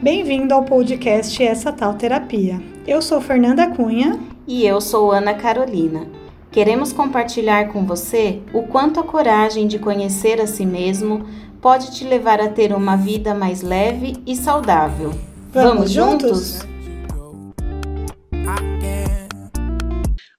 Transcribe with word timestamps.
Bem-vindo 0.00 0.54
ao 0.54 0.64
podcast 0.64 1.42
Essa 1.42 1.72
Tal 1.72 1.94
Terapia. 1.94 2.62
Eu 2.86 3.02
sou 3.02 3.20
Fernanda 3.20 3.68
Cunha. 3.74 4.16
E 4.46 4.64
eu 4.64 4.80
sou 4.80 5.10
Ana 5.10 5.34
Carolina. 5.34 6.08
Queremos 6.52 6.92
compartilhar 6.92 7.72
com 7.72 7.84
você 7.84 8.40
o 8.54 8.62
quanto 8.62 9.00
a 9.00 9.02
coragem 9.02 9.66
de 9.66 9.76
conhecer 9.76 10.40
a 10.40 10.46
si 10.46 10.64
mesmo 10.64 11.28
pode 11.60 11.96
te 11.96 12.04
levar 12.04 12.40
a 12.40 12.48
ter 12.48 12.72
uma 12.72 12.96
vida 12.96 13.34
mais 13.34 13.60
leve 13.60 14.22
e 14.24 14.36
saudável. 14.36 15.10
Vamos, 15.50 15.52
Vamos 15.52 15.90
juntos? 15.90 16.58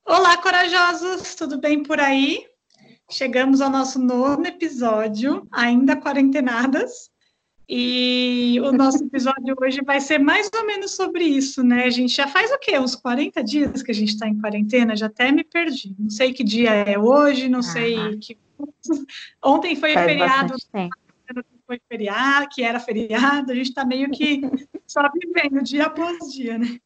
Olá, 0.07 0.38
corajosos! 0.38 1.36
Tudo 1.36 1.60
bem 1.60 1.84
por 1.84 2.00
aí? 2.00 2.46
Chegamos 3.12 3.60
ao 3.60 3.70
nosso 3.70 4.00
nono 4.00 4.48
episódio, 4.48 5.46
ainda 5.52 5.98
quarentenadas, 5.98 7.10
e 7.71 8.59
o 8.61 8.71
nosso 8.71 9.04
episódio 9.04 9.55
hoje 9.61 9.82
vai 9.86 10.01
ser 10.01 10.18
mais 10.18 10.50
ou 10.55 10.65
menos 10.65 10.96
sobre 10.96 11.23
isso, 11.23 11.64
né? 11.64 11.83
A 11.83 11.89
gente 11.91 12.15
já 12.15 12.27
faz 12.27 12.50
o 12.51 12.57
quê? 12.57 12.79
Uns 12.79 12.96
40 12.96 13.43
dias 13.43 13.83
que 13.83 13.91
a 13.91 13.93
gente 13.93 14.10
está 14.10 14.27
em 14.27 14.41
quarentena? 14.41 14.96
Já 14.96 15.05
até 15.05 15.32
me 15.32 15.43
perdi. 15.43 15.96
Não 16.00 16.10
sei 16.10 16.33
que 16.33 16.43
dia 16.43 16.71
é 16.71 16.97
hoje, 16.97 17.47
não 17.47 17.61
sei 17.61 18.18
que. 18.18 18.36
Ontem 19.46 19.75
foi 19.75 19.93
faz 19.93 20.05
feriado. 20.07 20.55
Foi 21.68 21.79
feriado, 21.87 22.47
que 22.51 22.63
era 22.63 22.79
feriado, 22.79 23.51
a 23.51 23.55
gente 23.55 23.69
está 23.69 23.86
meio 23.86 24.10
que 24.10 24.41
só 24.88 25.04
vivendo 25.13 25.61
dia 25.61 25.86
após 25.86 26.33
dia, 26.33 26.57
né? 26.57 26.79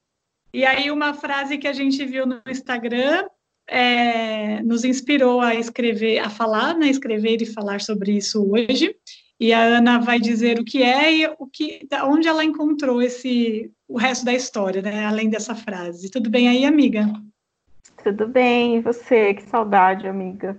E 0.54 0.66
aí, 0.66 0.92
uma 0.92 1.14
frase 1.14 1.58
que 1.58 1.68
a 1.68 1.72
gente 1.72 2.06
viu 2.06 2.26
no 2.26 2.42
Instagram 2.46 3.26
é, 3.66 4.62
nos 4.64 4.84
inspirou 4.84 5.40
a 5.40 5.56
escrever, 5.56 6.20
a 6.20 6.30
falar, 6.30 6.76
né? 6.76 6.90
Escrever 6.90 7.42
e 7.42 7.46
falar 7.46 7.80
sobre 7.80 8.18
isso 8.18 8.52
hoje. 8.52 8.94
E 9.40 9.52
a 9.52 9.62
Ana 9.62 10.00
vai 10.00 10.20
dizer 10.20 10.60
o 10.60 10.64
que 10.64 10.84
é 10.84 11.18
e 11.18 11.28
o 11.38 11.48
que, 11.48 11.88
onde 12.04 12.28
ela 12.28 12.46
encontrou 12.46 13.02
esse 13.02 13.72
o 13.88 13.98
resto 13.98 14.26
da 14.26 14.34
história, 14.34 14.82
né? 14.82 15.06
Além 15.06 15.30
dessa 15.30 15.56
frase. 15.56 16.10
Tudo 16.10 16.30
bem 16.30 16.48
aí, 16.48 16.66
amiga? 16.66 17.06
Tudo 18.04 18.28
bem, 18.28 18.78
e 18.78 18.82
você? 18.82 19.34
Que 19.34 19.44
saudade, 19.44 20.08
amiga. 20.08 20.58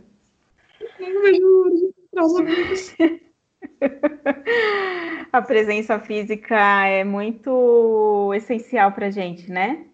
Eu 0.99 1.35
juro, 1.35 1.95
a 5.33 5.43
presença 5.43 5.99
física 5.99 6.87
é 6.87 7.05
muito 7.05 8.33
essencial 8.35 8.93
para 8.93 9.11
gente, 9.11 9.51
né? 9.51 9.87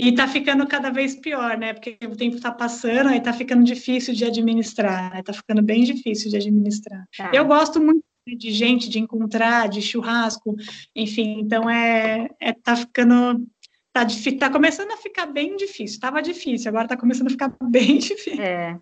E 0.00 0.10
está 0.10 0.28
ficando 0.28 0.64
cada 0.66 0.90
vez 0.90 1.16
pior, 1.16 1.58
né? 1.58 1.72
Porque 1.72 1.98
o 2.04 2.14
tempo 2.14 2.36
está 2.36 2.52
passando 2.52 3.10
e 3.10 3.16
está 3.16 3.32
ficando 3.32 3.64
difícil 3.64 4.14
de 4.14 4.24
administrar, 4.24 5.12
né? 5.12 5.20
Está 5.20 5.32
ficando 5.32 5.60
bem 5.60 5.82
difícil 5.82 6.30
de 6.30 6.36
administrar. 6.36 7.04
Tá. 7.16 7.32
Eu 7.34 7.44
gosto 7.44 7.80
muito 7.80 8.04
de 8.26 8.52
gente, 8.52 8.88
de 8.88 9.00
encontrar, 9.00 9.68
de 9.68 9.82
churrasco, 9.82 10.54
enfim, 10.94 11.40
então 11.40 11.68
é, 11.68 12.28
é 12.38 12.52
tá 12.52 12.76
ficando 12.76 13.44
tá, 13.92 14.06
tá 14.38 14.50
começando 14.50 14.92
a 14.92 14.96
ficar 14.98 15.26
bem 15.26 15.56
difícil. 15.56 15.96
Estava 15.96 16.22
difícil, 16.22 16.68
agora 16.68 16.84
está 16.84 16.96
começando 16.96 17.28
a 17.28 17.30
ficar 17.30 17.52
bem 17.68 17.98
difícil. 17.98 18.40
É. 18.40 18.78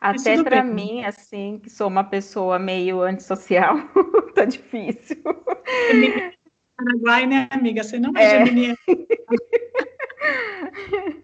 Até 0.00 0.42
para 0.42 0.64
mim, 0.64 1.04
assim, 1.04 1.60
que 1.62 1.70
sou 1.70 1.86
uma 1.86 2.02
pessoa 2.02 2.58
meio 2.58 3.00
antissocial, 3.02 3.76
tá 4.34 4.44
difícil. 4.44 5.22
Paraguai, 6.76 7.24
né, 7.24 7.48
amiga? 7.52 7.84
Você 7.84 8.00
não 8.00 8.12
é, 8.16 8.42
é. 8.42 8.74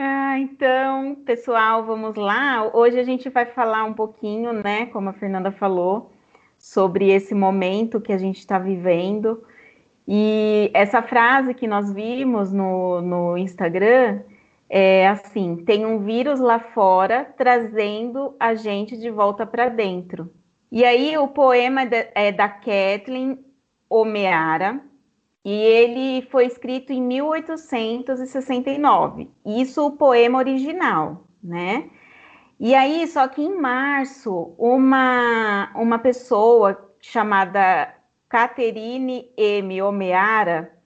Ah, 0.00 0.38
então, 0.38 1.16
pessoal, 1.26 1.84
vamos 1.84 2.14
lá. 2.14 2.70
Hoje 2.72 3.00
a 3.00 3.02
gente 3.02 3.28
vai 3.30 3.46
falar 3.46 3.82
um 3.82 3.92
pouquinho, 3.92 4.52
né, 4.52 4.86
como 4.86 5.08
a 5.08 5.12
Fernanda 5.12 5.50
falou, 5.50 6.12
sobre 6.56 7.10
esse 7.10 7.34
momento 7.34 8.00
que 8.00 8.12
a 8.12 8.18
gente 8.18 8.38
está 8.38 8.60
vivendo. 8.60 9.42
E 10.06 10.70
essa 10.72 11.02
frase 11.02 11.52
que 11.52 11.66
nós 11.66 11.92
vimos 11.92 12.52
no, 12.52 13.00
no 13.00 13.36
Instagram 13.36 14.20
é 14.70 15.08
assim: 15.08 15.56
tem 15.64 15.84
um 15.84 15.98
vírus 15.98 16.38
lá 16.38 16.60
fora 16.60 17.24
trazendo 17.36 18.36
a 18.38 18.54
gente 18.54 18.96
de 18.96 19.10
volta 19.10 19.44
para 19.44 19.68
dentro. 19.68 20.32
E 20.70 20.84
aí 20.84 21.18
o 21.18 21.26
poema 21.26 21.82
é 22.14 22.30
da 22.30 22.48
Kathleen 22.48 23.44
Omeara, 23.90 24.80
e 25.44 25.52
ele 25.52 26.22
foi 26.30 26.46
escrito 26.46 26.92
em 26.92 27.02
1869. 27.02 29.28
Isso 29.46 29.86
o 29.86 29.92
poema 29.92 30.38
original, 30.38 31.24
né? 31.42 31.90
E 32.60 32.74
aí, 32.74 33.06
só 33.06 33.28
que 33.28 33.40
em 33.40 33.56
março, 33.56 34.52
uma, 34.58 35.70
uma 35.76 35.96
pessoa 35.98 36.92
chamada 37.00 37.94
Catherine 38.28 39.30
M. 39.36 39.80
Omeara, 39.80 40.76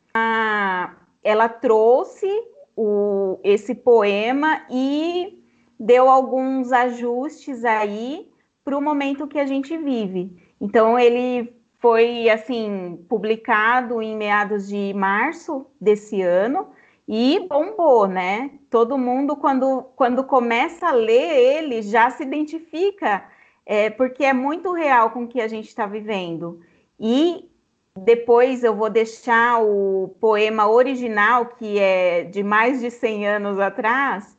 ela 1.25 1.49
trouxe 1.49 2.29
o, 2.77 3.41
esse 3.43 3.75
poema 3.75 4.67
e 4.71 5.43
deu 5.81 6.11
alguns 6.11 6.73
ajustes 6.73 7.65
aí 7.65 8.31
para 8.63 8.77
o 8.77 8.83
momento 8.83 9.27
que 9.27 9.39
a 9.39 9.47
gente 9.47 9.75
vive. 9.79 10.37
Então, 10.61 10.99
ele 10.99 11.57
foi 11.83 12.31
assim 12.31 13.05
publicado 13.09 14.01
em 14.01 14.17
meados 14.17 14.69
de 14.69 14.95
março 14.95 15.67
desse 15.81 16.23
ano 16.23 16.69
e 17.09 17.45
bombou, 17.49 18.07
né? 18.07 18.53
Todo 18.71 18.97
mundo 18.97 19.35
quando, 19.35 19.83
quando 19.97 20.23
começa 20.23 20.87
a 20.87 20.93
ler 20.93 21.59
ele 21.59 21.83
já 21.83 22.09
se 22.09 22.23
identifica, 22.23 23.25
é, 23.67 23.91
porque 23.91 24.25
é 24.25 24.33
muito 24.33 24.73
real 24.73 25.11
com 25.11 25.25
o 25.25 25.29
que 25.29 25.41
a 25.41 25.49
gente 25.49 25.67
está 25.67 25.85
vivendo. 25.85 26.61
E 27.01 27.51
depois 27.97 28.63
eu 28.63 28.77
vou 28.77 28.89
deixar 28.89 29.61
o 29.61 30.15
poema 30.21 30.69
original, 30.71 31.47
que 31.47 31.81
é 31.81 32.23
de 32.23 32.45
mais 32.45 32.81
de 32.81 32.93
100 32.93 33.27
anos 33.27 33.59
atrás, 33.59 34.39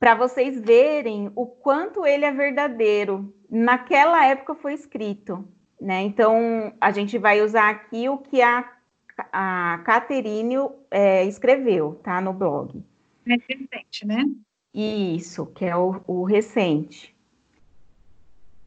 para 0.00 0.16
vocês 0.16 0.60
verem 0.60 1.30
o 1.36 1.46
quanto 1.46 2.04
ele 2.04 2.24
é 2.24 2.32
verdadeiro. 2.32 3.32
Naquela 3.48 4.26
época 4.26 4.56
foi 4.56 4.74
escrito. 4.74 5.46
Né? 5.80 6.02
Então, 6.02 6.72
a 6.80 6.90
gente 6.90 7.18
vai 7.18 7.42
usar 7.42 7.70
aqui 7.70 8.08
o 8.08 8.18
que 8.18 8.40
a, 8.40 8.70
a 9.32 9.82
Caterine 9.84 10.56
é, 10.90 11.24
escreveu, 11.24 12.00
tá? 12.02 12.20
No 12.20 12.32
blog. 12.32 12.82
É 13.26 13.34
recente, 13.34 14.06
né? 14.06 14.24
Isso, 14.72 15.46
que 15.46 15.64
é 15.64 15.76
o, 15.76 16.00
o 16.06 16.24
recente. 16.24 17.14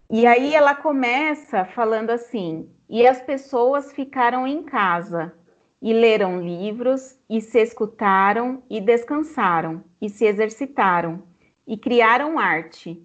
E 0.09 0.25
aí 0.25 0.56
ela 0.56 0.74
começa 0.74 1.66
falando 1.66 2.09
assim: 2.09 2.69
e 2.90 3.06
as 3.06 3.22
pessoas 3.22 3.94
ficaram 3.94 4.48
em 4.48 4.64
casa, 4.64 5.34
e 5.81 5.94
leram 5.94 6.42
livros, 6.42 7.18
e 7.30 7.40
se 7.40 7.59
escutaram, 7.59 8.64
e 8.69 8.81
descansaram, 8.81 9.84
e 10.02 10.09
se 10.09 10.25
exercitaram, 10.25 11.24
e 11.66 11.78
criaram 11.78 12.40
arte 12.40 13.02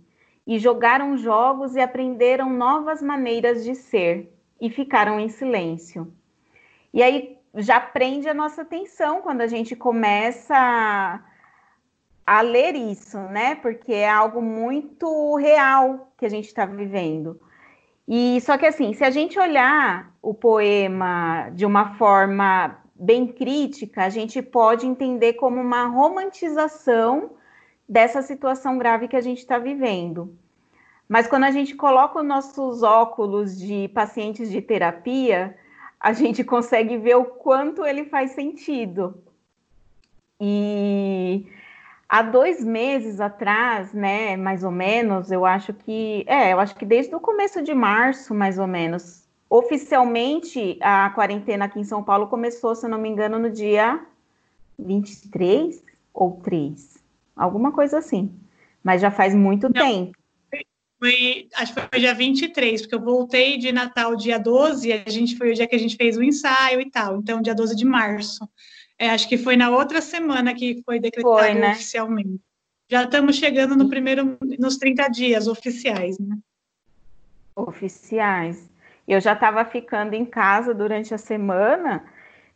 e 0.46 0.58
jogaram 0.58 1.16
jogos 1.16 1.74
e 1.74 1.80
aprenderam 1.80 2.50
novas 2.50 3.00
maneiras 3.02 3.64
de 3.64 3.74
ser 3.74 4.32
e 4.60 4.68
ficaram 4.70 5.18
em 5.18 5.28
silêncio. 5.28 6.12
E 6.92 7.02
aí 7.02 7.38
já 7.56 7.80
prende 7.80 8.28
a 8.28 8.34
nossa 8.34 8.62
atenção 8.62 9.22
quando 9.22 9.40
a 9.40 9.46
gente 9.46 9.74
começa 9.74 10.54
a, 10.54 11.20
a 12.26 12.40
ler 12.40 12.74
isso, 12.74 13.18
né? 13.18 13.54
Porque 13.54 13.92
é 13.92 14.08
algo 14.08 14.42
muito 14.42 15.36
real 15.36 16.12
que 16.16 16.26
a 16.26 16.28
gente 16.28 16.46
está 16.46 16.66
vivendo. 16.66 17.40
E 18.06 18.40
só 18.42 18.58
que 18.58 18.66
assim, 18.66 18.92
se 18.92 19.02
a 19.02 19.10
gente 19.10 19.38
olhar 19.38 20.14
o 20.20 20.34
poema 20.34 21.48
de 21.50 21.64
uma 21.64 21.94
forma 21.94 22.78
bem 22.94 23.26
crítica, 23.26 24.04
a 24.04 24.08
gente 24.08 24.42
pode 24.42 24.86
entender 24.86 25.34
como 25.34 25.60
uma 25.60 25.86
romantização 25.86 27.30
dessa 27.88 28.22
situação 28.22 28.78
grave 28.78 29.08
que 29.08 29.16
a 29.16 29.20
gente 29.20 29.38
está 29.38 29.58
vivendo. 29.58 30.36
Mas 31.08 31.26
quando 31.26 31.44
a 31.44 31.50
gente 31.50 31.74
coloca 31.74 32.18
os 32.18 32.26
nossos 32.26 32.82
óculos 32.82 33.58
de 33.58 33.88
pacientes 33.88 34.50
de 34.50 34.62
terapia, 34.62 35.56
a 36.00 36.12
gente 36.12 36.42
consegue 36.42 36.96
ver 36.96 37.16
o 37.16 37.24
quanto 37.24 37.84
ele 37.84 38.04
faz 38.04 38.32
sentido. 38.32 39.22
E 40.40 41.46
há 42.08 42.22
dois 42.22 42.62
meses 42.64 43.20
atrás, 43.20 43.92
né, 43.92 44.36
mais 44.36 44.64
ou 44.64 44.70
menos, 44.70 45.30
eu 45.30 45.44
acho 45.44 45.72
que, 45.72 46.24
é, 46.26 46.52
eu 46.52 46.60
acho 46.60 46.74
que 46.74 46.84
desde 46.84 47.14
o 47.14 47.20
começo 47.20 47.62
de 47.62 47.74
março, 47.74 48.34
mais 48.34 48.58
ou 48.58 48.66
menos, 48.66 49.24
oficialmente 49.48 50.78
a 50.80 51.10
quarentena 51.10 51.66
aqui 51.66 51.78
em 51.78 51.84
São 51.84 52.02
Paulo 52.02 52.26
começou, 52.26 52.74
se 52.74 52.86
eu 52.86 52.90
não 52.90 52.98
me 52.98 53.08
engano, 53.08 53.38
no 53.38 53.50
dia 53.50 54.04
23 54.78 55.82
ou 56.12 56.40
3, 56.42 56.93
alguma 57.36 57.72
coisa 57.72 57.98
assim. 57.98 58.30
Mas 58.82 59.00
já 59.00 59.10
faz 59.10 59.34
muito 59.34 59.68
não. 59.72 59.72
tempo. 59.72 60.18
Foi, 60.98 61.48
acho 61.56 61.74
que 61.74 61.80
foi 61.80 61.98
dia 61.98 62.14
23, 62.14 62.82
porque 62.82 62.94
eu 62.94 63.00
voltei 63.00 63.58
de 63.58 63.72
Natal 63.72 64.16
dia 64.16 64.38
12, 64.38 64.88
e 64.88 64.92
a 64.92 65.10
gente 65.10 65.36
foi 65.36 65.50
o 65.50 65.54
dia 65.54 65.66
que 65.66 65.74
a 65.74 65.78
gente 65.78 65.96
fez 65.96 66.16
o 66.16 66.22
ensaio 66.22 66.80
e 66.80 66.90
tal, 66.90 67.18
então 67.18 67.42
dia 67.42 67.54
12 67.54 67.76
de 67.76 67.84
março. 67.84 68.48
É, 68.98 69.10
acho 69.10 69.28
que 69.28 69.36
foi 69.36 69.56
na 69.56 69.70
outra 69.70 70.00
semana 70.00 70.54
que 70.54 70.82
foi 70.84 71.00
decretado 71.00 71.36
foi, 71.36 71.54
né? 71.54 71.72
oficialmente. 71.72 72.40
Já 72.88 73.04
estamos 73.04 73.36
chegando 73.36 73.76
no 73.76 73.88
primeiro, 73.88 74.38
nos 74.58 74.76
30 74.76 75.08
dias 75.08 75.48
oficiais, 75.48 76.18
né? 76.18 76.38
Oficiais. 77.56 78.70
Eu 79.06 79.20
já 79.20 79.32
estava 79.32 79.64
ficando 79.64 80.14
em 80.14 80.24
casa 80.24 80.72
durante 80.72 81.12
a 81.12 81.18
semana, 81.18 82.04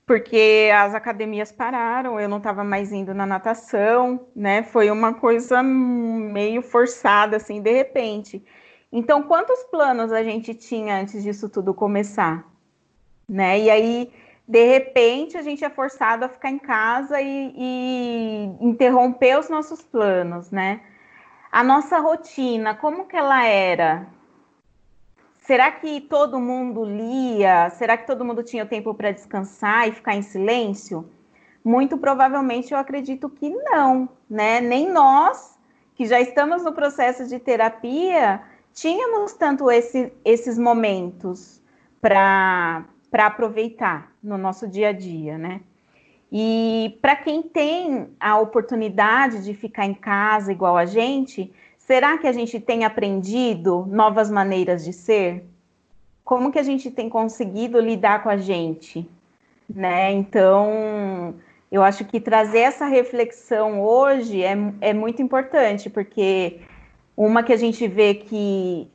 porque 0.08 0.70
as 0.74 0.94
academias 0.94 1.52
pararam, 1.52 2.18
eu 2.18 2.30
não 2.30 2.38
estava 2.38 2.64
mais 2.64 2.90
indo 2.92 3.12
na 3.12 3.26
natação, 3.26 4.26
né? 4.34 4.62
Foi 4.62 4.90
uma 4.90 5.12
coisa 5.12 5.62
meio 5.62 6.62
forçada, 6.62 7.36
assim, 7.36 7.60
de 7.60 7.70
repente. 7.70 8.42
Então, 8.90 9.22
quantos 9.22 9.62
planos 9.64 10.10
a 10.10 10.22
gente 10.22 10.54
tinha 10.54 10.98
antes 10.98 11.22
disso 11.22 11.46
tudo 11.50 11.74
começar? 11.74 12.42
Né? 13.28 13.60
E 13.60 13.70
aí, 13.70 14.10
de 14.48 14.64
repente, 14.64 15.36
a 15.36 15.42
gente 15.42 15.62
é 15.62 15.68
forçado 15.68 16.24
a 16.24 16.28
ficar 16.30 16.48
em 16.48 16.58
casa 16.58 17.20
e, 17.20 17.52
e 17.54 18.56
interromper 18.62 19.38
os 19.38 19.50
nossos 19.50 19.82
planos, 19.82 20.50
né? 20.50 20.80
A 21.52 21.62
nossa 21.62 21.98
rotina, 21.98 22.74
como 22.74 23.06
que 23.06 23.16
ela 23.16 23.44
era? 23.44 24.06
Será 25.48 25.72
que 25.72 26.02
todo 26.02 26.38
mundo 26.38 26.84
lia? 26.84 27.70
Será 27.70 27.96
que 27.96 28.06
todo 28.06 28.22
mundo 28.22 28.42
tinha 28.42 28.66
tempo 28.66 28.92
para 28.92 29.12
descansar 29.12 29.88
e 29.88 29.92
ficar 29.92 30.14
em 30.14 30.20
silêncio? 30.20 31.08
Muito 31.64 31.96
provavelmente 31.96 32.74
eu 32.74 32.78
acredito 32.78 33.30
que 33.30 33.48
não, 33.48 34.10
né? 34.28 34.60
Nem 34.60 34.92
nós, 34.92 35.58
que 35.94 36.04
já 36.04 36.20
estamos 36.20 36.64
no 36.64 36.74
processo 36.74 37.26
de 37.26 37.38
terapia, 37.38 38.42
tínhamos 38.74 39.32
tanto 39.32 39.70
esse, 39.70 40.12
esses 40.22 40.58
momentos 40.58 41.62
para 41.98 42.84
aproveitar 43.10 44.12
no 44.22 44.36
nosso 44.36 44.68
dia 44.68 44.90
a 44.90 44.92
dia, 44.92 45.38
né? 45.38 45.62
E 46.30 46.98
para 47.00 47.16
quem 47.16 47.40
tem 47.40 48.14
a 48.20 48.38
oportunidade 48.38 49.42
de 49.42 49.54
ficar 49.54 49.86
em 49.86 49.94
casa 49.94 50.52
igual 50.52 50.76
a 50.76 50.84
gente, 50.84 51.50
será 51.88 52.18
que 52.18 52.26
a 52.26 52.32
gente 52.32 52.60
tem 52.60 52.84
aprendido 52.84 53.86
novas 53.88 54.30
maneiras 54.30 54.84
de 54.84 54.92
ser? 54.92 55.42
Como 56.22 56.52
que 56.52 56.58
a 56.58 56.62
gente 56.62 56.90
tem 56.90 57.08
conseguido 57.08 57.80
lidar 57.80 58.22
com 58.22 58.28
a 58.28 58.36
gente? 58.36 59.08
Né? 59.66 60.12
Então, 60.12 61.34
eu 61.72 61.82
acho 61.82 62.04
que 62.04 62.20
trazer 62.20 62.58
essa 62.58 62.84
reflexão 62.84 63.80
hoje 63.80 64.42
é, 64.42 64.54
é 64.82 64.92
muito 64.92 65.22
importante, 65.22 65.88
porque 65.88 66.60
uma 67.16 67.42
que 67.42 67.54
a 67.54 67.56
gente 67.56 67.88
vê 67.88 68.14
que 68.16 68.86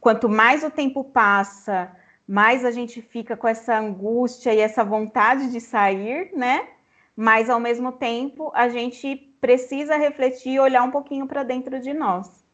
quanto 0.00 0.28
mais 0.28 0.64
o 0.64 0.70
tempo 0.70 1.04
passa, 1.04 1.92
mais 2.26 2.64
a 2.64 2.72
gente 2.72 3.00
fica 3.00 3.36
com 3.36 3.46
essa 3.46 3.78
angústia 3.78 4.52
e 4.52 4.58
essa 4.58 4.82
vontade 4.82 5.52
de 5.52 5.60
sair, 5.60 6.32
né? 6.34 6.66
Mas 7.16 7.48
ao 7.48 7.60
mesmo 7.60 7.92
tempo 7.92 8.50
a 8.52 8.68
gente 8.68 9.25
precisa 9.40 9.96
refletir 9.96 10.54
e 10.54 10.60
olhar 10.60 10.82
um 10.82 10.90
pouquinho 10.90 11.26
para 11.26 11.42
dentro 11.42 11.80
de 11.80 11.92
nós. 11.92 12.44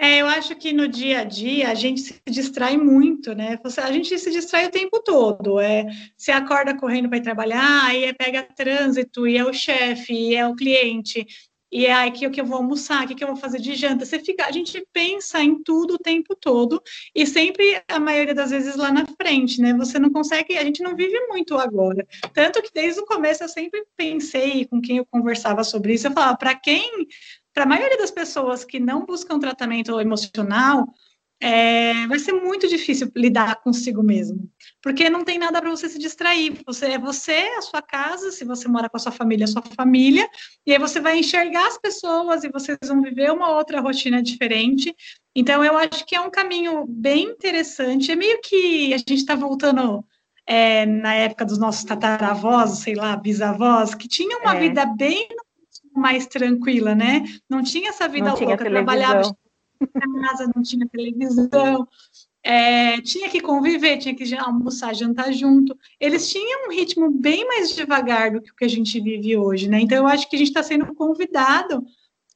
É, 0.00 0.18
eu 0.18 0.28
acho 0.28 0.54
que 0.54 0.72
no 0.72 0.86
dia 0.86 1.20
a 1.20 1.24
dia 1.24 1.70
a 1.70 1.74
gente 1.74 2.00
se 2.00 2.22
distrai 2.28 2.76
muito, 2.76 3.34
né? 3.34 3.58
A 3.82 3.92
gente 3.92 4.16
se 4.16 4.30
distrai 4.30 4.66
o 4.66 4.70
tempo 4.70 5.02
todo. 5.02 5.58
É, 5.58 5.84
você 6.16 6.30
acorda 6.30 6.76
correndo 6.76 7.08
para 7.08 7.18
ir 7.18 7.22
trabalhar, 7.22 7.86
aí 7.86 8.04
é 8.04 8.12
pega 8.12 8.44
trânsito, 8.44 9.26
e 9.26 9.36
é 9.36 9.44
o 9.44 9.52
chefe, 9.52 10.12
e 10.12 10.36
é 10.36 10.46
o 10.46 10.54
cliente, 10.54 11.26
e 11.70 11.86
é 11.86 11.92
aí 11.92 12.10
que, 12.10 12.24
eu 12.24 12.46
vou 12.46 12.56
almoçar, 12.56 13.04
o 13.04 13.14
que 13.14 13.22
eu 13.22 13.28
vou 13.28 13.36
fazer 13.36 13.60
de 13.60 13.74
janta. 13.74 14.04
Você 14.04 14.18
fica, 14.18 14.46
a 14.46 14.52
gente 14.52 14.86
pensa 14.92 15.40
em 15.42 15.62
tudo 15.62 15.94
o 15.94 15.98
tempo 15.98 16.34
todo 16.34 16.82
e 17.14 17.26
sempre 17.26 17.82
a 17.88 18.00
maioria 18.00 18.34
das 18.34 18.50
vezes 18.50 18.76
lá 18.76 18.90
na 18.90 19.04
frente, 19.20 19.60
né? 19.60 19.74
Você 19.74 19.98
não 19.98 20.10
consegue, 20.10 20.56
a 20.56 20.64
gente 20.64 20.82
não 20.82 20.96
vive 20.96 21.18
muito 21.28 21.56
agora. 21.56 22.06
Tanto 22.32 22.62
que 22.62 22.70
desde 22.72 23.00
o 23.00 23.06
começo 23.06 23.44
eu 23.44 23.48
sempre 23.48 23.84
pensei 23.96 24.64
com 24.66 24.80
quem 24.80 24.98
eu 24.98 25.06
conversava 25.06 25.62
sobre 25.62 25.94
isso, 25.94 26.06
eu 26.06 26.12
falava, 26.12 26.36
para 26.36 26.54
quem, 26.54 27.06
para 27.52 27.64
a 27.64 27.66
maioria 27.66 27.98
das 27.98 28.10
pessoas 28.10 28.64
que 28.64 28.80
não 28.80 29.04
buscam 29.04 29.38
tratamento 29.38 30.00
emocional, 30.00 30.86
é, 31.40 32.06
vai 32.08 32.18
ser 32.18 32.32
muito 32.32 32.66
difícil 32.66 33.10
lidar 33.14 33.56
consigo 33.62 34.02
mesmo, 34.02 34.50
porque 34.82 35.08
não 35.08 35.24
tem 35.24 35.38
nada 35.38 35.60
para 35.60 35.70
você 35.70 35.88
se 35.88 35.98
distrair. 35.98 36.60
Você 36.66 36.86
é 36.86 36.98
você, 36.98 37.54
a 37.56 37.62
sua 37.62 37.80
casa, 37.80 38.32
se 38.32 38.44
você 38.44 38.66
mora 38.66 38.88
com 38.88 38.96
a 38.96 39.00
sua 39.00 39.12
família, 39.12 39.44
a 39.44 39.48
sua 39.48 39.62
família, 39.62 40.28
e 40.66 40.72
aí 40.72 40.78
você 40.78 41.00
vai 41.00 41.18
enxergar 41.18 41.68
as 41.68 41.78
pessoas 41.78 42.42
e 42.42 42.50
vocês 42.50 42.76
vão 42.84 43.00
viver 43.02 43.30
uma 43.30 43.50
outra 43.50 43.80
rotina 43.80 44.20
diferente. 44.20 44.94
Então, 45.34 45.62
eu 45.64 45.78
acho 45.78 46.04
que 46.04 46.16
é 46.16 46.20
um 46.20 46.30
caminho 46.30 46.84
bem 46.88 47.24
interessante. 47.24 48.10
É 48.10 48.16
meio 48.16 48.40
que 48.42 48.92
a 48.92 48.98
gente 48.98 49.14
está 49.14 49.36
voltando 49.36 50.04
é, 50.44 50.84
na 50.86 51.14
época 51.14 51.44
dos 51.44 51.58
nossos 51.58 51.84
tataravós, 51.84 52.78
sei 52.78 52.94
lá, 52.94 53.16
bisavós, 53.16 53.94
que 53.94 54.08
tinham 54.08 54.40
uma 54.40 54.56
é. 54.56 54.60
vida 54.60 54.84
bem 54.86 55.28
mais 55.94 56.26
tranquila, 56.26 56.94
né? 56.94 57.24
Não 57.48 57.62
tinha 57.62 57.90
essa 57.90 58.08
vida 58.08 58.30
não 58.30 58.38
louca, 58.38 58.64
trabalhava 58.64 59.36
casa 59.86 60.50
não 60.54 60.62
tinha 60.62 60.88
televisão, 60.88 61.86
é, 62.42 63.00
tinha 63.02 63.28
que 63.28 63.40
conviver, 63.40 63.98
tinha 63.98 64.14
que 64.14 64.34
almoçar, 64.36 64.94
jantar 64.94 65.32
junto. 65.32 65.76
Eles 66.00 66.30
tinham 66.30 66.66
um 66.66 66.72
ritmo 66.72 67.10
bem 67.10 67.46
mais 67.46 67.74
devagar 67.74 68.30
do 68.30 68.40
que 68.40 68.50
o 68.50 68.54
que 68.54 68.64
a 68.64 68.68
gente 68.68 69.00
vive 69.00 69.36
hoje, 69.36 69.68
né? 69.68 69.80
Então, 69.80 69.98
eu 69.98 70.06
acho 70.06 70.28
que 70.28 70.36
a 70.36 70.38
gente 70.38 70.48
está 70.48 70.62
sendo 70.62 70.94
convidado 70.94 71.84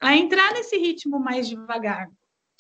a 0.01 0.17
entrar 0.17 0.53
nesse 0.53 0.77
ritmo 0.77 1.19
mais 1.19 1.49
devagar 1.49 2.09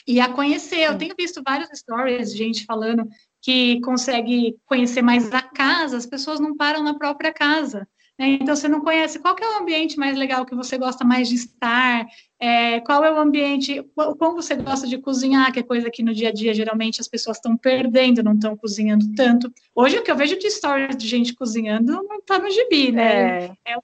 e 0.06 0.20
a 0.20 0.32
conhecer. 0.32 0.80
Eu 0.80 0.96
tenho 0.96 1.14
visto 1.18 1.42
vários 1.44 1.68
stories 1.78 2.32
de 2.32 2.38
gente 2.38 2.64
falando 2.64 3.06
que 3.40 3.80
consegue 3.80 4.56
conhecer 4.64 5.02
mais 5.02 5.32
a 5.32 5.42
casa, 5.42 5.96
as 5.96 6.06
pessoas 6.06 6.38
não 6.38 6.56
param 6.56 6.82
na 6.82 6.94
própria 6.94 7.32
casa. 7.32 7.86
Né? 8.18 8.38
Então, 8.40 8.54
você 8.54 8.68
não 8.68 8.80
conhece 8.80 9.18
qual 9.18 9.36
é 9.40 9.56
o 9.56 9.62
ambiente 9.62 9.98
mais 9.98 10.16
legal 10.16 10.44
que 10.44 10.54
você 10.54 10.76
gosta 10.76 11.04
mais 11.04 11.28
de 11.28 11.36
estar, 11.36 12.06
é, 12.38 12.80
qual 12.80 13.04
é 13.04 13.12
o 13.12 13.18
ambiente, 13.18 13.82
como 13.94 14.34
você 14.34 14.54
gosta 14.54 14.86
de 14.86 14.98
cozinhar, 14.98 15.52
que 15.52 15.60
é 15.60 15.62
coisa 15.62 15.90
que 15.90 16.02
no 16.02 16.14
dia 16.14 16.28
a 16.28 16.32
dia 16.32 16.54
geralmente 16.54 17.00
as 17.00 17.08
pessoas 17.08 17.38
estão 17.38 17.56
perdendo, 17.56 18.22
não 18.22 18.34
estão 18.34 18.56
cozinhando 18.56 19.12
tanto. 19.14 19.52
Hoje 19.74 19.98
o 19.98 20.02
que 20.02 20.10
eu 20.10 20.16
vejo 20.16 20.38
de 20.38 20.50
stories 20.50 20.96
de 20.96 21.08
gente 21.08 21.34
cozinhando 21.34 22.02
não 22.02 22.18
está 22.18 22.38
no 22.38 22.50
gibi, 22.50 22.92
né? 22.92 23.44
É, 23.44 23.56
é 23.66 23.76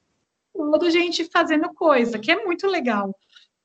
todo 0.54 0.90
gente 0.90 1.24
fazendo 1.24 1.72
coisa, 1.72 2.18
que 2.18 2.30
é 2.30 2.44
muito 2.44 2.66
legal. 2.66 3.14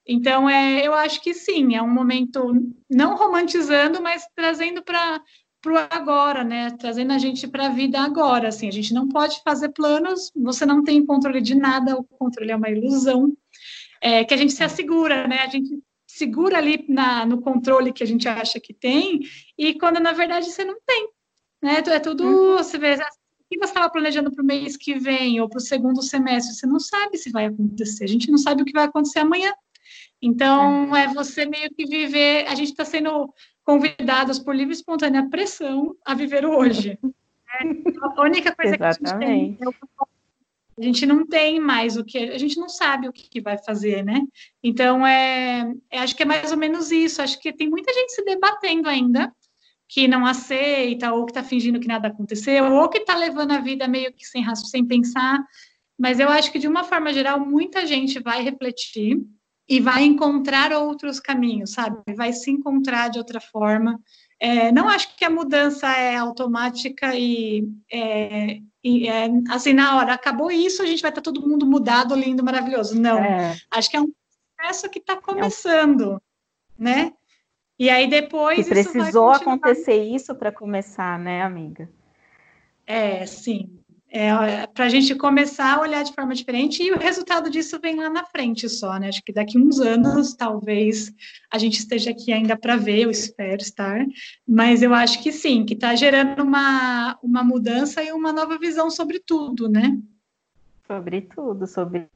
Então, 0.06 0.50
é, 0.50 0.86
eu 0.86 0.94
acho 0.94 1.21
que 1.21 1.33
sim, 1.33 1.75
é 1.75 1.81
um 1.81 1.89
momento 1.89 2.54
não 2.89 3.15
romantizando, 3.15 4.01
mas 4.01 4.27
trazendo 4.36 4.83
para 4.83 5.21
para 5.63 5.74
o 5.74 5.77
agora, 5.89 6.44
né? 6.44 6.69
Trazendo 6.71 7.13
a 7.13 7.18
gente 7.18 7.48
para 7.48 7.68
a 7.68 7.69
vida 7.69 8.00
agora. 8.01 8.50
Assim, 8.50 8.68
a 8.68 8.71
gente 8.71 8.94
não 8.94 9.07
pode 9.07 9.42
fazer 9.44 9.69
planos, 9.69 10.30
você 10.36 10.65
não 10.65 10.83
tem 10.83 11.06
controle 11.06 11.42
de 11.42 11.56
nada, 11.56 11.95
o 11.95 12.04
controle 12.04 12.51
é 12.51 12.56
uma 12.56 12.69
ilusão. 12.69 13.36
É, 14.01 14.25
que 14.25 14.33
a 14.33 14.38
gente 14.38 14.51
se 14.51 14.62
assegura, 14.62 15.25
né? 15.25 15.39
A 15.39 15.48
gente 15.48 15.81
segura 16.06 16.57
ali 16.57 16.86
na, 16.89 17.25
no 17.25 17.42
controle 17.42 17.94
que 17.94 18.04
a 18.04 18.06
gente 18.06 18.27
acha 18.27 18.60
que 18.60 18.74
tem, 18.74 19.21
e 19.57 19.74
quando 19.80 20.00
na 20.00 20.12
verdade 20.12 20.51
você 20.51 20.65
não 20.65 20.75
tem. 20.86 21.10
Né? 21.62 21.81
É 21.88 22.00
tudo, 22.00 22.24
uhum. 22.25 22.57
você 22.57 22.77
vê, 22.77 22.95
o 22.95 22.98
que 23.50 23.58
você 23.58 23.65
estava 23.65 23.89
planejando 23.89 24.29
para 24.29 24.43
o 24.43 24.46
mês 24.46 24.75
que 24.75 25.00
vem 25.00 25.39
ou 25.39 25.48
para 25.48 25.58
o 25.58 25.62
segundo 25.62 26.03
semestre, 26.03 26.53
você 26.53 26.67
não 26.67 26.79
sabe 26.79 27.17
se 27.17 27.32
vai 27.32 27.46
acontecer, 27.46 28.03
a 28.03 28.08
gente 28.08 28.29
não 28.29 28.38
sabe 28.38 28.62
o 28.62 28.65
que 28.65 28.74
vai 28.74 28.84
acontecer 28.84 29.20
amanhã. 29.20 29.53
Então, 30.22 30.96
é, 30.96 31.05
é 31.05 31.13
você 31.13 31.46
meio 31.46 31.70
que 31.74 31.86
viver, 31.86 32.46
a 32.48 32.55
gente 32.55 32.72
está 32.72 32.86
sendo 32.86 33.34
convidados 33.63 34.39
por 34.39 34.55
livre 34.55 34.74
e 34.74 34.77
espontânea 34.77 35.29
pressão 35.29 35.96
a 36.05 36.13
viver 36.13 36.46
o 36.46 36.58
hoje. 36.58 37.00
Né? 37.01 37.84
A 38.15 38.22
única 38.22 38.55
coisa 38.55 38.77
que 38.77 38.84
a 38.84 38.91
gente 38.91 39.17
tem 39.17 39.58
é 39.62 39.67
o 39.67 39.74
a 40.77 40.82
gente 40.82 41.05
não 41.05 41.25
tem 41.25 41.60
mais 41.60 41.98
o 41.98 42.03
que, 42.03 42.17
a 42.17 42.38
gente 42.38 42.58
não 42.58 42.67
sabe 42.67 43.08
o 43.08 43.13
que, 43.13 43.29
que 43.29 43.41
vai 43.41 43.58
fazer, 43.58 44.03
né? 44.03 44.22
Então, 44.63 45.05
é, 45.05 45.72
é, 45.89 46.00
acho 46.00 46.15
que 46.15 46.24
é 46.24 46.25
mais 46.25 46.51
ou 46.51 46.58
menos 46.58 46.91
isso. 46.91 47.22
Acho 47.22 47.39
que 47.39 47.53
tem 47.53 47.70
muita 47.70 47.93
gente 47.93 48.12
se 48.12 48.24
debatendo 48.24 48.89
ainda, 48.89 49.32
que 49.88 50.08
não 50.08 50.25
aceita, 50.25 51.13
ou 51.13 51.25
que 51.25 51.32
está 51.32 51.43
fingindo 51.43 51.79
que 51.79 51.88
nada 51.88 52.08
aconteceu, 52.08 52.74
ou 52.74 52.89
que 52.89 52.98
está 52.98 53.15
levando 53.15 53.51
a 53.51 53.60
vida 53.60 53.88
meio 53.88 54.12
que 54.13 54.25
sem 54.25 54.41
raço, 54.41 54.65
sem 54.65 54.84
pensar. 54.86 55.46
Mas 55.98 56.20
eu 56.20 56.27
acho 56.27 56.51
que, 56.51 56.58
de 56.58 56.67
uma 56.67 56.84
forma 56.84 57.13
geral, 57.13 57.39
muita 57.39 57.86
gente 57.86 58.20
vai 58.20 58.41
refletir 58.41 59.22
e 59.74 59.80
vai 59.80 60.03
encontrar 60.03 60.72
outros 60.72 61.20
caminhos, 61.20 61.72
sabe? 61.72 61.98
Vai 62.15 62.32
se 62.32 62.51
encontrar 62.51 63.10
de 63.10 63.18
outra 63.18 63.42
forma. 63.42 64.00
É, 64.39 64.72
não 64.72 64.88
acho 64.88 65.15
que 65.15 65.25
a 65.25 65.32
mudança 65.32 65.88
é 65.88 66.15
automática 66.15 67.15
e, 67.15 67.68
é, 67.92 68.60
e 68.84 69.08
é, 69.08 69.30
assim, 69.50 69.74
na 69.74 69.98
hora, 69.98 70.13
acabou 70.13 70.51
isso, 70.51 70.84
a 70.84 70.86
gente 70.86 71.01
vai 71.01 71.10
estar 71.10 71.22
todo 71.22 71.42
mundo 71.42 71.65
mudado, 71.65 72.13
lindo, 72.13 72.44
maravilhoso. 72.44 73.00
Não, 73.00 73.18
é. 73.18 73.56
acho 73.72 73.89
que 73.89 73.98
é 73.98 74.01
um 74.01 74.13
processo 74.56 74.88
que 74.92 75.00
está 75.00 75.20
começando, 75.20 76.22
né? 76.77 77.12
E 77.80 77.89
aí 77.89 78.08
depois. 78.08 78.68
E 78.68 78.70
precisou 78.70 79.32
acontecer 79.32 80.03
isso 80.03 80.36
para 80.36 80.51
começar, 80.51 81.18
né, 81.18 81.42
amiga? 81.42 81.89
É, 82.86 83.25
sim 83.25 83.83
é, 84.15 84.67
para 84.67 84.86
a 84.86 84.89
gente 84.89 85.15
começar 85.15 85.75
a 85.75 85.82
olhar 85.82 86.03
de 86.03 86.13
forma 86.13 86.36
diferente 86.36 86.84
e 86.84 86.91
o 86.91 87.00
resultado 87.00 87.50
disso 87.50 87.79
vem 87.82 87.96
lá 87.96 88.12
na 88.12 88.24
frente 88.24 88.70
só, 88.70 89.00
né? 89.00 89.08
Acho 89.08 89.24
que 89.24 89.34
daqui 89.34 89.58
uns 89.58 89.79
anos, 89.79 90.36
talvez, 90.36 91.12
a 91.51 91.58
gente 91.58 91.79
esteja 91.79 92.12
aqui 92.12 92.32
ainda 92.32 92.55
para 92.55 92.75
ver, 92.75 93.00
eu 93.00 93.10
espero 93.10 93.60
estar, 93.60 94.05
mas 94.48 94.84
eu 94.84 94.93
acho 94.93 95.22
que 95.24 95.32
sim, 95.32 95.65
que 95.65 95.74
está 95.74 95.96
gerando 95.96 96.43
uma, 96.43 97.17
uma 97.24 97.43
mudança 97.43 98.03
e 98.03 98.12
uma 98.12 98.32
nova 98.32 98.60
visão 98.60 98.91
sobre 98.91 99.20
tudo, 99.20 99.67
né? 99.67 99.98
Sobre 100.86 101.22
tudo, 101.22 101.65
sobre 101.65 102.08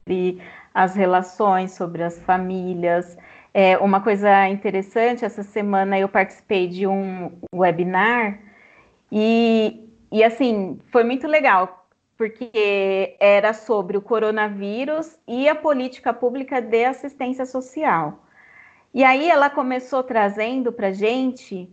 as 0.72 0.94
relações, 0.94 1.72
sobre 1.72 2.04
as 2.04 2.16
famílias. 2.20 3.18
É, 3.52 3.76
uma 3.78 4.00
coisa 4.00 4.48
interessante, 4.48 5.24
essa 5.24 5.42
semana 5.42 5.98
eu 5.98 6.08
participei 6.08 6.68
de 6.68 6.86
um 6.86 7.32
webinar 7.52 8.38
E, 9.10 9.80
e 10.12 10.22
assim, 10.22 10.78
foi 10.92 11.02
muito 11.02 11.26
legal, 11.26 11.87
porque 12.18 13.16
era 13.20 13.54
sobre 13.54 13.96
o 13.96 14.02
coronavírus 14.02 15.16
e 15.26 15.48
a 15.48 15.54
política 15.54 16.12
pública 16.12 16.60
de 16.60 16.84
assistência 16.84 17.46
social. 17.46 18.24
E 18.92 19.04
aí 19.04 19.30
ela 19.30 19.48
começou 19.48 20.02
trazendo 20.02 20.72
para 20.72 20.90
gente 20.90 21.70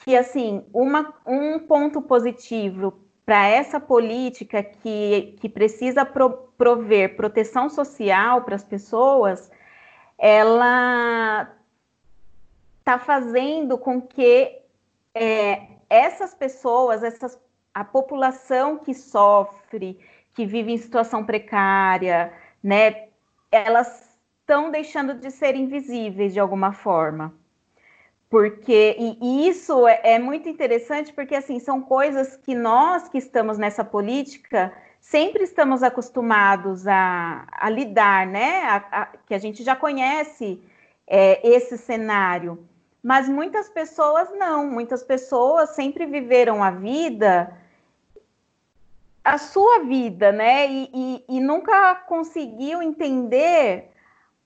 que 0.00 0.14
assim 0.14 0.62
uma, 0.74 1.14
um 1.26 1.58
ponto 1.58 2.02
positivo 2.02 3.00
para 3.24 3.48
essa 3.48 3.80
política 3.80 4.62
que, 4.62 5.38
que 5.40 5.48
precisa 5.48 6.04
pro, 6.04 6.30
prover 6.58 7.16
proteção 7.16 7.70
social 7.70 8.42
para 8.42 8.56
as 8.56 8.64
pessoas, 8.64 9.50
ela 10.18 11.50
está 12.80 12.98
fazendo 12.98 13.78
com 13.78 14.02
que 14.02 14.60
é, 15.14 15.66
essas 15.88 16.34
pessoas, 16.34 17.02
essas, 17.02 17.40
a 17.74 17.84
população 17.84 18.78
que 18.78 18.94
sofre, 18.94 19.98
que 20.34 20.46
vive 20.46 20.72
em 20.72 20.78
situação 20.78 21.24
precária, 21.24 22.32
né, 22.62 23.08
elas 23.50 24.12
estão 24.40 24.70
deixando 24.70 25.14
de 25.14 25.30
ser 25.30 25.54
invisíveis 25.54 26.32
de 26.32 26.40
alguma 26.40 26.72
forma. 26.72 27.34
Porque, 28.28 28.96
e, 28.98 29.46
isso 29.48 29.86
é, 29.86 30.00
é, 30.04 30.18
muito 30.18 30.48
interessante, 30.48 31.12
porque 31.12 31.34
assim, 31.34 31.58
são 31.58 31.82
coisas 31.82 32.36
que 32.36 32.54
nós 32.54 33.08
que 33.08 33.18
estamos 33.18 33.58
nessa 33.58 33.84
política 33.84 34.72
sempre 35.00 35.44
estamos 35.44 35.82
acostumados 35.82 36.86
a, 36.86 37.46
a 37.50 37.68
lidar, 37.68 38.26
né? 38.26 38.62
A, 38.62 38.76
a, 39.02 39.06
que 39.26 39.34
a 39.34 39.38
gente 39.38 39.62
já 39.62 39.76
conhece 39.76 40.62
é, 41.06 41.46
esse 41.46 41.76
cenário. 41.76 42.66
Mas 43.02 43.28
muitas 43.28 43.68
pessoas 43.68 44.30
não, 44.32 44.66
muitas 44.66 45.02
pessoas 45.02 45.70
sempre 45.70 46.06
viveram 46.06 46.62
a 46.62 46.70
vida, 46.70 47.52
a 49.24 49.38
sua 49.38 49.80
vida, 49.80 50.32
né? 50.32 50.70
E, 50.70 50.90
e, 50.92 51.24
e 51.36 51.40
nunca 51.40 51.94
conseguiu 51.94 52.82
entender 52.82 53.88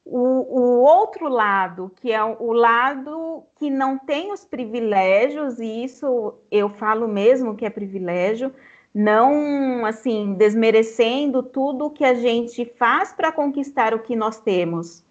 o, 0.04 0.18
o, 0.18 0.80
outro 0.82 1.28
lado, 1.28 1.90
que 1.96 2.12
é 2.12 2.22
o 2.22 2.52
lado 2.52 3.44
que 3.58 3.70
não 3.70 3.98
tem 3.98 4.32
os 4.32 4.44
privilégios, 4.44 5.58
e 5.58 5.84
isso 5.84 6.34
eu 6.50 6.68
falo 6.68 7.08
mesmo 7.08 7.56
que 7.56 7.64
é 7.64 7.70
privilégio, 7.70 8.54
não 8.94 9.84
assim 9.84 10.34
desmerecendo 10.34 11.42
tudo 11.42 11.90
que 11.90 12.04
a 12.04 12.14
gente 12.14 12.64
faz 12.78 13.12
para 13.12 13.32
conquistar 13.32 13.94
o 13.94 13.98
que 13.98 14.14
nós 14.14 14.40
temos. 14.40 15.04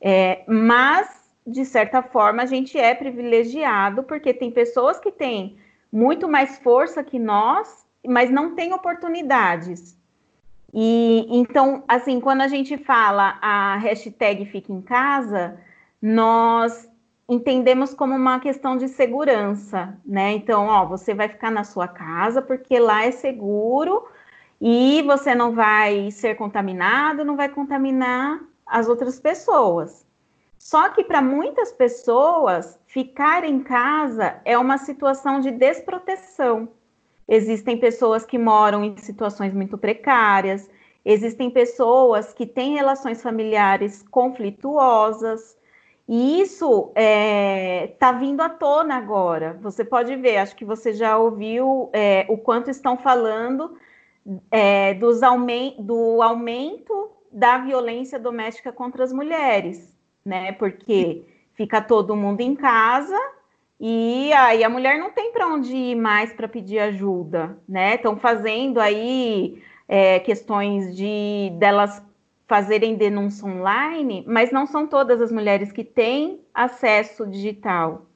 É, 0.00 0.42
mas 0.46 1.20
de 1.46 1.64
certa 1.64 2.02
forma, 2.02 2.42
a 2.42 2.46
gente 2.46 2.78
é 2.78 2.94
privilegiado, 2.94 4.02
porque 4.02 4.32
tem 4.32 4.50
pessoas 4.50 4.98
que 5.00 5.10
têm 5.10 5.56
muito 5.92 6.28
mais 6.28 6.58
força 6.58 7.02
que 7.02 7.18
nós, 7.18 7.79
mas 8.06 8.30
não 8.30 8.54
têm 8.54 8.72
oportunidades. 8.72 9.96
E 10.72 11.26
então, 11.28 11.82
assim, 11.88 12.20
quando 12.20 12.42
a 12.42 12.48
gente 12.48 12.76
fala 12.78 13.38
a 13.42 13.76
hashtag 13.76 14.46
Fica 14.46 14.72
em 14.72 14.80
Casa, 14.80 15.58
nós 16.00 16.88
entendemos 17.28 17.94
como 17.94 18.14
uma 18.14 18.40
questão 18.40 18.76
de 18.76 18.88
segurança, 18.88 19.96
né? 20.04 20.32
Então, 20.32 20.66
ó, 20.66 20.84
você 20.84 21.14
vai 21.14 21.28
ficar 21.28 21.50
na 21.50 21.64
sua 21.64 21.86
casa 21.86 22.42
porque 22.42 22.78
lá 22.78 23.04
é 23.04 23.10
seguro 23.10 24.04
e 24.60 25.02
você 25.02 25.34
não 25.34 25.54
vai 25.54 26.10
ser 26.10 26.34
contaminado, 26.34 27.24
não 27.24 27.36
vai 27.36 27.48
contaminar 27.48 28.40
as 28.66 28.88
outras 28.88 29.18
pessoas. 29.18 30.04
Só 30.58 30.90
que 30.90 31.02
para 31.02 31.22
muitas 31.22 31.72
pessoas, 31.72 32.78
ficar 32.86 33.44
em 33.44 33.62
casa 33.62 34.40
é 34.44 34.58
uma 34.58 34.76
situação 34.76 35.40
de 35.40 35.50
desproteção. 35.50 36.68
Existem 37.30 37.78
pessoas 37.78 38.26
que 38.26 38.36
moram 38.36 38.84
em 38.84 38.96
situações 38.96 39.54
muito 39.54 39.78
precárias, 39.78 40.68
existem 41.04 41.48
pessoas 41.48 42.34
que 42.34 42.44
têm 42.44 42.74
relações 42.74 43.22
familiares 43.22 44.04
conflituosas, 44.10 45.56
e 46.08 46.40
isso 46.40 46.88
está 46.88 47.00
é, 47.00 47.86
tá 47.98 48.12
vindo 48.12 48.40
à 48.40 48.48
tona 48.48 48.96
agora. 48.96 49.56
Você 49.62 49.84
pode 49.84 50.14
ver, 50.16 50.38
acho 50.38 50.56
que 50.56 50.64
você 50.64 50.92
já 50.92 51.16
ouviu 51.16 51.88
é, 51.92 52.26
o 52.28 52.36
quanto 52.36 52.68
estão 52.68 52.98
falando 52.98 53.78
é, 54.50 54.94
dos 54.94 55.22
aument 55.22 55.76
do 55.78 56.20
aumento 56.20 57.12
da 57.30 57.58
violência 57.58 58.18
doméstica 58.18 58.72
contra 58.72 59.04
as 59.04 59.12
mulheres 59.12 59.90
né? 60.24 60.52
Porque 60.52 61.24
fica 61.54 61.80
todo 61.80 62.16
mundo 62.16 62.40
em 62.40 62.54
casa 62.54 63.18
e 63.80 64.30
aí 64.34 64.62
a 64.62 64.68
mulher 64.68 64.98
não 64.98 65.10
tem 65.10 65.32
para 65.32 65.48
onde 65.48 65.74
ir 65.74 65.94
mais 65.94 66.32
para 66.34 66.46
pedir 66.46 66.78
ajuda, 66.80 67.58
né? 67.66 67.94
Estão 67.94 68.14
fazendo 68.14 68.78
aí 68.78 69.62
é, 69.88 70.20
questões 70.20 70.94
de 70.94 71.50
delas 71.58 72.02
fazerem 72.46 72.96
denúncia 72.96 73.48
online, 73.48 74.22
mas 74.26 74.52
não 74.52 74.66
são 74.66 74.86
todas 74.86 75.22
as 75.22 75.32
mulheres 75.32 75.72
que 75.72 75.82
têm 75.82 76.40
acesso 76.52 77.26
digital. 77.26 78.06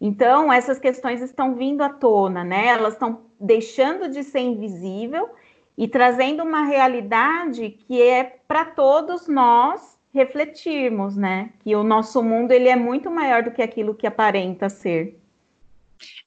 Então, 0.00 0.50
essas 0.50 0.78
questões 0.78 1.20
estão 1.20 1.54
vindo 1.54 1.82
à 1.82 1.90
tona, 1.90 2.42
né? 2.42 2.68
Elas 2.68 2.94
estão 2.94 3.22
deixando 3.38 4.08
de 4.08 4.24
ser 4.24 4.40
invisível 4.40 5.28
e 5.76 5.86
trazendo 5.86 6.42
uma 6.42 6.62
realidade 6.62 7.70
que 7.70 8.00
é 8.00 8.24
para 8.48 8.64
todos 8.64 9.28
nós 9.28 9.93
refletirmos, 10.14 11.16
né? 11.16 11.52
Que 11.60 11.74
o 11.76 11.82
nosso 11.84 12.22
mundo 12.22 12.52
ele 12.52 12.68
é 12.68 12.76
muito 12.76 13.10
maior 13.10 13.42
do 13.42 13.50
que 13.52 13.62
aquilo 13.62 13.94
que 13.94 14.06
aparenta 14.06 14.68
ser. 14.68 15.20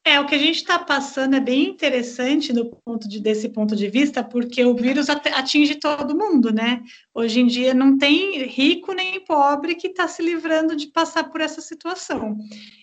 É, 0.08 0.22
o 0.22 0.26
que 0.26 0.36
a 0.36 0.38
gente 0.38 0.56
está 0.56 0.80
passando 0.80 1.36
é 1.36 1.40
bem 1.42 1.68
interessante 1.68 2.54
do 2.54 2.66
ponto 2.66 3.10
de, 3.10 3.20
desse 3.20 3.50
ponto 3.50 3.76
de 3.76 3.90
vista, 3.90 4.24
porque 4.24 4.64
o 4.64 4.74
vírus 4.74 5.10
atinge 5.10 5.76
todo 5.76 6.18
mundo, 6.18 6.50
né? 6.50 6.82
Hoje 7.14 7.42
em 7.42 7.46
dia 7.46 7.74
não 7.74 7.98
tem 7.98 8.42
rico 8.46 8.94
nem 8.94 9.20
pobre 9.20 9.76
que 9.76 9.88
está 9.88 10.08
se 10.08 10.24
livrando 10.24 10.78
de 10.78 10.88
passar 10.88 11.26
por 11.26 11.42
essa 11.42 11.60
situação. 11.60 12.38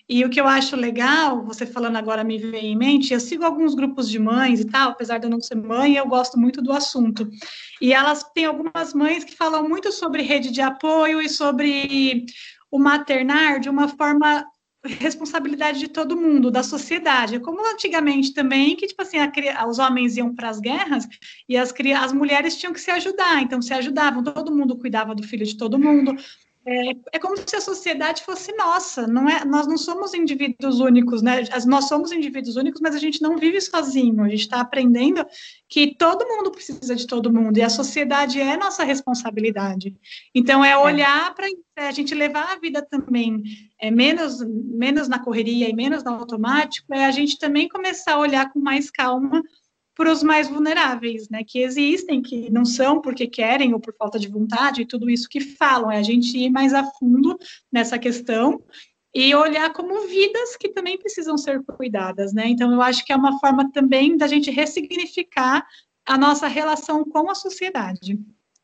E 0.07 0.23
o 0.23 0.29
que 0.29 0.39
eu 0.39 0.47
acho 0.47 0.75
legal, 0.75 1.43
você 1.43 1.65
falando 1.65 1.95
agora 1.95 2.23
me 2.23 2.37
veio 2.37 2.63
em 2.63 2.77
mente, 2.77 3.11
eu 3.11 3.19
sigo 3.19 3.43
alguns 3.43 3.73
grupos 3.73 4.07
de 4.07 4.19
mães 4.19 4.59
e 4.59 4.65
tal, 4.65 4.91
apesar 4.91 5.17
de 5.17 5.25
eu 5.25 5.31
não 5.31 5.41
ser 5.41 5.55
mãe, 5.55 5.95
eu 5.95 6.07
gosto 6.07 6.39
muito 6.39 6.61
do 6.61 6.71
assunto. 6.71 7.27
E 7.81 7.91
elas 7.91 8.23
têm 8.35 8.45
algumas 8.45 8.93
mães 8.93 9.23
que 9.23 9.35
falam 9.35 9.67
muito 9.67 9.91
sobre 9.91 10.21
rede 10.21 10.51
de 10.51 10.61
apoio 10.61 11.19
e 11.19 11.27
sobre 11.27 12.27
o 12.69 12.77
maternar 12.77 13.59
de 13.59 13.67
uma 13.67 13.87
forma 13.87 14.45
responsabilidade 14.87 15.79
de 15.79 15.87
todo 15.87 16.15
mundo, 16.15 16.51
da 16.51 16.63
sociedade. 16.63 17.39
Como 17.39 17.65
antigamente 17.65 18.33
também, 18.33 18.75
que 18.75 18.87
tipo 18.87 19.01
assim, 19.01 19.17
a, 19.17 19.67
os 19.67 19.79
homens 19.79 20.17
iam 20.17 20.33
para 20.33 20.49
as 20.49 20.59
guerras 20.59 21.07
e 21.47 21.57
as, 21.57 21.73
as 22.01 22.13
mulheres 22.13 22.57
tinham 22.57 22.73
que 22.73 22.79
se 22.79 22.91
ajudar, 22.91 23.41
então 23.41 23.61
se 23.61 23.73
ajudavam, 23.73 24.23
todo 24.23 24.55
mundo 24.55 24.77
cuidava 24.77 25.15
do 25.15 25.23
filho 25.23 25.45
de 25.45 25.57
todo 25.57 25.79
mundo, 25.79 26.15
é, 26.67 26.91
é, 27.13 27.19
como 27.19 27.37
se 27.37 27.55
a 27.55 27.61
sociedade 27.61 28.23
fosse 28.23 28.51
nossa, 28.53 29.05
não 29.05 29.29
é? 29.29 29.45
Nós 29.45 29.67
não 29.67 29.77
somos 29.77 30.15
indivíduos 30.15 30.79
únicos, 30.79 31.21
né? 31.21 31.43
Nós 31.67 31.87
somos 31.87 32.11
indivíduos 32.11 32.55
únicos, 32.55 32.81
mas 32.81 32.95
a 32.95 32.97
gente 32.97 33.21
não 33.21 33.37
vive 33.37 33.61
sozinho. 33.61 34.23
A 34.23 34.29
gente 34.29 34.41
está 34.41 34.61
aprendendo 34.61 35.23
que 35.69 35.95
todo 35.95 36.27
mundo 36.27 36.49
precisa 36.49 36.95
de 36.95 37.05
todo 37.05 37.31
mundo 37.31 37.57
e 37.57 37.61
a 37.61 37.69
sociedade 37.69 38.41
é 38.41 38.57
nossa 38.57 38.83
responsabilidade. 38.83 39.95
Então 40.33 40.65
é, 40.65 40.71
é. 40.71 40.77
olhar 40.77 41.35
para 41.35 41.47
é, 41.75 41.87
a 41.87 41.91
gente 41.91 42.15
levar 42.15 42.53
a 42.53 42.59
vida 42.59 42.81
também 42.81 43.43
é 43.79 43.91
menos 43.91 44.39
menos 44.41 45.07
na 45.07 45.19
correria 45.19 45.69
e 45.69 45.73
menos 45.73 46.03
no 46.03 46.13
automático, 46.13 46.91
é 46.93 47.05
a 47.05 47.11
gente 47.11 47.37
também 47.37 47.69
começar 47.69 48.13
a 48.13 48.19
olhar 48.19 48.51
com 48.51 48.59
mais 48.59 48.89
calma 48.89 49.43
para 49.95 50.11
os 50.11 50.21
mais 50.21 50.49
vulneráveis, 50.49 51.29
né, 51.29 51.41
que 51.43 51.59
existem, 51.59 52.21
que 52.21 52.51
não 52.51 52.65
são 52.65 53.01
porque 53.01 53.27
querem 53.27 53.73
ou 53.73 53.79
por 53.79 53.95
falta 53.95 54.19
de 54.19 54.27
vontade, 54.27 54.81
e 54.81 54.85
tudo 54.85 55.09
isso 55.09 55.29
que 55.29 55.39
falam, 55.39 55.89
é 55.89 55.97
a 55.97 56.03
gente 56.03 56.37
ir 56.37 56.49
mais 56.49 56.73
a 56.73 56.83
fundo 56.83 57.37
nessa 57.71 57.97
questão 57.97 58.61
e 59.13 59.33
olhar 59.33 59.71
como 59.71 60.05
vidas 60.07 60.57
que 60.57 60.67
também 60.67 60.97
precisam 60.97 61.37
ser 61.37 61.63
cuidadas, 61.63 62.33
né? 62.33 62.49
Então, 62.49 62.73
eu 62.73 62.81
acho 62.81 63.05
que 63.05 63.13
é 63.13 63.15
uma 63.15 63.39
forma 63.39 63.71
também 63.71 64.17
da 64.17 64.27
gente 64.27 64.51
ressignificar 64.51 65.65
a 66.05 66.17
nossa 66.17 66.47
relação 66.47 67.05
com 67.05 67.31
a 67.31 67.35
sociedade, 67.35 68.19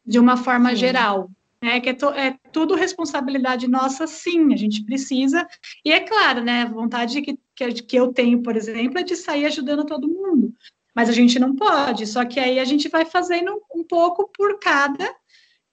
de 0.05 0.19
uma 0.19 0.35
forma 0.35 0.71
sim. 0.71 0.75
geral, 0.75 1.31
né? 1.63 1.79
Que 1.79 1.89
é, 1.89 1.93
to, 1.93 2.09
é, 2.09 2.37
tudo 2.51 2.75
responsabilidade 2.75 3.69
nossa, 3.69 4.05
sim, 4.05 4.53
a 4.53 4.57
gente 4.57 4.83
precisa, 4.83 5.47
e 5.85 5.91
é 5.93 6.01
claro, 6.01 6.43
né? 6.43 6.63
A 6.63 6.69
vontade 6.69 7.21
que, 7.21 7.39
que, 7.55 7.71
que 7.71 7.95
eu 7.95 8.11
tenho, 8.11 8.43
por 8.43 8.57
exemplo, 8.57 8.99
é 8.99 9.03
de 9.03 9.15
sair 9.15 9.45
ajudando 9.45 9.85
todo 9.85 10.09
mundo, 10.09 10.53
mas 10.95 11.09
a 11.09 11.13
gente 11.13 11.39
não 11.39 11.55
pode, 11.55 12.05
só 12.07 12.25
que 12.25 12.39
aí 12.39 12.59
a 12.59 12.65
gente 12.65 12.89
vai 12.89 13.05
fazendo 13.05 13.61
um 13.73 13.83
pouco 13.83 14.29
por 14.35 14.59
cada, 14.59 15.09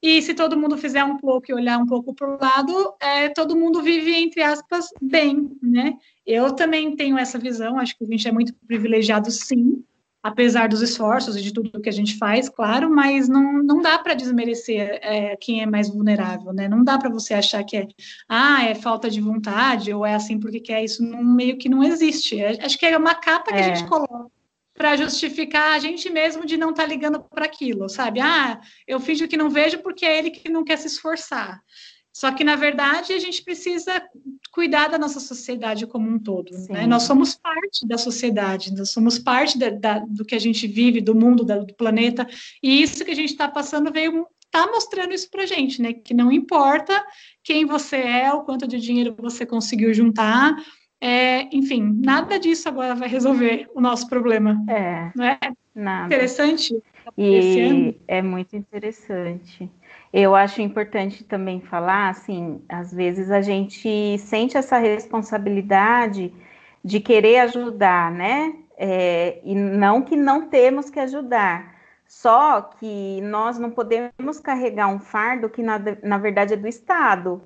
e 0.01 0.23
se 0.23 0.33
todo 0.33 0.57
mundo 0.57 0.79
fizer 0.79 1.03
um 1.03 1.17
pouco 1.17 1.51
e 1.51 1.55
olhar 1.55 1.77
um 1.79 1.87
pouco 1.87 2.15
para 2.15 2.29
o 2.29 2.39
lado, 2.41 2.95
é, 3.01 3.29
todo 3.29 3.57
mundo 3.57 3.83
vive, 3.83 4.15
entre 4.15 4.43
aspas, 4.43 4.87
bem, 5.03 5.51
né? 5.61 5.95
Eu 6.25 6.53
também 6.53 6.95
tenho 6.95 7.19
essa 7.19 7.39
visão, 7.39 7.79
acho 7.79 7.99
que 7.99 8.05
a 8.05 8.07
gente 8.07 8.29
é 8.29 8.33
muito 8.33 8.55
privilegiado, 8.67 9.29
sim, 9.31 9.83
apesar 10.23 10.69
dos 10.69 10.83
esforços 10.83 11.37
e 11.37 11.43
de 11.43 11.53
tudo 11.53 11.81
que 11.81 11.89
a 11.89 11.93
gente 11.93 12.17
faz, 12.17 12.49
claro, 12.49 12.89
mas 12.89 13.29
não, 13.29 13.63
não 13.63 13.81
dá 13.81 13.99
para 13.99 14.15
desmerecer 14.15 15.01
é, 15.03 15.37
quem 15.37 15.63
é 15.63 15.67
mais 15.67 15.89
vulnerável, 15.89 16.53
né? 16.53 16.69
Não 16.69 16.85
dá 16.85 16.97
para 16.97 17.11
você 17.11 17.35
achar 17.35 17.65
que 17.65 17.77
é, 17.77 17.89
ah, 18.29 18.65
é 18.65 18.77
falta 18.77 19.11
de 19.11 19.21
vontade 19.21 19.93
ou 19.93 20.07
é 20.07 20.15
assim 20.15 20.39
porque 20.39 20.61
quer, 20.61 20.85
isso 20.85 21.03
não, 21.03 21.25
meio 21.25 21.59
que 21.59 21.69
não 21.69 21.83
existe. 21.83 22.41
É, 22.41 22.65
acho 22.65 22.79
que 22.79 22.87
é 22.87 22.97
uma 22.97 23.17
capa 23.17 23.53
que 23.53 23.59
é. 23.59 23.61
a 23.61 23.75
gente 23.75 23.89
coloca 23.89 24.38
para 24.79 24.97
justificar 24.97 25.73
a 25.73 25.79
gente 25.81 26.09
mesmo 26.09 26.47
de 26.47 26.57
não 26.57 26.71
estar 26.71 26.85
tá 26.85 26.89
ligando 26.89 27.21
para 27.21 27.45
aquilo, 27.45 27.89
sabe? 27.89 28.21
Ah, 28.21 28.61
eu 28.87 29.01
finjo 29.01 29.27
que 29.27 29.37
não 29.37 29.51
vejo 29.51 29.81
porque 29.81 30.07
é 30.07 30.17
ele 30.17 30.31
que 30.31 30.49
não 30.49 30.65
quer 30.65 30.79
se 30.79 30.87
esforçar. 30.87 31.61
Só 32.13 32.33
que, 32.33 32.43
na 32.43 32.57
verdade, 32.57 33.13
a 33.13 33.19
gente 33.19 33.45
precisa 33.45 34.03
cuidar 34.51 34.89
da 34.89 34.99
nossa 34.99 35.21
sociedade 35.21 35.87
como 35.87 36.09
um 36.09 36.19
todo. 36.19 36.51
Né? 36.69 36.87
Nós 36.87 37.05
somos 37.05 37.35
parte 37.35 37.87
da 37.87 37.99
sociedade, 37.99 38.75
nós 38.75 38.91
somos 38.91 39.19
parte 39.19 39.59
da, 39.59 39.71
da, 39.71 39.99
do 40.01 40.25
que 40.25 40.35
a 40.35 40.39
gente 40.41 40.67
vive, 40.67 41.01
do 41.01 41.15
mundo, 41.15 41.45
da, 41.45 41.59
do 41.59 41.75
planeta, 41.75 42.27
e 42.63 42.83
isso 42.83 43.05
que 43.05 43.11
a 43.11 43.15
gente 43.15 43.31
está 43.31 43.47
passando 43.47 43.93
veio 43.93 44.27
está 44.49 44.67
mostrando 44.67 45.13
isso 45.13 45.31
para 45.31 45.47
gente, 45.47 45.81
né? 45.81 45.93
Que 45.93 46.15
não 46.15 46.33
importa 46.33 47.05
quem 47.45 47.67
você 47.67 47.97
é, 47.97 48.33
o 48.33 48.43
quanto 48.43 48.67
de 48.67 48.81
dinheiro 48.81 49.15
você 49.19 49.45
conseguiu 49.45 49.93
juntar, 49.93 50.57
é, 51.01 51.55
enfim, 51.55 52.01
nada 52.05 52.39
disso 52.39 52.69
agora 52.69 52.95
vai 52.95 53.09
resolver 53.09 53.69
o 53.75 53.81
nosso 53.81 54.09
problema. 54.09 54.63
É. 54.69 55.11
Não 55.15 55.25
é? 55.25 55.39
Nada. 55.75 56.07
Interessante. 56.07 56.83
E 57.17 57.97
é 58.07 58.21
muito 58.21 58.57
interessante. 58.57 59.71
Eu 60.13 60.35
acho 60.35 60.61
importante 60.61 61.23
também 61.23 61.61
falar, 61.61 62.09
assim, 62.09 62.63
às 62.69 62.93
vezes 62.93 63.31
a 63.31 63.41
gente 63.41 64.19
sente 64.19 64.57
essa 64.57 64.79
responsabilidade 64.79 66.33
de 66.85 67.01
querer 67.01 67.41
ajudar, 67.41 68.11
né? 68.11 68.55
É, 68.77 69.41
e 69.45 69.55
não 69.55 70.03
que 70.03 70.17
não 70.17 70.49
temos 70.49 70.89
que 70.89 71.01
ajudar, 71.01 71.75
só 72.07 72.63
que 72.63 73.21
nós 73.23 73.59
não 73.59 73.73
podemos 73.73 74.39
carregar 74.41 74.87
um 74.87 75.01
fardo 75.01 75.51
que 75.51 75.63
na, 75.63 75.81
na 76.03 76.17
verdade 76.17 76.55
é 76.55 76.57
do 76.57 76.69
Estado, 76.69 77.43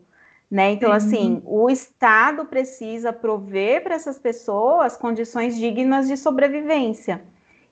né? 0.53 0.73
Então, 0.73 0.91
uhum. 0.91 0.97
assim, 0.97 1.43
o 1.47 1.71
Estado 1.71 2.45
precisa 2.45 3.11
prover 3.11 3.83
para 3.83 3.95
essas 3.95 4.19
pessoas 4.19 4.99
condições 4.99 5.57
dignas 5.57 6.07
de 6.07 6.15
sobrevivência. 6.15 7.23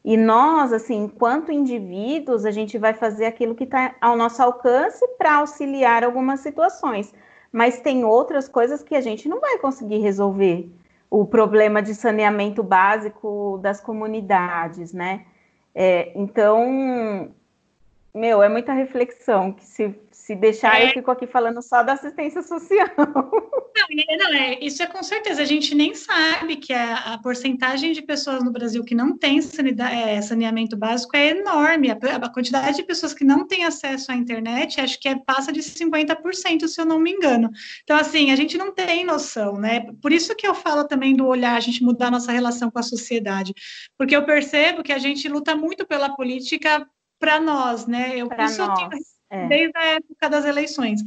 E 0.03 0.17
nós, 0.17 0.73
assim, 0.73 1.05
enquanto 1.05 1.53
indivíduos, 1.53 2.47
a 2.47 2.51
gente 2.51 2.79
vai 2.79 2.95
fazer 2.95 3.27
aquilo 3.27 3.55
que 3.55 3.65
está 3.65 3.95
ao 4.01 4.17
nosso 4.17 4.43
alcance 4.43 5.07
para 5.19 5.37
auxiliar 5.37 6.03
algumas 6.03 6.41
situações. 6.41 7.13
Mas 7.53 7.81
tem 7.81 8.03
outras 8.03 8.49
coisas 8.49 8.83
que 8.83 8.97
a 8.97 9.01
gente 9.03 9.29
não 9.29 9.41
vai 9.41 9.59
conseguir 9.59 9.99
resolver. 9.99 10.73
O 11.11 11.27
problema 11.27 11.83
de 11.83 11.95
saneamento 11.95 12.63
básico 12.63 13.61
das 13.63 13.79
comunidades, 13.79 14.95
né? 14.95 15.27
É, 15.75 16.13
então, 16.19 17.31
meu, 18.15 18.43
é 18.43 18.49
muita 18.49 18.73
reflexão 18.73 19.53
que 19.53 19.67
se 19.67 19.95
se 20.31 20.37
deixar, 20.37 20.81
é. 20.81 20.85
eu 20.87 20.93
fico 20.93 21.11
aqui 21.11 21.27
falando 21.27 21.61
só 21.61 21.83
da 21.83 21.95
assistência 21.95 22.41
social. 22.43 22.89
Não, 22.97 24.17
não, 24.19 24.35
é, 24.35 24.59
isso 24.61 24.83
é 24.83 24.87
com 24.87 25.03
certeza. 25.03 25.43
A 25.43 25.45
gente 25.45 25.75
nem 25.75 25.95
sabe 25.95 26.57
que 26.57 26.73
a, 26.73 27.15
a 27.15 27.19
porcentagem 27.19 27.93
de 27.93 28.03
pessoas 28.03 28.45
no 28.45 28.53
Brasil 28.53 28.85
que 28.85 28.95
não 28.95 29.17
tem 29.17 29.39
é, 29.39 30.23
saneamento 30.23 30.77
básico 30.77 31.17
é 31.17 31.31
enorme. 31.31 31.91
A, 31.91 31.95
a, 31.95 32.33
quantidade 32.33 32.77
de 32.77 32.83
pessoas 32.85 33.13
que 33.13 33.25
não 33.25 33.47
têm 33.47 33.65
acesso 33.65 34.13
à 34.13 34.15
internet, 34.15 34.81
acho 34.81 35.01
que 35.01 35.09
é, 35.09 35.17
passa 35.17 35.51
de 35.51 35.61
50%, 35.61 36.69
se 36.69 36.81
eu 36.81 36.85
não 36.85 37.01
me 37.01 37.11
engano. 37.11 37.51
Então, 37.83 37.97
assim, 37.97 38.31
a 38.31 38.37
gente 38.37 38.57
não 38.57 38.73
tem 38.73 39.05
noção, 39.05 39.59
né? 39.59 39.87
Por 40.01 40.13
isso 40.13 40.35
que 40.37 40.47
eu 40.47 40.55
falo 40.55 40.85
também 40.85 41.17
do 41.17 41.27
olhar, 41.27 41.57
a 41.57 41.61
gente 41.61 41.83
mudar 41.83 42.11
nossa 42.11 42.31
relação 42.31 42.71
com 42.71 42.79
a 42.79 42.85
sociedade. 42.85 43.53
Porque 43.99 44.15
eu 44.15 44.25
percebo 44.25 44.83
que 44.83 44.93
a 44.93 44.99
gente 44.99 45.29
luta 45.29 45.57
muito 45.57 45.87
pela 45.87 46.15
política 46.15 46.87
para 47.19 47.41
nós, 47.41 47.87
né? 47.87 48.17
Eu, 48.17 48.29
pra 48.29 48.45
nós. 48.45 48.59
Eu 48.59 48.75
tenho, 48.75 49.20
é. 49.31 49.47
desde 49.47 49.77
a 49.77 49.85
época 49.85 50.29
das 50.29 50.45
eleições. 50.45 51.01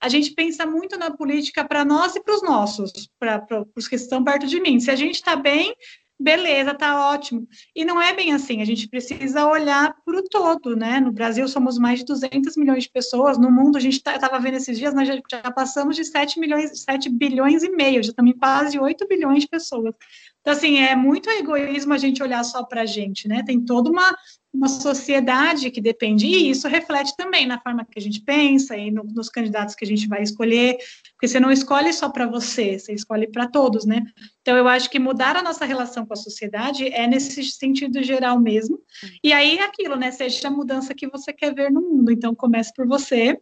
A 0.00 0.08
gente 0.08 0.32
pensa 0.32 0.66
muito 0.66 0.98
na 0.98 1.10
política 1.10 1.64
para 1.64 1.84
nós 1.84 2.14
e 2.16 2.22
para 2.22 2.34
os 2.34 2.42
nossos, 2.42 3.08
para 3.18 3.64
os 3.76 3.88
que 3.88 3.96
estão 3.96 4.22
perto 4.22 4.46
de 4.46 4.60
mim. 4.60 4.78
Se 4.80 4.90
a 4.90 4.96
gente 4.96 5.14
está 5.14 5.36
bem, 5.36 5.74
beleza, 6.18 6.74
tá 6.74 7.10
ótimo. 7.10 7.46
E 7.74 7.84
não 7.84 8.02
é 8.02 8.12
bem 8.12 8.32
assim, 8.32 8.60
a 8.60 8.64
gente 8.64 8.88
precisa 8.88 9.46
olhar 9.46 9.94
para 10.04 10.18
o 10.18 10.22
todo, 10.22 10.74
né? 10.76 10.98
No 11.00 11.12
Brasil 11.12 11.46
somos 11.46 11.78
mais 11.78 12.00
de 12.00 12.04
200 12.06 12.56
milhões 12.56 12.84
de 12.84 12.90
pessoas, 12.90 13.38
no 13.38 13.50
mundo 13.50 13.76
a 13.76 13.80
gente 13.80 13.96
estava 13.96 14.18
tá, 14.18 14.38
vendo 14.38 14.56
esses 14.56 14.76
dias, 14.76 14.92
nós 14.92 15.06
já, 15.06 15.14
já, 15.30 15.50
passamos 15.50 15.94
de 15.94 16.04
7 16.04 16.40
milhões, 16.40 16.82
7 16.82 17.08
bilhões 17.08 17.62
e 17.62 17.70
meio, 17.70 18.02
já 18.02 18.10
estamos 18.10 18.32
em 18.32 18.38
quase 18.38 18.78
8 18.78 19.06
bilhões 19.06 19.42
de 19.42 19.48
pessoas. 19.48 19.94
Então, 20.40 20.52
assim, 20.52 20.78
é 20.78 20.96
muito 20.96 21.28
egoísmo 21.30 21.92
a 21.92 21.98
gente 21.98 22.22
olhar 22.22 22.42
só 22.44 22.64
para 22.64 22.82
a 22.82 22.86
gente, 22.86 23.28
né? 23.28 23.42
Tem 23.44 23.64
toda 23.64 23.90
uma 23.90 24.16
uma 24.52 24.68
sociedade 24.68 25.70
que 25.70 25.80
depende, 25.80 26.26
e 26.26 26.50
isso 26.50 26.66
reflete 26.68 27.14
também 27.16 27.46
na 27.46 27.60
forma 27.60 27.84
que 27.84 27.98
a 27.98 28.02
gente 28.02 28.20
pensa 28.22 28.76
e 28.76 28.90
no, 28.90 29.04
nos 29.04 29.28
candidatos 29.28 29.74
que 29.74 29.84
a 29.84 29.88
gente 29.88 30.08
vai 30.08 30.22
escolher, 30.22 30.78
porque 31.12 31.28
você 31.28 31.38
não 31.38 31.52
escolhe 31.52 31.92
só 31.92 32.08
para 32.08 32.26
você, 32.26 32.78
você 32.78 32.92
escolhe 32.92 33.26
para 33.28 33.46
todos, 33.46 33.84
né? 33.84 34.02
Então, 34.40 34.56
eu 34.56 34.66
acho 34.66 34.88
que 34.88 34.98
mudar 34.98 35.36
a 35.36 35.42
nossa 35.42 35.64
relação 35.64 36.06
com 36.06 36.14
a 36.14 36.16
sociedade 36.16 36.88
é 36.88 37.06
nesse 37.06 37.42
sentido 37.44 38.02
geral 38.02 38.40
mesmo, 38.40 38.80
e 39.22 39.32
aí 39.32 39.58
aquilo, 39.58 39.96
né? 39.96 40.10
Seja 40.10 40.48
a 40.48 40.50
mudança 40.50 40.94
que 40.94 41.08
você 41.08 41.32
quer 41.32 41.54
ver 41.54 41.70
no 41.70 41.82
mundo, 41.82 42.10
então 42.10 42.34
comece 42.34 42.72
por 42.74 42.86
você, 42.86 43.38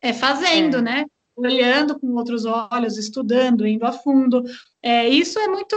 é 0.00 0.12
fazendo, 0.12 0.78
é. 0.78 0.82
né? 0.82 1.06
Olhando 1.36 1.98
com 1.98 2.14
outros 2.14 2.44
olhos, 2.46 2.96
estudando, 2.96 3.66
indo 3.66 3.84
a 3.84 3.92
fundo. 3.92 4.42
É, 4.82 5.06
isso 5.08 5.38
é 5.38 5.46
muito. 5.46 5.76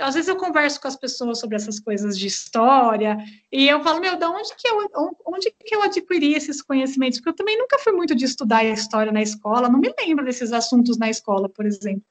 Às 0.00 0.14
vezes 0.14 0.28
eu 0.28 0.36
converso 0.36 0.80
com 0.80 0.86
as 0.86 0.96
pessoas 0.96 1.40
sobre 1.40 1.56
essas 1.56 1.80
coisas 1.80 2.16
de 2.16 2.26
história 2.26 3.18
e 3.50 3.68
eu 3.68 3.82
falo, 3.82 4.00
meu, 4.00 4.16
de 4.16 4.24
onde 4.24 4.54
que 4.56 4.68
eu, 4.68 4.88
onde 5.26 5.52
que 5.64 5.74
eu 5.74 5.82
adquiri 5.82 6.34
esses 6.34 6.62
conhecimentos? 6.62 7.18
Porque 7.18 7.30
eu 7.30 7.36
também 7.36 7.58
nunca 7.58 7.78
fui 7.78 7.92
muito 7.92 8.14
de 8.14 8.24
estudar 8.24 8.58
a 8.58 8.64
história 8.64 9.10
na 9.10 9.22
escola, 9.22 9.68
não 9.68 9.80
me 9.80 9.92
lembro 9.98 10.24
desses 10.24 10.52
assuntos 10.52 10.96
na 10.96 11.10
escola, 11.10 11.48
por 11.48 11.66
exemplo. 11.66 12.04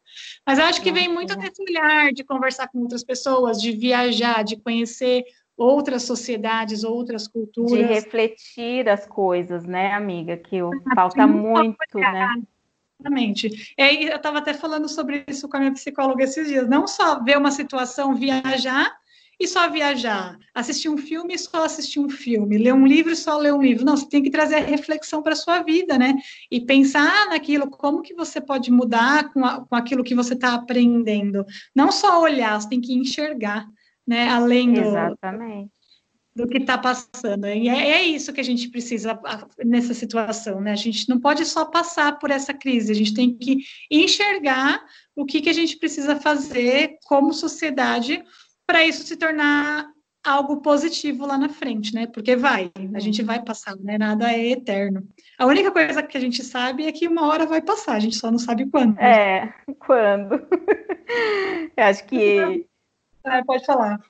Mas 0.45 0.59
eu 0.59 0.65
acho 0.65 0.81
que 0.81 0.91
vem 0.91 1.07
muito 1.07 1.35
desse 1.37 1.61
olhar 1.61 2.11
de 2.11 2.23
conversar 2.23 2.67
com 2.67 2.79
outras 2.79 3.03
pessoas, 3.03 3.61
de 3.61 3.71
viajar, 3.71 4.43
de 4.43 4.57
conhecer 4.57 5.23
outras 5.57 6.03
sociedades, 6.03 6.83
outras 6.83 7.27
culturas. 7.27 7.71
De 7.71 7.81
refletir 7.83 8.89
as 8.89 9.05
coisas, 9.05 9.63
né, 9.63 9.93
amiga? 9.93 10.35
Que 10.37 10.59
falta 10.93 11.25
muito, 11.25 11.77
né? 11.93 12.27
Exatamente. 13.05 13.73
E 13.77 14.05
eu 14.07 14.15
estava 14.15 14.39
até 14.39 14.53
falando 14.53 14.89
sobre 14.89 15.23
isso 15.27 15.47
com 15.47 15.57
a 15.57 15.59
minha 15.59 15.73
psicóloga 15.73 16.23
esses 16.23 16.47
dias. 16.47 16.67
Não 16.67 16.87
só 16.87 17.23
ver 17.23 17.37
uma 17.37 17.51
situação, 17.51 18.15
viajar 18.15 18.91
e 19.39 19.47
só 19.47 19.69
viajar, 19.69 20.37
assistir 20.53 20.87
um 20.87 20.97
filme 20.97 21.33
e 21.33 21.37
só 21.37 21.65
assistir 21.65 21.99
um 21.99 22.09
filme, 22.09 22.57
ler 22.57 22.73
um 22.73 22.87
livro 22.87 23.11
e 23.11 23.17
só 23.17 23.37
ler 23.37 23.53
um 23.53 23.61
livro. 23.61 23.83
Não, 23.83 23.97
você 23.97 24.07
tem 24.07 24.23
que 24.23 24.29
trazer 24.29 24.55
a 24.55 24.61
reflexão 24.61 25.21
para 25.21 25.33
a 25.33 25.35
sua 25.35 25.61
vida, 25.61 25.97
né? 25.97 26.15
E 26.49 26.61
pensar 26.61 27.27
naquilo, 27.27 27.69
como 27.69 28.01
que 28.01 28.13
você 28.13 28.39
pode 28.39 28.71
mudar 28.71 29.31
com, 29.33 29.45
a, 29.45 29.65
com 29.65 29.75
aquilo 29.75 30.05
que 30.05 30.15
você 30.15 30.33
está 30.33 30.53
aprendendo. 30.53 31.45
Não 31.75 31.91
só 31.91 32.21
olhar, 32.21 32.59
você 32.59 32.69
tem 32.69 32.79
que 32.79 32.93
enxergar, 32.93 33.67
né? 34.07 34.29
Além 34.29 34.71
do, 34.71 34.79
Exatamente 34.79 35.74
do 36.35 36.47
que 36.47 36.57
está 36.57 36.77
passando. 36.77 37.47
E 37.47 37.69
é, 37.69 37.91
é, 37.91 38.03
isso 38.03 38.33
que 38.33 38.41
a 38.41 38.43
gente 38.43 38.69
precisa 38.69 39.17
nessa 39.63 39.93
situação, 39.93 40.59
né? 40.59 40.73
A 40.73 40.75
gente 40.75 41.07
não 41.07 41.19
pode 41.19 41.45
só 41.45 41.63
passar 41.63 42.19
por 42.19 42.29
essa 42.29 42.53
crise, 42.53 42.91
a 42.91 42.95
gente 42.95 43.13
tem 43.13 43.33
que 43.33 43.63
enxergar 43.89 44.83
o 45.15 45.25
que, 45.25 45.41
que 45.41 45.49
a 45.49 45.53
gente 45.53 45.77
precisa 45.77 46.17
fazer 46.17 46.97
como 47.05 47.33
sociedade 47.33 48.21
para 48.67 48.85
isso 48.85 49.05
se 49.05 49.15
tornar 49.15 49.87
algo 50.25 50.57
positivo 50.57 51.25
lá 51.25 51.37
na 51.37 51.47
frente, 51.47 51.93
né? 51.93 52.07
Porque 52.07 52.35
vai, 52.35 52.71
a 52.93 52.99
gente 52.99 53.21
vai 53.21 53.41
passar, 53.41 53.75
né? 53.77 53.97
Nada 53.97 54.33
é 54.33 54.49
eterno. 54.49 55.07
A 55.37 55.45
única 55.45 55.71
coisa 55.71 56.01
que 56.03 56.17
a 56.17 56.21
gente 56.21 56.43
sabe 56.43 56.85
é 56.85 56.91
que 56.91 57.07
uma 57.07 57.27
hora 57.27 57.45
vai 57.45 57.61
passar, 57.61 57.93
a 57.93 57.99
gente 57.99 58.17
só 58.17 58.29
não 58.29 58.39
sabe 58.39 58.65
quando. 58.65 58.99
É, 58.99 59.53
quando. 59.79 60.33
Eu 61.77 61.83
acho 61.83 62.05
que. 62.07 62.65
É, 63.23 63.43
pode 63.45 63.65
falar. 63.65 64.01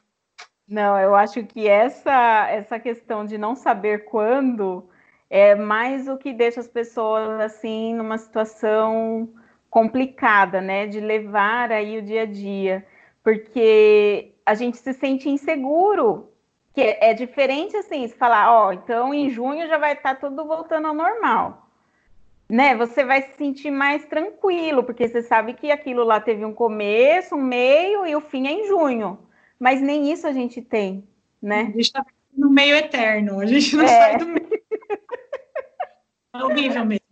Não, 0.68 1.00
eu 1.00 1.16
acho 1.16 1.44
que 1.46 1.68
essa, 1.68 2.48
essa 2.50 2.80
questão 2.80 3.24
de 3.26 3.38
não 3.38 3.56
saber 3.56 4.06
quando 4.06 4.90
é 5.30 5.54
mais 5.56 6.08
o 6.08 6.18
que 6.18 6.34
deixa 6.34 6.60
as 6.60 6.68
pessoas 6.68 7.40
assim 7.40 7.94
numa 7.94 8.18
situação 8.18 9.30
complicada, 9.70 10.62
né? 10.62 10.88
De 10.88 11.00
levar 11.00 11.72
aí 11.72 12.00
o 12.00 12.02
dia 12.02 12.24
a 12.24 12.26
dia, 12.26 12.86
porque 13.24 14.34
a 14.46 14.56
gente 14.56 14.78
se 14.78 14.94
sente 14.94 15.30
inseguro, 15.30 16.32
que 16.74 16.82
é, 16.82 17.12
é 17.12 17.14
diferente 17.14 17.78
assim, 17.78 18.08
se 18.08 18.16
falar, 18.16 18.52
ó, 18.52 18.68
oh, 18.70 18.74
então 18.74 19.14
em 19.14 19.30
junho 19.30 19.68
já 19.68 19.78
vai 19.78 19.94
estar 19.94 20.16
tá 20.16 20.28
tudo 20.28 20.46
voltando 20.46 20.88
ao 20.88 20.94
normal. 20.94 21.64
Né, 22.50 22.76
você 22.76 23.04
vai 23.04 23.22
se 23.24 23.34
sentir 23.38 23.72
mais 23.72 24.06
tranquilo, 24.06 24.84
porque 24.84 25.08
você 25.08 25.22
sabe 25.24 25.54
que 25.54 25.72
aquilo 25.72 26.04
lá 26.04 26.20
teve 26.20 26.46
um 26.46 26.54
começo, 26.54 27.36
um 27.36 27.42
meio 27.42 28.06
e 28.06 28.16
o 28.16 28.22
fim 28.22 28.48
é 28.48 28.52
em 28.52 28.68
junho 28.68 29.25
mas 29.60 29.82
nem 29.82 30.12
isso 30.12 30.28
a 30.28 30.34
gente 30.34 30.62
tem, 30.62 31.04
né? 31.42 31.62
A 31.62 31.66
gente 31.66 31.82
está 31.82 32.06
no 32.36 32.50
meio 32.50 32.76
eterno, 32.76 33.40
a 33.40 33.46
gente 33.46 33.76
não 33.76 33.86
é. 33.86 33.88
sai 33.88 34.18
do 34.18 34.28
meio. 34.28 34.50
É 36.34 36.44
horrível 36.44 36.86
mesmo. 36.86 37.06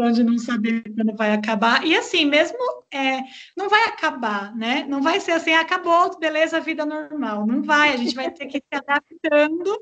A 0.00 0.10
de 0.12 0.22
não 0.22 0.38
saber 0.38 0.82
quando 0.94 1.16
vai 1.16 1.32
acabar. 1.32 1.84
E 1.84 1.96
assim, 1.96 2.24
mesmo 2.24 2.56
é, 2.92 3.22
não 3.56 3.68
vai 3.68 3.82
acabar, 3.84 4.54
né? 4.54 4.86
Não 4.88 5.02
vai 5.02 5.20
ser 5.20 5.32
assim, 5.32 5.52
acabou, 5.52 6.16
beleza, 6.18 6.60
vida 6.60 6.86
normal. 6.86 7.44
Não 7.44 7.60
vai, 7.60 7.92
a 7.92 7.96
gente 7.96 8.14
vai 8.14 8.30
ter 8.30 8.46
que 8.46 8.58
ir 8.58 8.62
se 8.72 8.78
adaptando. 8.78 9.76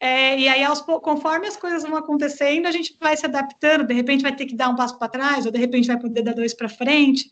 É, 0.00 0.38
e 0.38 0.48
aí, 0.48 0.62
aos, 0.62 0.80
conforme 0.80 1.48
as 1.48 1.56
coisas 1.56 1.82
vão 1.82 1.96
acontecendo, 1.96 2.66
a 2.66 2.70
gente 2.70 2.96
vai 3.00 3.16
se 3.16 3.26
adaptando. 3.26 3.84
De 3.84 3.94
repente, 3.94 4.22
vai 4.22 4.34
ter 4.34 4.46
que 4.46 4.54
dar 4.54 4.68
um 4.68 4.76
passo 4.76 4.96
para 4.96 5.08
trás, 5.08 5.44
ou 5.44 5.52
de 5.52 5.58
repente, 5.58 5.88
vai 5.88 5.98
poder 5.98 6.22
dar 6.22 6.34
dois 6.34 6.54
para 6.54 6.68
frente. 6.68 7.28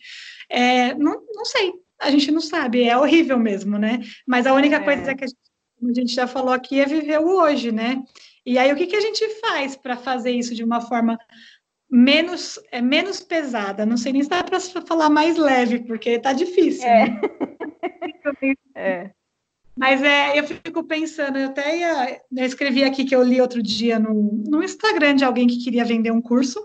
É, 0.49 0.95
não, 0.95 1.23
não 1.33 1.45
sei, 1.45 1.73
a 2.01 2.11
gente 2.11 2.31
não 2.31 2.41
sabe, 2.41 2.83
é 2.85 2.97
horrível 2.97 3.39
mesmo, 3.39 3.79
né? 3.79 4.01
Mas 4.27 4.47
a 4.47 4.55
única 4.55 4.77
é. 4.77 4.81
coisa 4.81 5.15
que 5.15 5.25
a 5.25 5.27
gente, 5.27 5.39
a 5.83 5.95
gente 5.95 6.15
já 6.15 6.27
falou 6.27 6.53
aqui 6.53 6.81
é 6.81 6.87
viver 6.87 7.21
o 7.21 7.41
hoje, 7.41 7.71
né? 7.71 8.03
E 8.45 8.59
aí, 8.59 8.73
o 8.73 8.77
que, 8.77 8.87
que 8.87 8.97
a 8.97 9.01
gente 9.01 9.27
faz 9.41 9.77
para 9.77 9.97
fazer 9.97 10.31
isso 10.31 10.55
de 10.55 10.65
uma 10.65 10.81
forma 10.81 11.19
menos, 11.91 12.59
é, 12.73 12.81
menos 12.81 13.21
pesada? 13.21 13.85
Não 13.85 13.97
sei 13.97 14.13
nem 14.13 14.23
se 14.23 14.29
dá 14.29 14.43
para 14.43 14.59
falar 14.61 15.11
mais 15.11 15.37
leve, 15.37 15.81
porque 15.81 16.19
tá 16.19 16.33
difícil. 16.33 16.89
É. 16.89 17.11
Né? 17.11 17.21
é. 18.75 19.11
Mas 19.77 20.03
é, 20.03 20.39
eu 20.39 20.45
fico 20.45 20.85
pensando, 20.85 21.39
eu 21.39 21.49
até 21.49 21.79
ia, 21.79 22.21
eu 22.37 22.45
escrevi 22.45 22.85
aqui 22.85 23.05
que 23.05 23.15
eu 23.15 23.23
li 23.23 23.41
outro 23.41 23.63
dia 23.63 23.99
no, 23.99 24.43
no 24.47 24.63
Instagram 24.63 25.15
de 25.15 25.25
alguém 25.25 25.47
que 25.47 25.63
queria 25.63 25.85
vender 25.85 26.11
um 26.11 26.21
curso, 26.21 26.61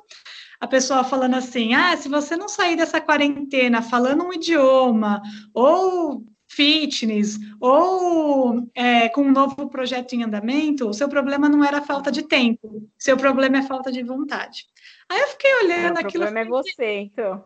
a 0.65 0.67
pessoa 0.67 1.04
falando 1.04 1.36
assim: 1.36 1.73
ah, 1.73 1.95
se 1.95 2.10
você 2.10 2.36
não 2.36 2.49
sair 2.49 2.75
dessa 2.75 2.99
quarentena 2.99 3.82
falando 3.82 4.25
um 4.25 4.34
idioma, 4.34 5.21
ou 5.54 6.25
fitness, 6.47 7.38
ou 7.60 8.67
é, 8.73 9.10
com 9.10 9.21
um 9.21 9.32
novo 9.32 9.69
projeto 9.69 10.13
em 10.13 10.23
andamento, 10.23 10.89
o 10.89 10.93
seu 10.93 11.08
problema 11.08 11.47
não 11.47 11.63
era 11.63 11.82
falta 11.82 12.12
de 12.12 12.23
tempo, 12.23 12.88
seu 12.97 13.15
problema 13.15 13.58
é 13.58 13.62
falta 13.62 13.91
de 13.91 14.04
vontade. 14.04 14.65
Aí 15.08 15.19
eu 15.19 15.28
fiquei 15.28 15.54
olhando 15.63 15.97
aquilo. 15.97 16.23
O 16.23 16.28
problema 16.28 16.39
é 16.39 16.49
você, 16.49 16.99
então. 17.01 17.45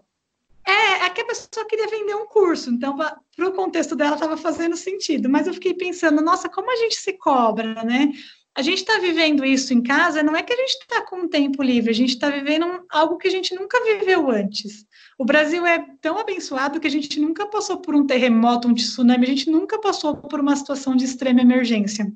É, 0.66 1.06
é 1.06 1.10
que 1.10 1.22
a 1.22 1.26
pessoa 1.26 1.66
queria 1.68 1.88
vender 1.88 2.16
um 2.16 2.28
curso, 2.28 2.70
então 2.70 2.96
para 2.96 3.48
o 3.48 3.54
contexto 3.54 3.96
dela 3.96 4.14
estava 4.14 4.38
fazendo 4.38 4.78
sentido, 4.78 5.28
mas 5.28 5.48
eu 5.48 5.54
fiquei 5.54 5.74
pensando, 5.74 6.22
nossa, 6.22 6.48
como 6.48 6.72
a 6.72 6.76
gente 6.76 6.96
se 6.96 7.14
cobra, 7.14 7.84
né? 7.84 8.12
A 8.60 8.62
gente 8.62 8.80
está 8.80 9.00
vivendo 9.00 9.46
isso 9.46 9.74
em 9.74 9.82
casa, 9.82 10.22
não 10.22 10.36
é 10.36 10.44
que 10.44 10.52
a 10.52 10.56
gente 10.58 10.72
está 10.72 11.02
com 11.02 11.30
tempo 11.30 11.64
livre, 11.64 11.92
a 11.92 11.94
gente 11.94 12.10
está 12.10 12.30
vivendo 12.30 12.66
algo 12.90 13.18
que 13.18 13.30
a 13.30 13.32
gente 13.32 13.56
nunca 13.56 13.82
viveu 13.86 14.30
antes. 14.30 14.86
O 15.18 15.24
Brasil 15.24 15.66
é 15.66 15.80
tão 16.02 16.18
abençoado 16.18 16.78
que 16.78 16.88
a 16.88 16.92
gente 16.92 17.22
nunca 17.22 17.48
passou 17.48 17.78
por 17.78 17.96
um 17.96 18.06
terremoto, 18.06 18.68
um 18.68 18.74
tsunami, 18.74 19.24
a 19.24 19.30
gente 19.30 19.50
nunca 19.50 19.80
passou 19.80 20.18
por 20.18 20.42
uma 20.42 20.58
situação 20.58 20.94
de 20.94 21.06
extrema 21.06 21.40
emergência. 21.40 22.12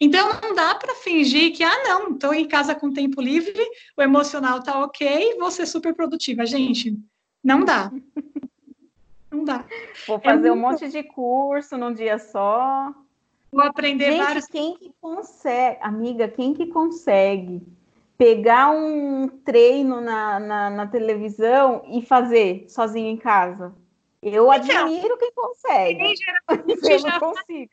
Então 0.00 0.38
não 0.40 0.54
dá 0.54 0.72
para 0.76 0.94
fingir 0.94 1.52
que, 1.52 1.64
ah, 1.64 1.82
não, 1.82 2.12
estou 2.12 2.32
em 2.32 2.46
casa 2.46 2.72
com 2.72 2.92
tempo 2.92 3.20
livre, 3.20 3.60
o 3.96 4.02
emocional 4.02 4.60
está 4.60 4.78
ok, 4.84 5.36
vou 5.36 5.50
ser 5.50 5.66
super 5.66 5.92
produtiva. 5.96 6.46
Gente, 6.46 6.96
não 7.42 7.64
dá. 7.64 7.90
Não 9.32 9.44
dá. 9.44 9.66
Vou 10.06 10.20
fazer 10.20 10.46
é 10.46 10.52
um 10.52 10.56
monte 10.56 10.88
de 10.88 11.02
curso 11.02 11.76
num 11.76 11.92
dia 11.92 12.18
só. 12.20 12.94
Vou 13.56 13.64
aprender 13.64 14.12
Gente, 14.12 14.18
vários. 14.18 14.46
Quem 14.48 14.76
que 14.76 14.92
consegue, 15.00 15.78
amiga, 15.80 16.28
quem 16.28 16.52
que 16.52 16.66
consegue 16.66 17.66
pegar 18.18 18.70
um 18.70 19.28
treino 19.28 19.98
na, 19.98 20.38
na, 20.38 20.70
na 20.70 20.86
televisão 20.86 21.82
e 21.88 22.02
fazer 22.02 22.66
sozinho 22.68 23.08
em 23.08 23.16
casa? 23.16 23.74
Eu 24.22 24.52
então, 24.52 24.84
admiro 24.84 25.16
quem 25.16 25.32
consegue. 25.32 26.14
Eu 26.84 27.00
não 27.00 27.18
consigo. 27.18 27.70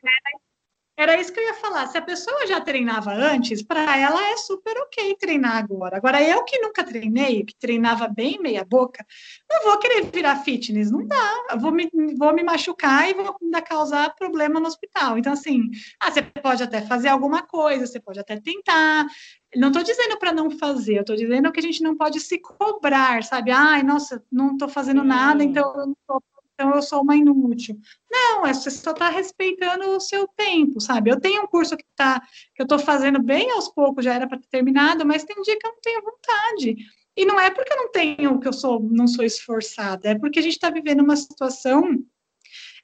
Era 0.96 1.20
isso 1.20 1.32
que 1.32 1.40
eu 1.40 1.44
ia 1.44 1.54
falar. 1.54 1.88
Se 1.88 1.98
a 1.98 2.02
pessoa 2.02 2.46
já 2.46 2.60
treinava 2.60 3.12
antes, 3.12 3.62
para 3.62 3.98
ela 3.98 4.24
é 4.28 4.36
super 4.36 4.76
ok 4.78 5.16
treinar 5.16 5.56
agora. 5.56 5.96
Agora, 5.96 6.22
eu 6.22 6.44
que 6.44 6.60
nunca 6.60 6.84
treinei, 6.84 7.44
que 7.44 7.56
treinava 7.58 8.06
bem 8.06 8.38
meia 8.40 8.64
boca, 8.64 9.04
não 9.50 9.64
vou 9.64 9.78
querer 9.78 10.04
virar 10.04 10.36
fitness, 10.36 10.92
não 10.92 11.04
dá. 11.04 11.46
Eu 11.50 11.58
vou 11.58 11.72
me, 11.72 11.90
vou 12.16 12.32
me 12.32 12.44
machucar 12.44 13.10
e 13.10 13.14
vou 13.14 13.36
ainda 13.42 13.60
causar 13.60 14.14
problema 14.14 14.60
no 14.60 14.68
hospital. 14.68 15.18
Então, 15.18 15.32
assim, 15.32 15.68
ah, 15.98 16.12
você 16.12 16.22
pode 16.22 16.62
até 16.62 16.80
fazer 16.80 17.08
alguma 17.08 17.42
coisa, 17.42 17.86
você 17.86 17.98
pode 17.98 18.20
até 18.20 18.40
tentar. 18.40 19.06
Não 19.56 19.68
estou 19.68 19.82
dizendo 19.82 20.16
para 20.18 20.32
não 20.32 20.48
fazer, 20.50 20.96
eu 20.96 21.00
estou 21.00 21.16
dizendo 21.16 21.50
que 21.50 21.58
a 21.58 21.62
gente 21.62 21.82
não 21.82 21.96
pode 21.96 22.20
se 22.20 22.38
cobrar, 22.38 23.24
sabe? 23.24 23.50
Ai, 23.50 23.82
nossa, 23.82 24.22
não 24.30 24.52
estou 24.52 24.68
fazendo 24.68 25.02
nada, 25.02 25.42
então 25.42 25.70
eu 25.76 25.86
não 25.86 25.92
estou 25.92 26.22
então 26.54 26.74
eu 26.74 26.82
sou 26.82 27.02
uma 27.02 27.16
inútil. 27.16 27.76
Não, 28.10 28.46
é, 28.46 28.54
você 28.54 28.70
só 28.70 28.92
está 28.92 29.08
respeitando 29.08 29.88
o 29.88 30.00
seu 30.00 30.26
tempo, 30.28 30.80
sabe? 30.80 31.10
Eu 31.10 31.20
tenho 31.20 31.42
um 31.42 31.46
curso 31.46 31.76
que, 31.76 31.84
tá, 31.96 32.20
que 32.54 32.62
eu 32.62 32.64
estou 32.64 32.78
fazendo 32.78 33.22
bem 33.22 33.50
aos 33.50 33.68
poucos, 33.68 34.04
já 34.04 34.14
era 34.14 34.26
para 34.26 34.38
ter 34.38 34.48
terminado, 34.48 35.04
mas 35.04 35.24
tem 35.24 35.40
dia 35.42 35.58
que 35.58 35.66
eu 35.66 35.72
não 35.72 35.80
tenho 35.80 36.02
vontade. 36.02 36.76
E 37.16 37.24
não 37.24 37.38
é 37.38 37.50
porque 37.50 37.72
eu 37.72 37.76
não 37.76 37.92
tenho, 37.92 38.40
que 38.40 38.48
eu 38.48 38.52
sou, 38.52 38.80
não 38.80 39.06
sou 39.06 39.24
esforçada, 39.24 40.08
é 40.08 40.18
porque 40.18 40.38
a 40.38 40.42
gente 40.42 40.54
está 40.54 40.70
vivendo 40.70 41.02
uma 41.02 41.16
situação 41.16 42.04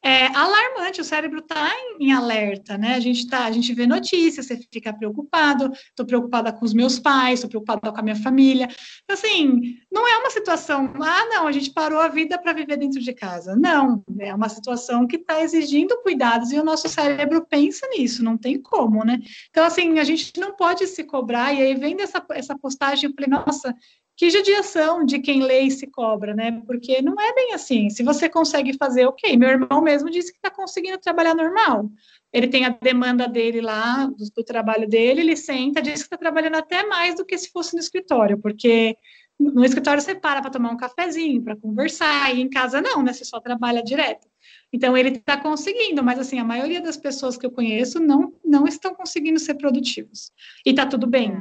é 0.03 0.27
alarmante, 0.35 1.01
o 1.01 1.05
cérebro 1.05 1.41
está 1.41 1.71
em, 1.77 2.07
em, 2.07 2.13
alerta, 2.13 2.79
né? 2.79 2.95
A 2.95 3.01
gente 3.01 3.29
tá, 3.29 3.45
a 3.45 3.53
gente 3.53 3.75
vê 3.75 3.87
notícias, 3.87 4.47
você 4.47 4.59
fica 4.73 4.93
preocupado, 4.93 5.71
estou 5.73 6.07
preocupada 6.07 6.53
com 6.53 6.65
os 6.65 6.73
meus 6.73 6.99
pais, 6.99 7.35
estou 7.35 7.51
preocupada 7.51 7.93
com 7.93 8.01
a 8.01 8.03
minha 8.03 8.17
família. 8.17 8.67
Então, 9.05 9.15
assim, 9.15 9.77
não 9.93 10.09
é 10.09 10.17
uma 10.17 10.31
situação, 10.31 10.91
ah, 11.03 11.27
não, 11.27 11.47
a 11.47 11.53
gente 11.53 11.71
parou 11.73 12.01
a 12.01 12.09
vida 12.09 12.39
para 12.39 12.55
viver 12.55 12.79
dentro 12.79 13.01
de 13.01 13.13
casa. 13.13 13.55
Não, 13.55 14.03
é 14.19 14.35
uma 14.35 14.49
situação 14.49 15.07
que 15.07 15.17
está 15.17 15.43
exigindo 15.43 16.01
cuidados 16.03 16.51
e 16.51 16.59
o 16.59 16.65
nosso 16.65 16.89
cérebro 16.89 17.47
pensa 17.47 17.87
nisso, 17.89 18.25
não 18.25 18.39
tem 18.39 18.61
como, 18.61 19.05
né? 19.05 19.19
Então, 19.51 19.65
assim, 19.65 19.99
a 19.99 20.05
gente 20.05 20.33
não 20.41 20.57
pode 20.57 20.87
se 20.87 21.05
cobrar, 21.05 21.53
e 21.53 21.61
aí 21.61 21.75
vem 21.75 21.95
dessa 21.95 22.25
essa 22.31 22.57
postagem, 22.57 23.11
eu 23.11 23.15
falei, 23.15 23.29
nossa, 23.29 23.75
que 24.21 24.29
judiação 24.29 25.03
de 25.03 25.19
quem 25.19 25.43
lê 25.43 25.63
e 25.63 25.71
se 25.71 25.87
cobra, 25.87 26.35
né? 26.35 26.61
Porque 26.67 27.01
não 27.01 27.19
é 27.19 27.33
bem 27.33 27.55
assim. 27.55 27.89
Se 27.89 28.03
você 28.03 28.29
consegue 28.29 28.77
fazer, 28.77 29.07
ok. 29.07 29.35
Meu 29.35 29.49
irmão 29.49 29.81
mesmo 29.81 30.11
disse 30.11 30.31
que 30.31 30.37
está 30.37 30.51
conseguindo 30.51 30.99
trabalhar 30.99 31.35
normal. 31.35 31.91
Ele 32.31 32.47
tem 32.47 32.67
a 32.67 32.69
demanda 32.69 33.27
dele 33.27 33.63
lá, 33.63 34.05
do, 34.05 34.27
do 34.37 34.45
trabalho 34.45 34.87
dele, 34.87 35.23
ele 35.23 35.37
senta, 35.39 35.81
diz 35.81 36.01
que 36.01 36.01
está 36.01 36.19
trabalhando 36.19 36.57
até 36.57 36.87
mais 36.87 37.15
do 37.15 37.25
que 37.25 37.39
se 37.39 37.51
fosse 37.51 37.73
no 37.73 37.81
escritório, 37.81 38.37
porque 38.37 38.95
no 39.39 39.65
escritório 39.65 40.03
você 40.03 40.15
para 40.15 40.43
para 40.43 40.51
tomar 40.51 40.71
um 40.71 40.77
cafezinho, 40.77 41.43
para 41.43 41.57
conversar, 41.57 42.37
e 42.37 42.43
em 42.43 42.51
casa 42.51 42.79
não, 42.83 43.03
né? 43.03 43.15
Você 43.15 43.25
só 43.25 43.41
trabalha 43.41 43.83
direto. 43.83 44.29
Então 44.71 44.95
ele 44.99 45.17
está 45.17 45.39
conseguindo, 45.39 46.05
mas 46.05 46.19
assim, 46.19 46.39
a 46.39 46.45
maioria 46.45 46.83
das 46.83 46.99
pessoas 46.99 47.39
que 47.39 47.47
eu 47.47 47.51
conheço 47.51 47.99
não, 47.99 48.35
não 48.45 48.67
estão 48.67 48.95
conseguindo 48.95 49.39
ser 49.39 49.55
produtivos. 49.55 50.31
E 50.67 50.73
está 50.73 50.85
tudo 50.85 51.07
bem, 51.07 51.33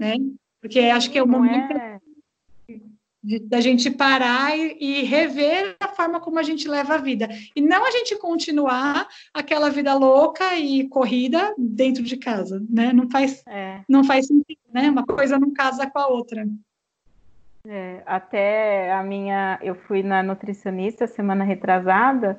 é. 0.00 0.16
né? 0.16 0.16
Porque 0.58 0.80
acho 0.80 1.10
que 1.10 1.18
é 1.18 1.22
o 1.22 1.28
momento. 1.28 1.76
É 1.76 1.93
da 3.44 3.60
gente 3.60 3.90
parar 3.90 4.56
e, 4.56 4.76
e, 4.78 5.04
rever 5.04 5.76
a 5.80 5.88
forma 5.88 6.20
como 6.20 6.38
a 6.38 6.42
gente 6.42 6.68
leva 6.68 6.94
a 6.94 6.98
vida. 6.98 7.28
E 7.56 7.60
não 7.60 7.86
a 7.86 7.90
gente 7.90 8.16
continuar 8.18 9.08
aquela 9.32 9.70
vida 9.70 9.94
louca 9.94 10.54
e 10.56 10.86
corrida 10.88 11.54
dentro 11.56 12.02
de 12.02 12.18
casa, 12.18 12.62
né? 12.68 12.92
Não 12.92 13.08
faz, 13.08 13.42
é. 13.46 13.80
não 13.88 14.04
faz 14.04 14.26
sentido, 14.26 14.60
né? 14.72 14.90
Uma 14.90 15.04
coisa 15.06 15.38
não 15.38 15.52
casa 15.52 15.88
com 15.88 15.98
a 15.98 16.06
outra. 16.06 16.46
É, 17.66 18.02
até 18.04 18.92
a 18.92 19.02
minha, 19.02 19.58
eu 19.62 19.74
fui 19.74 20.02
na 20.02 20.22
nutricionista 20.22 21.06
semana 21.06 21.44
retrasada, 21.44 22.38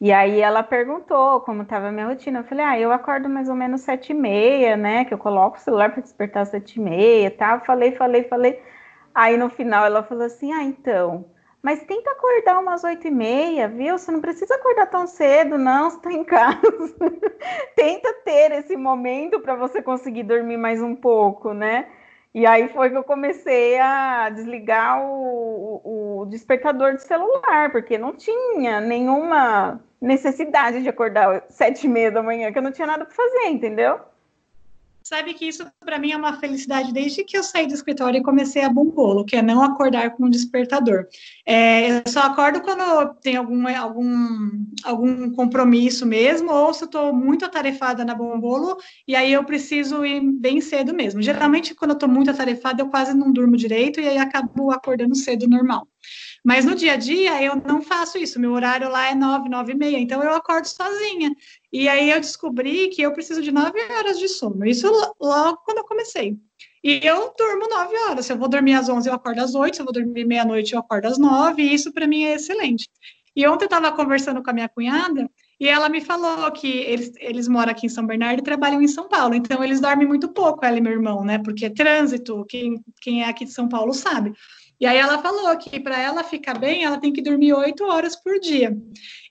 e 0.00 0.12
aí 0.12 0.40
ela 0.40 0.62
perguntou 0.62 1.40
como 1.40 1.62
estava 1.62 1.88
a 1.88 1.92
minha 1.92 2.06
rotina. 2.06 2.40
Eu 2.40 2.44
falei, 2.44 2.64
ah, 2.64 2.78
eu 2.78 2.92
acordo 2.92 3.28
mais 3.28 3.48
ou 3.48 3.56
menos 3.56 3.80
sete 3.80 4.12
e 4.12 4.14
meia, 4.14 4.76
né? 4.76 5.04
Que 5.04 5.14
eu 5.14 5.18
coloco 5.18 5.56
o 5.56 5.60
celular 5.60 5.92
para 5.92 6.02
despertar 6.02 6.46
sete 6.46 6.76
e 6.76 6.80
meia, 6.80 7.30
tá? 7.30 7.58
Falei, 7.60 7.92
falei, 7.92 8.24
falei. 8.24 8.60
Aí 9.14 9.36
no 9.36 9.50
final 9.50 9.84
ela 9.84 10.02
falou 10.02 10.24
assim: 10.24 10.52
ah, 10.52 10.62
então, 10.62 11.24
mas 11.62 11.82
tenta 11.84 12.10
acordar 12.10 12.58
umas 12.58 12.82
oito 12.82 13.06
e 13.06 13.10
meia, 13.10 13.68
viu? 13.68 13.96
Você 13.96 14.10
não 14.10 14.20
precisa 14.20 14.54
acordar 14.56 14.86
tão 14.86 15.06
cedo, 15.06 15.56
não, 15.56 15.90
você 15.90 15.96
está 15.96 16.12
em 16.12 16.24
casa. 16.24 16.60
tenta 17.76 18.12
ter 18.24 18.52
esse 18.52 18.76
momento 18.76 19.40
para 19.40 19.54
você 19.54 19.80
conseguir 19.80 20.24
dormir 20.24 20.56
mais 20.56 20.82
um 20.82 20.96
pouco, 20.96 21.54
né? 21.54 21.86
E 22.34 22.46
aí 22.46 22.68
foi 22.68 22.90
que 22.90 22.96
eu 22.96 23.04
comecei 23.04 23.78
a 23.78 24.30
desligar 24.30 25.04
o, 25.04 26.22
o, 26.22 26.26
despertador 26.26 26.94
de 26.94 27.02
celular, 27.02 27.70
porque 27.70 27.98
não 27.98 28.14
tinha 28.16 28.80
nenhuma 28.80 29.80
necessidade 30.00 30.82
de 30.82 30.88
acordar 30.88 31.44
sete 31.50 31.86
e 31.86 31.90
meia 31.90 32.10
da 32.10 32.22
manhã, 32.22 32.50
que 32.50 32.58
eu 32.58 32.62
não 32.62 32.72
tinha 32.72 32.86
nada 32.86 33.04
para 33.04 33.14
fazer, 33.14 33.48
entendeu? 33.50 34.00
Sabe 35.04 35.34
que 35.34 35.46
isso 35.46 35.66
para 35.80 35.98
mim 35.98 36.12
é 36.12 36.16
uma 36.16 36.38
felicidade 36.38 36.92
desde 36.92 37.24
que 37.24 37.36
eu 37.36 37.42
saí 37.42 37.66
do 37.66 37.74
escritório 37.74 38.18
e 38.18 38.22
comecei 38.22 38.62
a 38.62 38.68
bombolo, 38.68 39.24
que 39.24 39.36
é 39.36 39.42
não 39.42 39.62
acordar 39.62 40.10
com 40.10 40.26
um 40.26 40.30
despertador. 40.30 41.06
É, 41.44 41.98
eu 41.98 42.02
só 42.06 42.20
acordo 42.20 42.60
quando 42.60 43.14
tem 43.20 43.36
algum, 43.36 43.66
algum, 43.76 44.64
algum 44.84 45.30
compromisso 45.32 46.06
mesmo, 46.06 46.52
ou 46.52 46.72
se 46.72 46.84
eu 46.84 46.86
estou 46.86 47.12
muito 47.12 47.44
atarefada 47.44 48.04
na 48.04 48.14
bombolo, 48.14 48.76
e 49.06 49.16
aí 49.16 49.32
eu 49.32 49.44
preciso 49.44 50.04
ir 50.04 50.20
bem 50.20 50.60
cedo 50.60 50.94
mesmo. 50.94 51.20
Geralmente, 51.20 51.74
quando 51.74 51.90
eu 51.90 51.96
estou 51.96 52.08
muito 52.08 52.30
atarefada, 52.30 52.82
eu 52.82 52.88
quase 52.88 53.14
não 53.14 53.32
durmo 53.32 53.56
direito 53.56 54.00
e 54.00 54.08
aí 54.08 54.18
acabo 54.18 54.70
acordando 54.70 55.14
cedo 55.16 55.48
normal. 55.48 55.88
Mas 56.44 56.64
no 56.64 56.74
dia 56.74 56.94
a 56.94 56.96
dia 56.96 57.42
eu 57.42 57.54
não 57.56 57.80
faço 57.80 58.18
isso. 58.18 58.40
Meu 58.40 58.52
horário 58.52 58.88
lá 58.88 59.10
é 59.10 59.14
nove, 59.14 59.48
nove 59.48 59.72
e 59.72 59.76
meia, 59.76 59.98
então 59.98 60.22
eu 60.22 60.34
acordo 60.34 60.66
sozinha. 60.66 61.30
E 61.72 61.88
aí 61.88 62.10
eu 62.10 62.20
descobri 62.20 62.88
que 62.88 63.00
eu 63.00 63.12
preciso 63.12 63.40
de 63.42 63.50
nove 63.50 63.78
horas 63.90 64.18
de 64.18 64.28
sono. 64.28 64.66
Isso 64.66 64.86
logo 65.20 65.58
quando 65.64 65.78
eu 65.78 65.84
comecei. 65.84 66.36
E 66.84 67.00
eu 67.02 67.32
durmo 67.38 67.68
nove 67.68 67.96
horas. 68.04 68.26
Se 68.26 68.32
eu 68.32 68.38
vou 68.38 68.48
dormir 68.48 68.74
às 68.74 68.88
onze, 68.88 69.08
eu 69.08 69.14
acordo 69.14 69.40
às 69.40 69.54
oito. 69.54 69.76
Se 69.76 69.82
eu 69.82 69.86
vou 69.86 69.92
dormir 69.94 70.26
meia-noite, 70.26 70.74
eu 70.74 70.80
acordo 70.80 71.06
às 71.06 71.16
nove. 71.16 71.62
E 71.62 71.72
isso 71.72 71.92
para 71.92 72.06
mim 72.06 72.24
é 72.24 72.34
excelente. 72.34 72.88
E 73.34 73.46
ontem 73.46 73.64
eu 73.64 73.66
estava 73.66 73.90
conversando 73.92 74.42
com 74.42 74.50
a 74.50 74.52
minha 74.52 74.68
cunhada 74.68 75.30
e 75.58 75.68
ela 75.68 75.88
me 75.88 76.00
falou 76.00 76.50
que 76.50 76.68
eles, 76.68 77.12
eles 77.18 77.46
moram 77.46 77.70
aqui 77.70 77.86
em 77.86 77.88
São 77.88 78.04
Bernardo 78.04 78.40
e 78.40 78.42
trabalham 78.42 78.82
em 78.82 78.88
São 78.88 79.08
Paulo, 79.08 79.32
então 79.32 79.62
eles 79.62 79.80
dormem 79.80 80.08
muito 80.08 80.28
pouco, 80.28 80.64
ela 80.64 80.76
e 80.76 80.80
meu 80.80 80.92
irmão, 80.92 81.24
né? 81.24 81.38
Porque 81.38 81.66
é 81.66 81.70
trânsito, 81.70 82.44
quem, 82.48 82.82
quem 83.00 83.22
é 83.22 83.28
aqui 83.28 83.44
de 83.44 83.52
São 83.52 83.68
Paulo 83.68 83.94
sabe. 83.94 84.32
E 84.82 84.86
aí 84.86 84.98
ela 84.98 85.22
falou 85.22 85.56
que 85.56 85.78
para 85.78 85.96
ela 85.96 86.24
ficar 86.24 86.58
bem, 86.58 86.82
ela 86.82 86.98
tem 86.98 87.12
que 87.12 87.22
dormir 87.22 87.52
oito 87.52 87.84
horas 87.84 88.16
por 88.16 88.40
dia. 88.40 88.76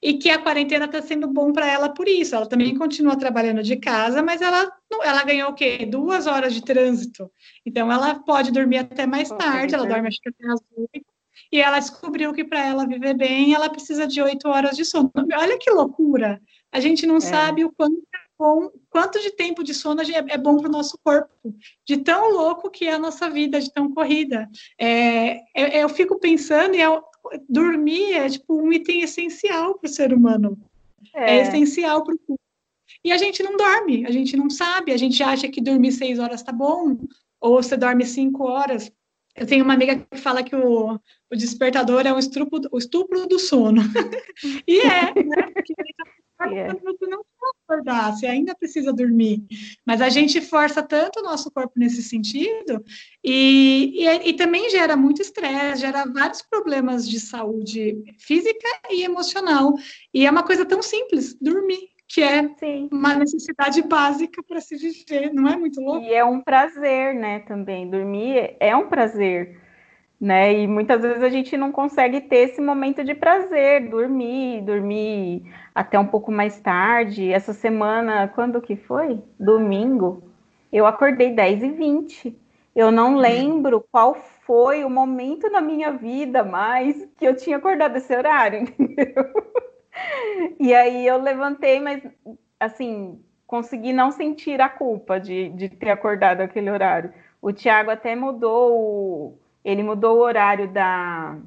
E 0.02 0.14
que 0.14 0.30
a 0.30 0.42
quarentena 0.42 0.86
está 0.86 1.02
sendo 1.02 1.28
bom 1.28 1.52
para 1.52 1.70
ela 1.70 1.90
por 1.90 2.08
isso. 2.08 2.34
Ela 2.34 2.46
também 2.46 2.74
continua 2.74 3.18
trabalhando 3.18 3.62
de 3.62 3.76
casa, 3.76 4.24
mas 4.24 4.42
ela, 4.42 4.72
ela 5.04 5.22
ganhou 5.26 5.50
o 5.50 5.54
quê? 5.54 5.86
Duas 5.86 6.26
horas 6.26 6.54
de 6.54 6.64
trânsito. 6.64 7.30
Então 7.66 7.92
ela 7.92 8.16
pode 8.22 8.50
dormir 8.50 8.78
até 8.78 9.06
mais 9.06 9.28
tarde, 9.28 9.76
ela 9.76 9.86
dorme 9.86 10.08
acho 10.08 10.22
que 10.22 10.30
até 10.30 10.48
às 10.54 10.62
oito 10.78 11.12
e 11.52 11.60
ela 11.60 11.80
descobriu 11.80 12.32
que 12.32 12.46
para 12.46 12.66
ela 12.66 12.88
viver 12.88 13.14
bem, 13.14 13.54
ela 13.54 13.70
precisa 13.70 14.08
de 14.08 14.22
oito 14.22 14.48
horas 14.48 14.78
de 14.78 14.86
sono. 14.86 15.12
Olha 15.38 15.60
que 15.60 15.70
loucura! 15.70 16.42
A 16.72 16.80
gente 16.80 17.06
não 17.06 17.18
é. 17.18 17.20
sabe 17.20 17.66
o 17.66 17.74
quanto 17.74 18.02
é 18.42 18.48
bom, 18.48 18.72
quanto 18.90 19.22
de 19.22 19.32
tempo 19.32 19.64
de 19.64 19.74
sono 19.74 20.02
é 20.02 20.38
bom 20.38 20.58
para 20.58 20.68
o 20.68 20.72
nosso 20.72 20.98
corpo, 21.04 21.30
de 21.86 21.98
tão 21.98 22.32
louco 22.32 22.72
que 22.72 22.88
é 22.88 22.94
a 22.94 23.00
nossa 23.00 23.30
vida, 23.30 23.62
de 23.62 23.72
tão 23.72 23.94
corrida. 23.94 24.50
É, 24.80 25.38
eu, 25.56 25.68
eu 25.82 25.90
fico 25.90 26.20
pensando, 26.20 26.76
e 26.76 26.82
eu, 26.82 27.04
dormir 27.48 28.14
é 28.14 28.30
tipo 28.30 28.60
um 28.60 28.74
item 28.74 29.02
essencial 29.02 29.78
para 29.78 29.88
o 29.88 29.92
ser 29.92 30.14
humano. 30.14 30.58
É, 31.14 31.38
é 31.38 31.42
essencial 31.42 32.04
para 32.04 32.16
o 32.16 32.20
corpo. 32.20 32.42
E 33.04 33.12
a 33.12 33.18
gente 33.18 33.42
não 33.42 33.56
dorme, 33.56 34.06
a 34.06 34.12
gente 34.12 34.36
não 34.36 34.50
sabe, 34.50 34.92
a 34.92 34.98
gente 34.98 35.22
acha 35.24 35.48
que 35.48 35.62
dormir 35.62 35.92
seis 35.92 36.20
horas 36.20 36.42
está 36.42 36.52
bom, 36.52 36.98
ou 37.40 37.62
você 37.62 37.78
dorme 37.78 38.06
cinco 38.06 38.44
horas. 38.44 38.92
Eu 39.36 39.48
tenho 39.48 39.64
uma 39.64 39.74
amiga 39.74 39.96
que 39.96 40.18
fala 40.18 40.44
que 40.44 40.56
o, 40.56 40.94
o 40.96 41.36
despertador 41.36 42.06
é 42.06 42.14
o 42.14 42.20
estupro, 42.20 42.62
o 42.72 42.78
estupro 42.78 43.28
do 43.28 43.40
sono. 43.40 43.82
e 44.68 44.80
é, 44.82 45.14
né? 45.24 45.52
Porque 45.54 45.74
você 46.84 47.08
não 47.08 47.24
pode 47.24 47.31
acordar, 47.72 48.12
você 48.12 48.26
ainda 48.26 48.54
precisa 48.54 48.92
dormir. 48.92 49.44
Mas 49.86 50.02
a 50.02 50.10
gente 50.10 50.42
força 50.42 50.84
tanto 50.84 51.20
o 51.20 51.24
nosso 51.24 51.50
corpo 51.52 51.74
nesse 51.78 52.04
sentido, 52.04 52.84
e, 53.24 54.04
e, 54.04 54.30
e 54.30 54.34
também 54.34 54.70
gera 54.70 54.98
muito 54.98 55.22
estresse, 55.22 55.82
gera 55.82 56.06
vários 56.06 56.42
problemas 56.42 57.08
de 57.08 57.20
saúde 57.20 58.04
física 58.20 58.68
e 58.90 59.04
emocional. 59.04 59.74
E 60.14 60.26
é 60.26 60.32
uma 60.32 60.44
coisa 60.44 60.66
tão 60.66 60.82
simples, 60.82 61.36
dormir 61.40 61.92
que 62.14 62.22
é 62.22 62.46
Sim. 62.60 62.90
uma 62.92 63.16
necessidade 63.16 63.82
básica 63.84 64.44
para 64.44 64.60
se 64.60 64.76
viver, 64.76 65.34
não 65.34 65.48
é 65.48 65.56
muito 65.56 65.80
louco? 65.80 66.06
E 66.06 66.14
é 66.14 66.26
um 66.26 66.42
prazer, 66.42 67.16
né, 67.16 67.40
também. 67.40 67.90
Dormir 67.90 68.58
é 68.60 68.76
um 68.76 68.90
prazer, 68.90 69.61
né? 70.22 70.54
E 70.54 70.68
muitas 70.68 71.02
vezes 71.02 71.24
a 71.24 71.30
gente 71.30 71.58
não 71.58 71.72
consegue 71.72 72.22
ter 72.22 72.50
esse 72.50 72.62
momento 72.62 73.04
de 73.04 73.16
prazer, 73.16 73.90
dormir, 73.90 74.62
dormir 74.62 75.52
até 75.74 75.98
um 75.98 76.06
pouco 76.06 76.32
mais 76.32 76.60
tarde. 76.62 77.34
Essa 77.34 77.54
semana, 77.54 78.28
quando 78.28 78.62
que 78.62 78.76
foi? 78.76 79.20
Domingo, 79.40 80.24
eu 80.72 80.86
acordei 80.86 81.34
10 81.34 81.64
e 81.64 81.72
20. 81.72 82.38
Eu 82.76 82.92
não 82.92 83.16
lembro 83.18 83.84
qual 83.92 84.14
foi 84.46 84.84
o 84.86 84.90
momento 84.90 85.50
na 85.50 85.60
minha 85.60 85.92
vida 85.92 86.44
mais 86.44 87.04
que 87.18 87.26
eu 87.26 87.36
tinha 87.36 87.58
acordado 87.58 87.98
esse 87.98 88.16
horário, 88.16 88.60
entendeu? 88.80 89.26
E 90.60 90.74
aí 90.74 91.06
eu 91.06 91.18
levantei, 91.22 91.80
mas 91.80 92.02
assim, 92.60 93.20
consegui 93.48 93.92
não 93.92 94.12
sentir 94.12 94.62
a 94.62 94.70
culpa 94.70 95.20
de, 95.20 95.50
de 95.50 95.68
ter 95.68 95.90
acordado 95.90 96.42
aquele 96.42 96.70
horário. 96.70 97.12
O 97.42 97.52
Tiago 97.52 97.90
até 97.90 98.16
mudou, 98.16 98.72
o, 98.72 99.41
ele 99.64 99.84
mudou 99.84 100.18
o 100.18 100.22
horário 100.22 100.68
da 100.68 101.38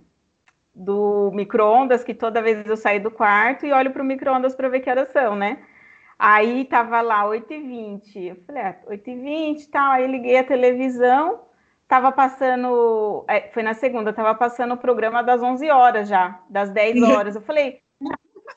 do 0.74 1.30
micro-ondas, 1.32 2.02
que 2.02 2.12
toda 2.12 2.42
vez 2.42 2.66
eu 2.66 2.76
saio 2.76 3.00
do 3.00 3.10
quarto 3.10 3.64
e 3.64 3.72
olho 3.72 3.92
para 3.92 4.02
o 4.02 4.04
micro-ondas 4.04 4.56
para 4.56 4.68
ver 4.68 4.80
que 4.80 4.90
horas 4.90 5.08
são, 5.12 5.36
né? 5.36 5.62
Aí 6.18 6.64
tava 6.64 7.00
lá 7.00 7.24
8h20. 7.24 8.16
Eu 8.16 8.36
falei, 8.44 8.62
ah, 8.62 8.76
8h20 8.88 9.60
e 9.60 9.68
tal. 9.68 9.92
Aí 9.92 10.06
liguei 10.06 10.36
a 10.36 10.44
televisão, 10.44 11.42
tava 11.86 12.10
passando. 12.10 13.24
É, 13.28 13.50
foi 13.52 13.62
na 13.62 13.74
segunda, 13.74 14.12
tava 14.12 14.34
passando 14.34 14.74
o 14.74 14.78
programa 14.78 15.22
das 15.22 15.42
11 15.42 15.70
horas 15.70 16.08
já, 16.08 16.40
das 16.50 16.70
10 16.70 17.02
horas. 17.08 17.36
Eu 17.36 17.42
falei, 17.42 17.84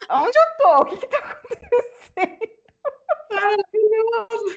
Onde 0.09 0.37
eu 0.37 0.57
tô? 0.57 0.81
O 0.81 0.85
que 0.85 0.97
que 0.97 1.07
tá 1.07 1.17
acontecendo? 1.19 2.57
Maravilhoso! 3.31 4.55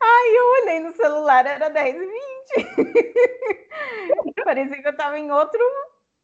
Ai, 0.00 0.36
eu 0.36 0.62
olhei 0.62 0.80
no 0.80 0.92
celular, 0.94 1.46
era 1.46 1.68
10 1.68 1.96
e 1.96 1.98
20. 1.98 2.16
Parecia 4.44 4.82
que 4.82 4.88
eu 4.88 4.96
tava 4.96 5.18
em 5.18 5.30
outro 5.30 5.60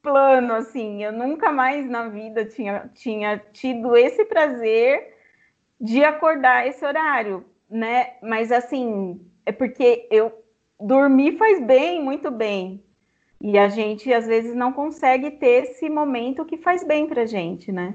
plano, 0.02 0.54
assim. 0.54 1.02
Eu 1.02 1.12
nunca 1.12 1.50
mais 1.52 1.88
na 1.88 2.08
vida 2.08 2.44
tinha, 2.44 2.90
tinha 2.94 3.38
tido 3.52 3.96
esse 3.96 4.24
prazer 4.24 5.16
de 5.80 6.04
acordar 6.04 6.66
esse 6.66 6.84
horário, 6.84 7.44
né? 7.70 8.14
Mas, 8.22 8.52
assim, 8.52 9.20
é 9.46 9.52
porque 9.52 10.06
eu 10.10 10.32
dormi 10.80 11.36
faz 11.38 11.60
bem, 11.64 12.02
muito 12.02 12.30
bem. 12.30 12.84
E 13.40 13.58
a 13.58 13.68
gente, 13.68 14.12
às 14.12 14.26
vezes, 14.26 14.54
não 14.54 14.72
consegue 14.72 15.32
ter 15.32 15.64
esse 15.64 15.88
momento 15.90 16.44
que 16.44 16.56
faz 16.58 16.84
bem 16.84 17.06
para 17.08 17.22
a 17.22 17.26
gente, 17.26 17.72
né? 17.72 17.94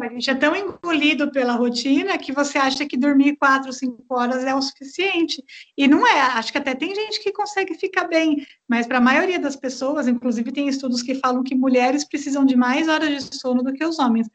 A 0.00 0.08
gente 0.08 0.30
é 0.30 0.34
tão 0.34 0.56
engolido 0.56 1.30
pela 1.30 1.52
rotina 1.52 2.16
que 2.16 2.32
você 2.32 2.56
acha 2.56 2.86
que 2.86 2.96
dormir 2.96 3.36
quatro, 3.36 3.72
cinco 3.72 4.02
horas 4.08 4.42
é 4.42 4.54
o 4.54 4.62
suficiente. 4.62 5.44
E 5.76 5.86
não 5.86 6.06
é. 6.06 6.20
Acho 6.20 6.50
que 6.50 6.58
até 6.58 6.74
tem 6.74 6.94
gente 6.94 7.22
que 7.22 7.30
consegue 7.30 7.74
ficar 7.74 8.08
bem, 8.08 8.46
mas 8.66 8.86
para 8.86 8.98
a 8.98 9.02
maioria 9.02 9.38
das 9.38 9.54
pessoas, 9.54 10.08
inclusive 10.08 10.50
tem 10.50 10.66
estudos 10.66 11.02
que 11.02 11.16
falam 11.16 11.42
que 11.42 11.54
mulheres 11.54 12.04
precisam 12.04 12.44
de 12.44 12.56
mais 12.56 12.88
horas 12.88 13.28
de 13.28 13.36
sono 13.36 13.62
do 13.62 13.72
que 13.72 13.84
os 13.84 13.98
homens 13.98 14.28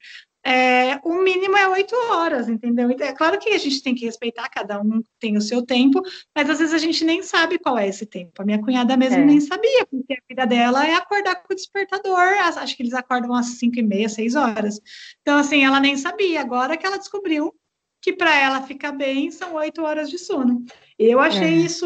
é, 0.45 0.99
o 1.03 1.21
mínimo 1.21 1.57
é 1.57 1.67
oito 1.67 1.93
horas, 2.11 2.47
entendeu? 2.47 2.89
Então, 2.89 3.05
é 3.05 3.13
claro 3.13 3.37
que 3.37 3.49
a 3.49 3.57
gente 3.57 3.81
tem 3.81 3.93
que 3.93 4.05
respeitar, 4.05 4.49
cada 4.49 4.79
um 4.81 5.01
tem 5.19 5.35
o 5.35 5.41
seu 5.41 5.65
tempo, 5.65 6.01
mas 6.35 6.49
às 6.49 6.59
vezes 6.59 6.73
a 6.73 6.77
gente 6.77 7.03
nem 7.03 7.21
sabe 7.21 7.59
qual 7.59 7.77
é 7.77 7.87
esse 7.87 8.05
tempo. 8.05 8.41
A 8.41 8.45
minha 8.45 8.61
cunhada 8.61 8.95
mesmo 8.95 9.19
é. 9.19 9.25
nem 9.25 9.41
sabia, 9.41 9.85
porque 9.85 10.13
a 10.13 10.21
vida 10.29 10.45
dela 10.45 10.87
é 10.87 10.95
acordar 10.95 11.35
com 11.35 11.53
o 11.53 11.55
despertador, 11.55 12.17
acho 12.17 12.77
que 12.77 12.83
eles 12.83 12.93
acordam 12.93 13.33
às 13.33 13.57
cinco 13.57 13.79
e 13.79 13.83
meia, 13.83 14.07
seis 14.07 14.35
horas. 14.35 14.79
Então, 15.21 15.37
assim, 15.37 15.65
ela 15.65 15.79
nem 15.79 15.97
sabia, 15.97 16.41
agora 16.41 16.77
que 16.77 16.85
ela 16.85 16.97
descobriu 16.97 17.53
que 18.01 18.13
para 18.13 18.35
ela 18.37 18.61
ficar 18.61 18.93
bem 18.93 19.31
são 19.31 19.55
oito 19.55 19.81
horas 19.83 20.09
de 20.09 20.17
sono. 20.17 20.63
Eu 20.97 21.19
achei 21.19 21.55
é. 21.55 21.57
isso 21.57 21.85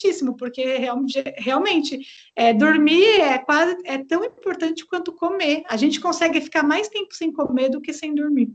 importantíssimo, 0.00 0.34
porque 0.36 0.64
realmente, 1.36 2.00
é, 2.34 2.52
dormir 2.54 3.20
é 3.20 3.38
quase 3.38 3.76
é 3.84 3.98
tão 3.98 4.24
importante 4.24 4.86
quanto 4.86 5.12
comer. 5.12 5.62
A 5.68 5.76
gente 5.76 6.00
consegue 6.00 6.40
ficar 6.40 6.62
mais 6.62 6.88
tempo 6.88 7.14
sem 7.14 7.30
comer 7.30 7.68
do 7.68 7.80
que 7.80 7.92
sem 7.92 8.14
dormir. 8.14 8.50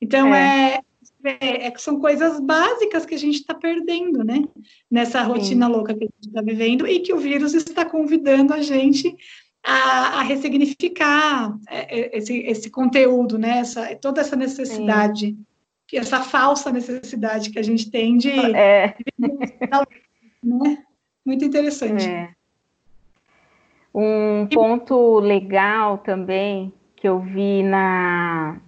Então 0.00 0.34
é, 0.34 0.80
é, 1.24 1.66
é 1.66 1.72
são 1.78 2.00
coisas 2.00 2.40
básicas 2.40 3.06
que 3.06 3.14
a 3.14 3.18
gente 3.18 3.36
está 3.36 3.54
perdendo, 3.54 4.24
né? 4.24 4.42
Nessa 4.90 5.22
rotina 5.22 5.66
Sim. 5.66 5.72
louca 5.72 5.94
que 5.94 6.04
a 6.04 6.06
gente 6.06 6.28
está 6.28 6.42
vivendo 6.42 6.86
e 6.86 7.00
que 7.00 7.14
o 7.14 7.18
vírus 7.18 7.54
está 7.54 7.84
convidando 7.84 8.52
a 8.52 8.60
gente 8.60 9.14
a, 9.64 10.18
a 10.18 10.22
ressignificar 10.22 11.56
é, 11.68 12.00
é, 12.00 12.18
esse, 12.18 12.36
esse 12.38 12.70
conteúdo, 12.70 13.38
né? 13.38 13.58
Essa, 13.58 13.94
toda 13.96 14.20
essa 14.20 14.36
necessidade. 14.36 15.26
Sim 15.26 15.46
essa 15.94 16.20
falsa 16.20 16.72
necessidade 16.72 17.50
que 17.50 17.58
a 17.58 17.62
gente 17.62 17.90
tem 17.90 18.16
de, 18.16 18.30
é. 18.30 18.96
Né? 20.42 20.82
Muito 21.24 21.44
interessante. 21.44 22.08
É. 22.08 22.30
Um 23.94 24.46
ponto 24.46 25.18
legal 25.20 25.98
também 25.98 26.72
que 26.96 27.06
eu 27.06 27.20
vi 27.20 27.62
na, 27.62 28.60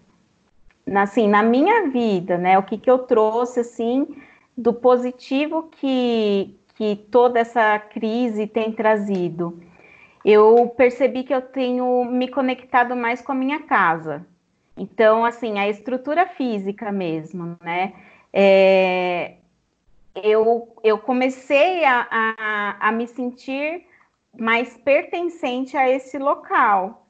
na, 0.87 1.03
assim, 1.03 1.29
na 1.29 1.43
minha 1.43 1.89
vida, 1.89 2.37
né? 2.37 2.59
O 2.59 2.63
que, 2.63 2.77
que 2.77 2.91
eu 2.91 2.99
trouxe 2.99 3.61
assim 3.61 4.07
do 4.57 4.73
positivo 4.73 5.65
que, 5.65 6.57
que 6.77 6.97
toda 7.11 7.41
essa 7.41 7.79
crise 7.79 8.47
tem 8.47 8.73
trazido. 8.73 9.61
Eu 10.25 10.73
percebi 10.77 11.25
que 11.25 11.35
eu 11.35 11.43
tenho 11.43 12.05
me 12.05 12.29
conectado 12.29 12.95
mais 12.95 13.21
com 13.21 13.33
a 13.33 13.35
minha 13.35 13.61
casa. 13.61 14.27
Então, 14.77 15.25
assim, 15.25 15.59
a 15.59 15.69
estrutura 15.69 16.27
física 16.27 16.91
mesmo, 16.91 17.57
né? 17.63 17.93
É, 18.33 19.35
eu, 20.15 20.77
eu 20.83 20.99
comecei 20.99 21.85
a, 21.85 22.07
a, 22.11 22.89
a 22.89 22.93
me 22.93 23.07
sentir 23.07 23.87
mais 24.39 24.77
pertencente 24.79 25.77
a 25.77 25.89
esse 25.89 26.19
local. 26.19 27.07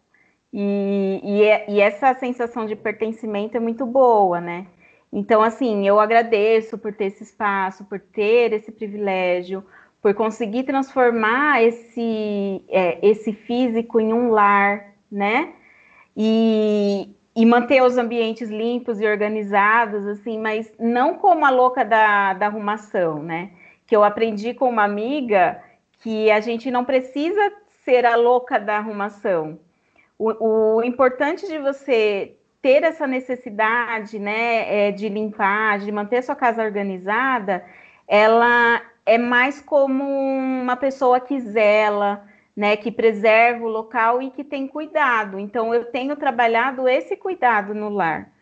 E, 0.53 1.21
e, 1.23 1.43
é, 1.43 1.71
e, 1.71 1.81
essa 1.81 2.15
sensação 2.15 2.65
de 2.65 2.77
pertencimento 2.77 3.57
é 3.57 3.61
muito 3.61 3.85
boa, 3.85 4.41
né? 4.41 4.67
Então, 5.13 5.43
assim, 5.43 5.87
eu 5.87 5.99
agradeço 5.99 6.79
por 6.79 6.93
ter 6.95 7.07
esse 7.07 7.25
espaço, 7.25 7.85
por 7.85 7.99
ter 7.99 8.53
esse 8.53 8.71
privilégio, 8.71 9.65
por 10.01 10.15
conseguir 10.15 10.65
transformar 10.65 11.63
esse, 11.63 12.65
é, 12.69 12.99
esse 13.07 13.33
físico 13.33 13.99
em 13.99 14.13
um 14.13 14.31
lar, 14.31 14.95
né? 15.11 15.55
E, 16.17 17.09
e 17.37 17.45
manter 17.45 17.83
os 17.83 17.99
ambientes 17.99 18.49
limpos 18.49 19.01
e 19.01 19.07
organizados, 19.07 20.07
assim, 20.07 20.39
mas 20.39 20.73
não 20.79 21.15
como 21.15 21.45
a 21.45 21.51
louca 21.51 21.85
da, 21.85 22.33
da 22.33 22.47
arrumação, 22.47 23.23
né? 23.23 23.51
Que 23.87 23.97
eu 23.97 24.05
aprendi 24.05 24.55
com 24.55 24.69
uma 24.69 24.85
amiga 24.85 25.61
que 26.01 26.31
a 26.31 26.41
gente 26.41 26.71
não 26.71 26.85
precisa 26.85 27.53
ser 27.85 28.07
a 28.07 28.15
louca 28.15 28.59
da 28.59 28.77
arrumação. 28.77 29.59
O, 30.19 30.77
o 30.77 30.83
importante 30.85 31.47
de 31.49 31.59
você 31.59 32.37
ter 32.63 32.83
essa 32.83 33.07
necessidade, 33.07 34.19
né, 34.19 34.89
é, 34.89 34.91
de 34.91 35.09
limpar, 35.09 35.81
de 35.81 35.93
manter 35.93 36.23
sua 36.23 36.35
casa 36.35 36.63
organizada, 36.63 37.63
ela 38.09 38.81
é 39.05 39.19
mais 39.19 39.61
como 39.61 40.03
uma 40.05 40.77
pessoa 40.77 41.21
que 41.21 41.39
zela, 41.41 42.25
né, 42.57 42.77
que 42.77 42.91
preserva 42.91 43.65
o 43.65 43.69
local 43.69 44.23
e 44.23 44.31
que 44.31 44.45
tem 44.45 44.69
cuidado. 44.69 45.39
Então, 45.39 45.75
eu 45.75 45.87
tenho 45.87 46.17
trabalhado 46.17 46.89
esse 46.89 47.17
cuidado 47.17 47.75
no 47.75 47.89
lar. 47.89 48.33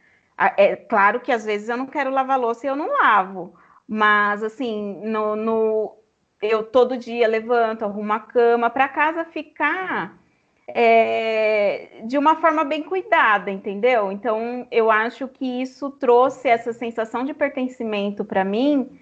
É 0.56 0.76
claro 0.76 1.20
que 1.20 1.30
às 1.30 1.44
vezes 1.44 1.68
eu 1.68 1.76
não 1.76 1.86
quero 1.86 2.10
lavar 2.10 2.38
louça 2.38 2.66
e 2.66 2.68
eu 2.68 2.76
não 2.76 2.90
lavo, 2.90 3.54
mas 3.86 4.42
assim, 4.42 5.00
no, 5.04 5.36
no 5.36 5.96
eu 6.40 6.64
todo 6.64 6.96
dia 6.96 7.28
levanto, 7.28 7.84
arrumo 7.84 8.12
a 8.12 8.20
cama 8.20 8.68
para 8.68 8.88
casa 8.88 9.24
ficar 9.24 10.18
é, 10.66 12.02
de 12.04 12.16
uma 12.18 12.36
forma 12.36 12.64
bem 12.64 12.82
cuidada, 12.82 13.50
entendeu? 13.50 14.10
Então, 14.10 14.66
eu 14.70 14.90
acho 14.90 15.28
que 15.28 15.62
isso 15.62 15.90
trouxe 15.90 16.48
essa 16.48 16.72
sensação 16.72 17.24
de 17.24 17.34
pertencimento 17.34 18.24
para 18.24 18.44
mim 18.44 18.98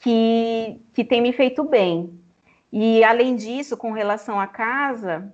que, 0.00 0.80
que 0.94 1.04
tem 1.04 1.20
me 1.20 1.32
feito 1.32 1.64
bem. 1.64 2.17
E, 2.72 3.02
além 3.02 3.34
disso, 3.36 3.76
com 3.76 3.92
relação 3.92 4.38
à 4.40 4.46
casa, 4.46 5.32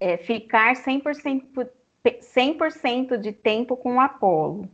é, 0.00 0.16
ficar 0.16 0.74
100%, 0.74 1.68
100 2.20 3.20
de 3.20 3.32
tempo 3.32 3.76
com 3.76 3.96
o 3.96 4.00
Apolo. 4.00 4.68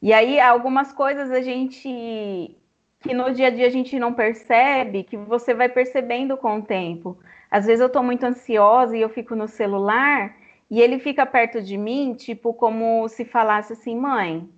E 0.00 0.12
aí, 0.12 0.38
algumas 0.38 0.92
coisas 0.92 1.30
a 1.30 1.40
gente 1.40 2.56
que 3.02 3.12
no 3.12 3.32
dia 3.34 3.48
a 3.48 3.50
dia 3.50 3.66
a 3.66 3.70
gente 3.70 3.98
não 3.98 4.14
percebe, 4.14 5.02
que 5.02 5.16
você 5.16 5.52
vai 5.52 5.68
percebendo 5.68 6.36
com 6.36 6.58
o 6.58 6.62
tempo. 6.62 7.18
Às 7.50 7.66
vezes 7.66 7.80
eu 7.80 7.88
estou 7.88 8.02
muito 8.02 8.24
ansiosa 8.24 8.96
e 8.96 9.00
eu 9.00 9.08
fico 9.08 9.34
no 9.34 9.48
celular 9.48 10.36
e 10.70 10.80
ele 10.80 10.98
fica 10.98 11.26
perto 11.26 11.60
de 11.60 11.76
mim, 11.76 12.14
tipo 12.14 12.54
como 12.54 13.08
se 13.08 13.24
falasse 13.24 13.72
assim, 13.72 13.96
mãe, 13.96 14.48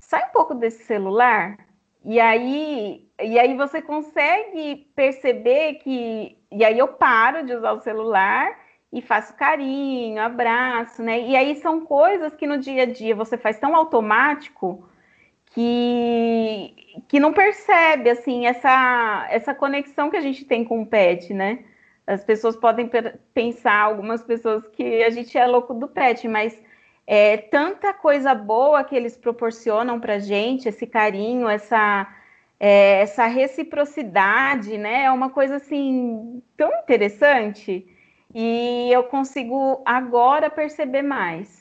sai 0.00 0.24
um 0.28 0.32
pouco 0.32 0.54
desse 0.54 0.84
celular. 0.84 1.58
E 2.04 2.18
aí, 2.20 3.08
e 3.22 3.38
aí 3.38 3.56
você 3.56 3.80
consegue 3.80 4.90
perceber 4.94 5.74
que. 5.74 6.36
E 6.50 6.64
aí 6.64 6.78
eu 6.78 6.88
paro 6.88 7.44
de 7.46 7.54
usar 7.54 7.72
o 7.72 7.80
celular 7.80 8.58
e 8.92 9.00
faço 9.00 9.34
carinho, 9.36 10.20
abraço, 10.20 11.02
né? 11.02 11.20
E 11.20 11.36
aí 11.36 11.54
são 11.56 11.80
coisas 11.84 12.34
que 12.34 12.46
no 12.46 12.58
dia 12.58 12.82
a 12.82 12.86
dia 12.86 13.14
você 13.14 13.38
faz 13.38 13.58
tão 13.58 13.74
automático 13.74 14.86
que, 15.46 16.74
que 17.08 17.20
não 17.20 17.32
percebe 17.32 18.10
assim 18.10 18.46
essa, 18.46 19.26
essa 19.30 19.54
conexão 19.54 20.10
que 20.10 20.16
a 20.16 20.20
gente 20.20 20.44
tem 20.44 20.64
com 20.64 20.82
o 20.82 20.86
pet, 20.86 21.32
né? 21.32 21.64
As 22.06 22.24
pessoas 22.24 22.56
podem 22.56 22.90
pensar, 23.32 23.80
algumas 23.80 24.22
pessoas, 24.22 24.66
que 24.68 25.02
a 25.04 25.10
gente 25.10 25.38
é 25.38 25.46
louco 25.46 25.72
do 25.72 25.88
pet, 25.88 26.26
mas 26.28 26.58
é 27.14 27.36
tanta 27.36 27.92
coisa 27.92 28.34
boa 28.34 28.82
que 28.82 28.96
eles 28.96 29.18
proporcionam 29.18 30.00
para 30.00 30.18
gente, 30.18 30.66
esse 30.66 30.86
carinho, 30.86 31.46
essa, 31.46 32.10
é, 32.58 33.02
essa 33.02 33.26
reciprocidade, 33.26 34.78
né? 34.78 35.04
É 35.04 35.10
uma 35.10 35.28
coisa 35.28 35.56
assim 35.56 36.42
tão 36.56 36.72
interessante 36.78 37.86
e 38.34 38.88
eu 38.90 39.04
consigo 39.04 39.82
agora 39.84 40.48
perceber 40.48 41.02
mais. 41.02 41.60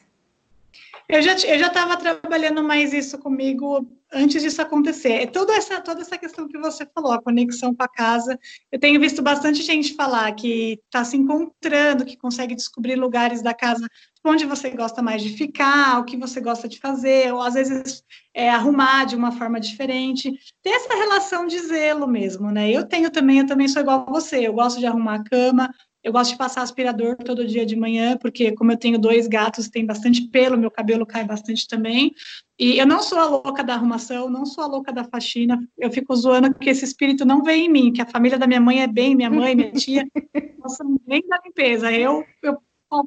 Eu 1.09 1.21
já 1.21 1.33
eu 1.33 1.59
já 1.59 1.67
estava 1.67 1.97
trabalhando 1.97 2.63
mais 2.63 2.93
isso 2.93 3.17
comigo 3.19 3.85
antes 4.13 4.41
disso 4.41 4.61
acontecer. 4.61 5.23
É 5.23 5.25
toda 5.25 5.53
essa 5.53 5.81
toda 5.81 5.99
essa 5.99 6.17
questão 6.17 6.47
que 6.47 6.57
você 6.57 6.85
falou, 6.95 7.11
a 7.11 7.21
conexão 7.21 7.75
com 7.75 7.83
a 7.83 7.89
casa. 7.89 8.39
Eu 8.71 8.79
tenho 8.79 8.97
visto 9.01 9.21
bastante 9.21 9.61
gente 9.61 9.95
falar 9.95 10.31
que 10.31 10.79
está 10.85 11.03
se 11.03 11.17
encontrando, 11.17 12.05
que 12.05 12.15
consegue 12.15 12.55
descobrir 12.55 12.95
lugares 12.95 13.41
da 13.41 13.53
casa 13.53 13.85
onde 14.23 14.45
você 14.45 14.69
gosta 14.69 15.01
mais 15.01 15.21
de 15.21 15.29
ficar, 15.29 15.99
o 15.99 16.05
que 16.05 16.15
você 16.15 16.39
gosta 16.39 16.67
de 16.67 16.79
fazer, 16.79 17.33
ou 17.33 17.41
às 17.41 17.55
vezes 17.55 18.03
é, 18.33 18.49
arrumar 18.49 19.05
de 19.05 19.15
uma 19.15 19.31
forma 19.31 19.59
diferente. 19.59 20.31
Tem 20.61 20.75
essa 20.75 20.93
relação 20.93 21.47
de 21.47 21.59
zelo 21.59 22.07
mesmo, 22.07 22.51
né? 22.51 22.69
Eu 22.69 22.87
tenho 22.87 23.09
também, 23.09 23.39
eu 23.39 23.47
também 23.47 23.67
sou 23.67 23.81
igual 23.81 24.05
a 24.07 24.11
você. 24.11 24.47
Eu 24.47 24.53
gosto 24.53 24.79
de 24.79 24.85
arrumar 24.85 25.15
a 25.15 25.23
cama, 25.23 25.73
eu 26.03 26.11
gosto 26.11 26.31
de 26.31 26.37
passar 26.37 26.63
aspirador 26.63 27.15
todo 27.17 27.45
dia 27.45 27.65
de 27.65 27.75
manhã, 27.75 28.17
porque 28.17 28.51
como 28.53 28.71
eu 28.71 28.77
tenho 28.77 28.97
dois 28.97 29.27
gatos, 29.27 29.69
tem 29.69 29.85
bastante 29.85 30.27
pelo, 30.29 30.57
meu 30.57 30.71
cabelo 30.71 31.05
cai 31.05 31.23
bastante 31.23 31.67
também. 31.67 32.13
E 32.57 32.77
eu 32.77 32.87
não 32.87 33.03
sou 33.03 33.19
a 33.19 33.25
louca 33.25 33.63
da 33.63 33.73
arrumação, 33.73 34.29
não 34.29 34.45
sou 34.45 34.63
a 34.63 34.67
louca 34.67 34.91
da 34.91 35.03
faxina. 35.03 35.59
Eu 35.77 35.91
fico 35.91 36.15
zoando 36.15 36.53
que 36.55 36.69
esse 36.69 36.85
espírito 36.85 37.25
não 37.25 37.43
vem 37.43 37.65
em 37.65 37.69
mim, 37.69 37.93
que 37.93 38.01
a 38.01 38.07
família 38.07 38.37
da 38.37 38.47
minha 38.47 38.61
mãe 38.61 38.81
é 38.81 38.87
bem, 38.87 39.15
minha 39.15 39.29
mãe, 39.29 39.55
minha 39.55 39.71
tia, 39.71 40.07
são 40.69 40.95
bem 41.07 41.21
da 41.27 41.39
limpeza. 41.45 41.91
Eu, 41.91 42.23
eu 42.41 42.57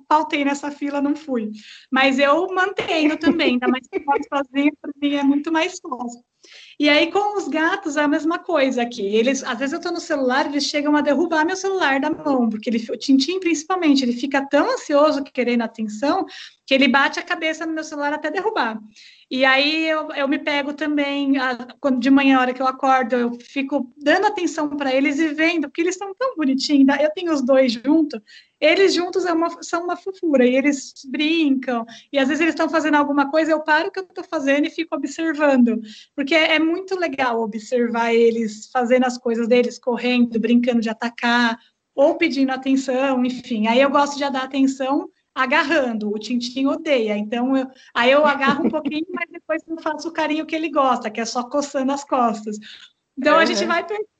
pautei 0.08 0.44
nessa 0.44 0.70
fila, 0.70 1.00
não 1.00 1.14
fui. 1.14 1.50
Mas 1.90 2.18
eu 2.18 2.46
mantenho 2.54 3.16
também, 3.18 3.52
ainda 3.52 3.68
mais 3.68 3.86
que 3.86 3.96
eu 3.96 4.02
sozinha, 4.28 4.72
para 4.80 4.92
mim 5.00 5.14
é 5.14 5.22
muito 5.22 5.52
mais 5.52 5.78
fácil. 5.78 6.22
E 6.78 6.88
aí, 6.88 7.10
com 7.10 7.38
os 7.38 7.48
gatos, 7.48 7.96
é 7.96 8.02
a 8.02 8.08
mesma 8.08 8.38
coisa 8.38 8.82
aqui. 8.82 9.02
Eles, 9.02 9.42
às 9.44 9.58
vezes 9.58 9.72
eu 9.72 9.78
estou 9.78 9.92
no 9.92 10.00
celular, 10.00 10.46
eles 10.46 10.64
chegam 10.64 10.96
a 10.96 11.00
derrubar 11.00 11.44
meu 11.44 11.56
celular 11.56 12.00
da 12.00 12.10
mão, 12.10 12.48
porque 12.48 12.68
ele, 12.68 12.84
o 12.90 12.96
Tintim, 12.96 13.38
principalmente, 13.38 14.02
ele 14.02 14.12
fica 14.12 14.46
tão 14.46 14.72
ansioso 14.72 15.22
querendo 15.22 15.62
atenção, 15.62 16.26
que 16.66 16.74
ele 16.74 16.88
bate 16.88 17.18
a 17.18 17.22
cabeça 17.22 17.64
no 17.64 17.72
meu 17.72 17.84
celular 17.84 18.12
até 18.12 18.30
derrubar. 18.30 18.78
E 19.30 19.44
aí 19.44 19.86
eu, 19.86 20.10
eu 20.12 20.28
me 20.28 20.38
pego 20.38 20.74
também, 20.74 21.38
a, 21.38 21.56
quando 21.80 22.00
de 22.00 22.10
manhã, 22.10 22.38
a 22.38 22.40
hora 22.40 22.54
que 22.54 22.60
eu 22.60 22.66
acordo, 22.66 23.14
eu 23.14 23.32
fico 23.40 23.92
dando 23.96 24.26
atenção 24.26 24.68
para 24.68 24.94
eles 24.94 25.18
e 25.18 25.28
vendo, 25.28 25.68
porque 25.68 25.80
eles 25.80 25.96
são 25.96 26.14
tão 26.14 26.36
bonitinhos. 26.36 26.86
Eu 27.00 27.10
tenho 27.10 27.32
os 27.32 27.42
dois 27.42 27.72
juntos, 27.72 28.20
eles 28.64 28.94
juntos 28.94 29.24
é 29.24 29.32
uma, 29.32 29.62
são 29.62 29.84
uma 29.84 29.96
fofura, 29.96 30.46
e 30.46 30.56
eles 30.56 30.92
brincam, 31.06 31.84
e 32.12 32.18
às 32.18 32.28
vezes 32.28 32.40
eles 32.40 32.54
estão 32.54 32.68
fazendo 32.68 32.94
alguma 32.94 33.30
coisa, 33.30 33.52
eu 33.52 33.60
paro 33.60 33.88
o 33.88 33.90
que 33.90 34.00
eu 34.00 34.04
estou 34.04 34.24
fazendo 34.24 34.66
e 34.66 34.70
fico 34.70 34.96
observando, 34.96 35.80
porque 36.14 36.34
é, 36.34 36.56
é 36.56 36.58
muito 36.58 36.98
legal 36.98 37.40
observar 37.40 38.14
eles 38.14 38.70
fazendo 38.72 39.04
as 39.04 39.18
coisas 39.18 39.46
deles, 39.48 39.78
correndo, 39.78 40.38
brincando 40.40 40.80
de 40.80 40.88
atacar, 40.88 41.58
ou 41.94 42.16
pedindo 42.16 42.50
atenção, 42.50 43.24
enfim. 43.24 43.68
Aí 43.68 43.80
eu 43.80 43.90
gosto 43.90 44.16
de 44.16 44.28
dar 44.30 44.42
atenção 44.42 45.08
agarrando. 45.34 46.10
O 46.10 46.18
Tintin 46.18 46.66
odeia, 46.66 47.16
então 47.16 47.56
eu, 47.56 47.66
aí 47.94 48.10
eu 48.10 48.24
agarro 48.24 48.66
um 48.66 48.70
pouquinho, 48.70 49.06
mas 49.12 49.28
depois 49.30 49.62
eu 49.66 49.80
faço 49.80 50.08
o 50.08 50.12
carinho 50.12 50.46
que 50.46 50.54
ele 50.54 50.70
gosta, 50.70 51.10
que 51.10 51.20
é 51.20 51.24
só 51.24 51.44
coçando 51.44 51.92
as 51.92 52.04
costas. 52.04 52.56
Então 53.16 53.34
uhum. 53.34 53.40
a 53.40 53.44
gente 53.44 53.64
vai 53.64 53.84
percebendo 53.84 54.13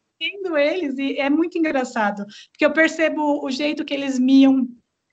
eles 0.57 0.99
e 0.99 1.19
é 1.19 1.29
muito 1.31 1.59
engraçado, 1.59 2.25
porque 2.51 2.65
eu 2.65 2.73
percebo 2.73 3.45
o 3.45 3.51
jeito 3.51 3.85
que 3.85 3.95
eles 3.95 4.19
miam. 4.19 4.69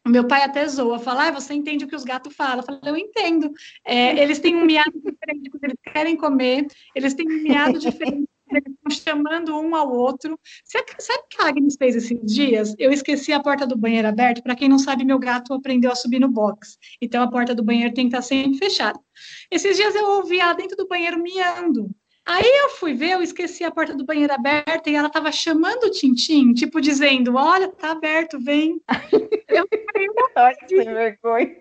Meu 0.07 0.27
pai 0.27 0.41
até 0.41 0.67
zoa, 0.67 0.97
fala, 0.97 1.27
ah, 1.27 1.31
você 1.31 1.53
entende 1.53 1.85
o 1.85 1.87
que 1.87 1.95
os 1.95 2.03
gatos 2.03 2.35
falam? 2.35 2.59
Eu 2.59 2.63
falo, 2.63 2.79
eu 2.83 2.97
entendo. 2.97 3.51
É, 3.85 4.19
eles 4.19 4.39
têm 4.39 4.55
um 4.55 4.65
miado 4.65 4.93
diferente 4.93 5.49
quando 5.51 5.63
eles 5.65 5.77
querem 5.93 6.17
comer, 6.17 6.65
eles 6.95 7.13
têm 7.13 7.27
um 7.27 7.43
miado 7.43 7.77
diferente 7.77 8.27
eles 8.51 8.63
estão 8.67 9.15
chamando 9.15 9.59
um 9.59 9.75
ao 9.75 9.91
outro. 9.91 10.39
Sabe, 10.63 10.85
sabe 10.99 11.19
o 11.19 11.27
que 11.29 11.41
a 11.41 11.47
Agnes 11.47 11.75
fez 11.77 11.95
esses 11.95 12.19
dias? 12.23 12.75
Eu 12.77 12.91
esqueci 12.91 13.31
a 13.31 13.39
porta 13.39 13.65
do 13.65 13.77
banheiro 13.77 14.07
aberta. 14.07 14.41
Para 14.41 14.55
quem 14.55 14.69
não 14.69 14.79
sabe, 14.79 15.05
meu 15.05 15.19
gato 15.19 15.53
aprendeu 15.53 15.91
a 15.91 15.95
subir 15.95 16.19
no 16.19 16.29
box. 16.29 16.77
Então, 17.01 17.23
a 17.23 17.29
porta 17.29 17.55
do 17.55 17.63
banheiro 17.63 17.93
tem 17.93 18.09
que 18.09 18.15
estar 18.15 18.21
sempre 18.21 18.57
fechada. 18.57 18.99
Esses 19.49 19.77
dias 19.77 19.95
eu 19.95 20.05
ouvi 20.17 20.39
ela 20.39 20.53
dentro 20.53 20.75
do 20.75 20.87
banheiro 20.87 21.21
miando. 21.21 21.89
Aí 22.31 22.49
eu 22.63 22.69
fui 22.69 22.93
ver, 22.93 23.11
eu 23.11 23.21
esqueci 23.21 23.61
a 23.61 23.71
porta 23.71 23.93
do 23.93 24.05
banheiro 24.05 24.31
aberta 24.31 24.89
e 24.89 24.95
ela 24.95 25.07
estava 25.07 25.29
chamando 25.33 25.83
o 25.83 25.91
Tintim, 25.91 26.53
tipo 26.53 26.79
dizendo: 26.79 27.35
Olha, 27.35 27.67
tá 27.67 27.91
aberto, 27.91 28.39
vem. 28.39 28.81
eu 29.49 29.67
falei: 29.67 30.07
Olha, 30.37 30.55
sem 30.65 30.93
vergonha. 30.93 31.57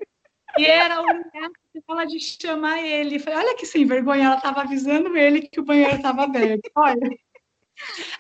E 0.56 0.64
era 0.64 1.02
o 1.02 1.04
fala 1.87 2.04
de 2.04 2.20
chamar 2.20 2.80
ele. 2.83 3.18
Falei, 3.18 3.38
olha 3.40 3.56
que 3.56 3.66
sem 3.66 3.85
vergonha, 3.85 4.26
ela 4.26 4.37
estava 4.37 4.62
avisando 4.62 5.16
ele 5.16 5.42
que 5.42 5.59
o 5.59 5.64
banheiro 5.64 5.96
estava 5.96 6.22
aberto. 6.22 6.70
Olha. 6.76 7.18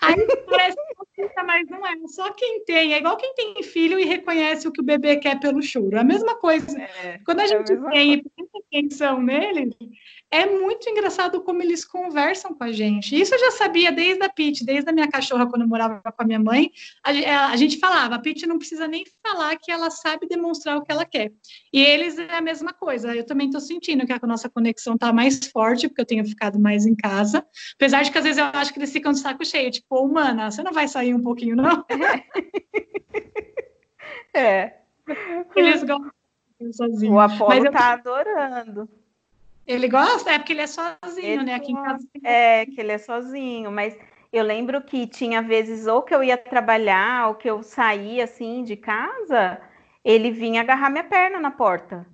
Aí 0.00 0.16
parece 0.46 0.76
que 1.14 1.42
mas 1.44 1.68
não 1.68 1.86
é. 1.86 1.94
Só 2.06 2.32
quem 2.32 2.64
tem, 2.64 2.94
é 2.94 2.98
igual 2.98 3.16
quem 3.16 3.34
tem 3.34 3.62
filho 3.62 3.98
e 3.98 4.04
reconhece 4.04 4.66
o 4.66 4.72
que 4.72 4.80
o 4.80 4.84
bebê 4.84 5.16
quer 5.16 5.38
pelo 5.40 5.62
choro. 5.62 5.98
A 5.98 6.04
mesma 6.04 6.36
coisa. 6.36 6.80
É, 6.80 7.18
Quando 7.24 7.40
a 7.40 7.44
é 7.44 7.48
gente 7.48 7.72
a 7.72 7.90
tem 7.90 8.12
e 8.12 8.22
presta 8.22 8.58
atenção 8.66 9.22
nele, 9.22 9.76
é 10.30 10.46
muito 10.46 10.88
engraçado 10.88 11.40
como 11.42 11.62
eles 11.62 11.84
conversam 11.84 12.54
com 12.54 12.62
a 12.62 12.70
gente. 12.70 13.20
Isso 13.20 13.34
eu 13.34 13.38
já 13.38 13.50
sabia 13.52 13.90
desde 13.90 14.22
a 14.22 14.28
Pete, 14.28 14.64
desde 14.64 14.88
a 14.88 14.92
minha 14.92 15.08
cachorra, 15.08 15.46
quando 15.46 15.62
eu 15.62 15.68
morava 15.68 16.00
com 16.00 16.22
a 16.22 16.24
minha 16.24 16.38
mãe. 16.38 16.70
A, 17.04 17.12
é, 17.12 17.34
a 17.34 17.56
gente 17.56 17.78
falava, 17.78 18.14
a 18.14 18.18
Pete 18.18 18.46
não 18.46 18.58
precisa 18.58 18.86
nem 18.86 19.04
falar 19.26 19.56
que 19.56 19.72
ela 19.72 19.90
sabe 19.90 20.28
demonstrar 20.28 20.76
o 20.76 20.82
que 20.82 20.92
ela 20.92 21.04
quer. 21.04 21.32
E 21.72 21.82
eles 21.82 22.18
é 22.18 22.36
a 22.36 22.40
mesma 22.40 22.72
coisa. 22.72 23.14
Eu 23.14 23.26
também 23.26 23.48
estou 23.48 23.60
sentindo 23.60 24.06
que 24.06 24.12
a 24.12 24.20
nossa 24.22 24.48
conexão 24.48 24.94
está 24.94 25.12
mais 25.12 25.40
forte, 25.52 25.88
porque 25.88 26.00
eu 26.00 26.06
tenho 26.06 26.24
ficado 26.24 26.58
mais 26.60 26.86
em 26.86 26.94
casa. 26.94 27.44
Apesar 27.74 28.02
de 28.02 28.12
que 28.12 28.18
às 28.18 28.24
vezes 28.24 28.38
eu 28.38 28.44
acho 28.44 28.72
que 28.72 28.78
eles 28.78 28.92
ficam 28.92 29.12
de 29.12 29.18
saco 29.18 29.42
cheio, 29.50 29.70
tipo, 29.70 30.00
humana, 30.00 30.50
você 30.50 30.62
não 30.62 30.72
vai 30.72 30.88
sair 30.88 31.14
um 31.14 31.22
pouquinho, 31.22 31.56
não? 31.56 31.84
É. 34.32 34.74
Eles 35.56 35.82
gostam 35.82 36.12
sozinho. 36.72 37.14
O 37.14 37.20
Apolo 37.20 37.50
Mas 37.50 37.64
eu... 37.64 37.72
tá 37.72 37.92
adorando. 37.92 38.88
Ele 39.66 39.88
gosta? 39.88 40.30
É 40.30 40.38
porque 40.38 40.52
ele 40.52 40.62
é 40.62 40.66
sozinho, 40.66 41.40
ele 41.40 41.44
né? 41.44 41.54
Aqui 41.54 41.72
em 41.72 41.74
casa. 41.74 42.06
É, 42.24 42.66
que 42.66 42.80
ele 42.80 42.92
é 42.92 42.98
sozinho, 42.98 43.70
mas 43.70 43.96
eu 44.32 44.44
lembro 44.44 44.80
que 44.82 45.06
tinha 45.06 45.42
vezes 45.42 45.86
ou 45.86 46.02
que 46.02 46.14
eu 46.14 46.22
ia 46.22 46.36
trabalhar, 46.36 47.28
ou 47.28 47.34
que 47.34 47.48
eu 47.48 47.62
saía 47.62 48.24
assim 48.24 48.62
de 48.62 48.76
casa, 48.76 49.60
ele 50.04 50.30
vinha 50.30 50.60
agarrar 50.60 50.90
minha 50.90 51.04
perna 51.04 51.40
na 51.40 51.50
porta. 51.50 52.06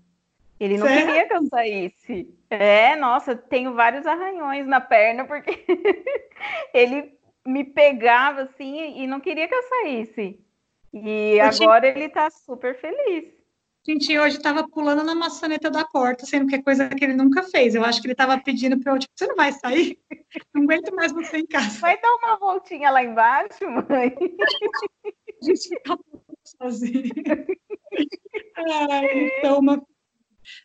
Ele 0.58 0.78
não 0.78 0.86
queria 0.86 1.28
que 1.28 1.34
eu 1.34 1.46
saísse. 1.46 2.34
É, 2.48 2.96
nossa, 2.96 3.36
tenho 3.36 3.74
vários 3.74 4.06
arranhões 4.06 4.66
na 4.66 4.80
perna, 4.80 5.24
porque 5.26 5.64
ele 6.72 7.15
me 7.46 7.64
pegava 7.64 8.42
assim 8.42 9.00
e 9.00 9.06
não 9.06 9.20
queria 9.20 9.48
que 9.48 9.54
eu 9.54 9.62
saísse. 9.62 10.40
E 10.92 11.36
eu 11.38 11.44
agora 11.44 11.92
tinha... 11.92 12.04
ele 12.04 12.08
tá 12.08 12.30
super 12.30 12.74
feliz. 12.78 13.36
Gente, 13.86 14.18
hoje 14.18 14.36
estava 14.36 14.68
pulando 14.68 15.04
na 15.04 15.14
maçaneta 15.14 15.70
da 15.70 15.84
porta, 15.84 16.26
sendo 16.26 16.48
que 16.48 16.56
é 16.56 16.62
coisa 16.62 16.88
que 16.88 17.04
ele 17.04 17.14
nunca 17.14 17.44
fez. 17.44 17.72
Eu 17.72 17.84
acho 17.84 18.00
que 18.00 18.08
ele 18.08 18.14
estava 18.14 18.36
pedindo 18.36 18.80
para 18.80 18.92
eu, 18.92 18.98
tipo, 18.98 19.12
você 19.16 19.26
não 19.28 19.36
vai 19.36 19.52
sair? 19.52 19.96
Não 20.52 20.64
aguento 20.64 20.94
mais 20.94 21.12
você 21.12 21.38
em 21.38 21.46
casa. 21.46 21.78
Vai 21.78 21.98
dar 22.00 22.14
uma 22.16 22.36
voltinha 22.36 22.90
lá 22.90 23.02
embaixo, 23.02 23.64
mãe? 23.64 24.12
A 25.40 25.44
gente 25.44 25.68
fica 25.68 25.98
sozinho. 26.58 27.14
Ai, 28.90 29.28
então, 29.38 29.60
uma 29.60 29.80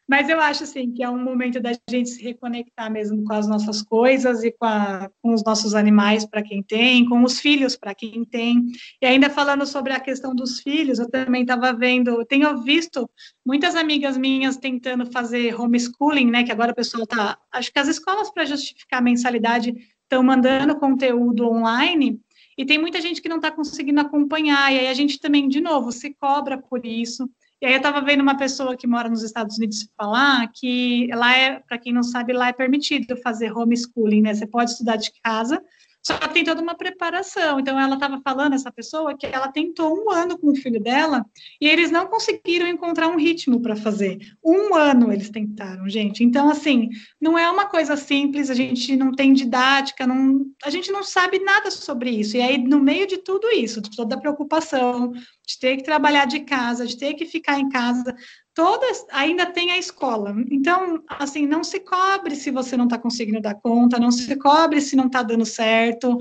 mas 0.08 0.30
eu 0.30 0.40
acho 0.40 0.64
assim 0.64 0.92
que 0.92 1.04
é 1.04 1.10
um 1.10 1.22
momento 1.22 1.60
da 1.60 1.72
gente 1.90 2.10
se 2.10 2.22
reconectar 2.22 2.92
mesmo 2.92 3.24
com 3.24 3.34
as 3.34 3.48
nossas 3.48 3.82
coisas 3.82 4.44
e 4.44 4.52
com, 4.52 4.66
a, 4.66 5.10
com 5.22 5.34
os 5.34 5.44
nossos 5.44 5.74
animais 5.74 6.26
para 6.26 6.42
quem 6.42 6.62
tem, 6.62 7.06
com 7.08 7.24
os 7.24 7.40
filhos 7.40 7.76
para 7.76 7.94
quem 7.94 8.24
tem. 8.26 8.66
E 9.02 9.06
ainda 9.06 9.30
falando 9.30 9.66
sobre 9.66 9.94
a 9.94 10.00
questão 10.00 10.36
dos 10.36 10.60
filhos, 10.60 11.00
eu 11.00 11.10
também 11.10 11.42
estava 11.42 11.74
vendo, 11.74 12.26
tenho 12.26 12.62
visto 12.64 13.10
muitas 13.46 13.76
amigas 13.76 14.18
minhas 14.18 14.58
tentando 14.58 15.06
fazer 15.06 15.60
homeschooling, 15.60 16.30
né? 16.30 16.44
Que 16.44 16.52
agora 16.52 16.72
o 16.72 16.76
pessoal 16.76 17.04
está, 17.04 17.38
acho 17.52 17.72
que 17.72 17.80
as 17.80 17.88
escolas 17.88 18.32
para 18.32 18.46
justificar 18.46 19.00
a 19.00 19.04
mensalidade 19.04 19.74
estão 20.04 20.22
mandando 20.22 20.76
conteúdo 20.76 21.50
online. 21.50 22.20
E 22.58 22.66
tem 22.66 22.78
muita 22.78 23.00
gente 23.00 23.22
que 23.22 23.30
não 23.30 23.38
está 23.38 23.50
conseguindo 23.50 24.02
acompanhar, 24.02 24.72
e 24.72 24.80
aí 24.80 24.88
a 24.88 24.94
gente 24.94 25.20
também, 25.20 25.48
de 25.48 25.62
novo, 25.62 25.92
se 25.92 26.14
cobra 26.14 26.58
por 26.58 26.86
isso. 26.86 27.30
E 27.62 27.66
aí 27.68 27.74
eu 27.74 27.78
estava 27.78 28.01
vendo 28.01 28.22
uma 28.22 28.36
pessoa 28.36 28.76
que 28.76 28.88
mora 28.88 29.07
nos 29.07 29.22
Estados 29.22 29.57
Unidos 29.57 29.88
falar 29.95 30.51
que 30.51 31.07
lá 31.14 31.38
é, 31.38 31.59
para 31.59 31.78
quem 31.78 31.93
não 31.93 32.01
sabe, 32.01 32.34
lá 32.34 32.47
é 32.47 32.53
permitido 32.53 33.16
fazer 33.18 33.55
homeschooling, 33.55 34.22
né? 34.22 34.34
Você 34.34 34.47
pode 34.47 34.72
estudar 34.72 34.95
de 34.95 35.12
casa, 35.24 35.64
só 36.04 36.18
tem 36.18 36.43
toda 36.43 36.62
uma 36.62 36.76
preparação. 36.76 37.60
Então, 37.60 37.80
ela 37.80 37.95
estava 37.95 38.20
falando, 38.22 38.54
essa 38.54 38.72
pessoa, 38.72 39.16
que 39.16 39.26
ela 39.26 39.47
tentou 39.52 39.93
um 39.95 40.10
ano 40.10 40.38
com 40.38 40.52
o 40.52 40.56
filho 40.56 40.82
dela 40.82 41.26
e 41.60 41.68
eles 41.68 41.91
não 41.91 42.08
conseguiram 42.08 42.68
encontrar 42.68 43.08
um 43.08 43.18
ritmo 43.18 43.62
para 43.62 43.76
fazer. 43.76 44.18
Um 44.43 44.74
ano 44.74 45.12
eles 45.12 45.30
tentaram, 45.30 45.88
gente. 45.88 46.24
Então, 46.24 46.49
assim, 46.49 46.89
não 47.20 47.38
é 47.38 47.49
uma 47.49 47.68
coisa 47.68 47.95
simples, 47.95 48.49
a 48.49 48.56
gente 48.56 48.95
não 48.95 49.12
tem 49.12 49.34
didática, 49.34 50.08
não, 50.08 50.45
a 50.64 50.70
gente 50.70 50.91
não 50.91 51.04
sabe 51.04 51.39
nada 51.39 51.70
sobre 51.70 52.10
isso. 52.10 52.36
E 52.36 52.41
aí, 52.41 52.58
no 52.58 52.80
meio 52.80 53.06
de 53.06 53.18
tudo 53.18 53.49
isso, 53.52 53.82
de 53.82 53.95
toda 53.95 54.16
a 54.16 54.20
preocupação, 54.20 55.12
de 55.12 55.60
ter 55.60 55.78
que 55.78 55.84
trabalhar 55.84 56.26
de 56.26 56.41
casa, 56.41 56.86
de 56.86 56.97
ter 56.97 57.14
que 57.14 57.26
ficar 57.26 57.60
em 57.60 57.70
casa, 57.70 58.16
todas 58.54 59.06
ainda 59.12 59.45
tem 59.45 59.72
a 59.72 59.78
escola. 59.78 60.36
Então, 60.49 61.04
assim, 61.08 61.45
não 61.45 61.64
se 61.64 61.80
cobre 61.80 62.36
se 62.36 62.52
você 62.52 62.76
não 62.76 62.86
está 62.86 62.97
conseguindo 62.97 63.41
dar 63.41 63.56
conta, 63.56 63.99
não 63.99 64.12
se 64.12 64.36
cobre 64.36 64.82
se 64.82 64.95
não 64.95 65.08
está 65.08 65.24
dando 65.24 65.45
certo. 65.45 66.18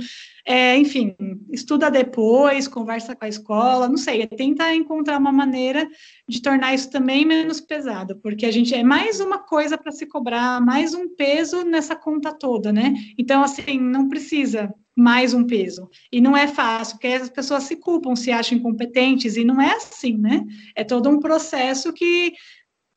É, 0.46 0.76
enfim, 0.76 1.14
estuda 1.50 1.90
depois, 1.90 2.66
conversa 2.66 3.14
com 3.14 3.24
a 3.24 3.28
escola, 3.28 3.88
não 3.88 3.96
sei, 3.96 4.26
tenta 4.26 4.74
encontrar 4.74 5.18
uma 5.18 5.32
maneira 5.32 5.88
de 6.28 6.40
tornar 6.40 6.74
isso 6.74 6.90
também 6.90 7.24
menos 7.24 7.60
pesado, 7.60 8.16
porque 8.16 8.46
a 8.46 8.50
gente 8.50 8.74
é 8.74 8.82
mais 8.82 9.20
uma 9.20 9.38
coisa 9.38 9.76
para 9.76 9.92
se 9.92 10.06
cobrar, 10.06 10.60
mais 10.60 10.94
um 10.94 11.14
peso 11.14 11.62
nessa 11.62 11.94
conta 11.94 12.32
toda, 12.32 12.72
né? 12.72 12.94
Então, 13.18 13.42
assim, 13.42 13.78
não 13.78 14.08
precisa 14.08 14.72
mais 15.00 15.32
um 15.32 15.44
peso. 15.44 15.88
E 16.12 16.20
não 16.20 16.36
é 16.36 16.46
fácil, 16.46 16.96
porque 16.96 17.06
as 17.08 17.30
pessoas 17.30 17.62
se 17.62 17.76
culpam, 17.76 18.14
se 18.14 18.30
acham 18.30 18.58
incompetentes, 18.58 19.36
e 19.36 19.44
não 19.44 19.60
é 19.60 19.74
assim, 19.74 20.16
né? 20.18 20.44
É 20.76 20.84
todo 20.84 21.08
um 21.08 21.18
processo 21.18 21.90
que, 21.90 22.34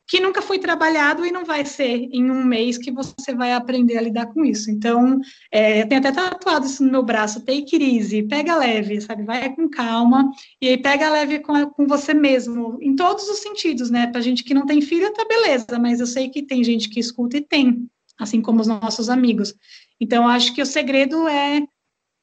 que 0.05 0.19
nunca 0.19 0.41
foi 0.41 0.59
trabalhado 0.59 1.25
e 1.25 1.31
não 1.31 1.45
vai 1.45 1.63
ser 1.63 2.09
em 2.11 2.29
um 2.29 2.43
mês 2.43 2.77
que 2.77 2.91
você 2.91 3.33
vai 3.33 3.53
aprender 3.53 3.97
a 3.97 4.01
lidar 4.01 4.25
com 4.27 4.43
isso. 4.43 4.69
Então, 4.69 5.17
é, 5.49 5.81
eu 5.81 5.87
tenho 5.87 6.01
até 6.01 6.11
tatuado 6.11 6.65
isso 6.65 6.83
no 6.83 6.91
meu 6.91 7.03
braço, 7.03 7.39
take 7.39 7.73
it 7.73 7.97
easy, 7.97 8.23
pega 8.23 8.57
leve, 8.57 8.99
sabe? 8.99 9.23
Vai 9.23 9.55
com 9.55 9.69
calma, 9.69 10.29
e 10.61 10.67
aí 10.67 10.77
pega 10.77 11.09
leve 11.09 11.39
com, 11.39 11.67
com 11.67 11.87
você 11.87 12.13
mesmo, 12.13 12.77
em 12.81 12.97
todos 12.97 13.29
os 13.29 13.39
sentidos, 13.39 13.89
né? 13.89 14.07
Pra 14.07 14.19
gente 14.19 14.43
que 14.43 14.53
não 14.53 14.65
tem 14.65 14.81
filho, 14.81 15.13
tá 15.13 15.25
beleza, 15.25 15.79
mas 15.79 16.01
eu 16.01 16.07
sei 16.07 16.27
que 16.27 16.43
tem 16.43 16.65
gente 16.65 16.89
que 16.89 16.99
escuta 16.99 17.37
e 17.37 17.41
tem, 17.41 17.87
assim 18.19 18.41
como 18.41 18.59
os 18.59 18.67
nossos 18.67 19.09
amigos. 19.09 19.55
Então, 20.01 20.27
acho 20.27 20.53
que 20.53 20.61
o 20.61 20.65
segredo 20.65 21.29
é 21.29 21.65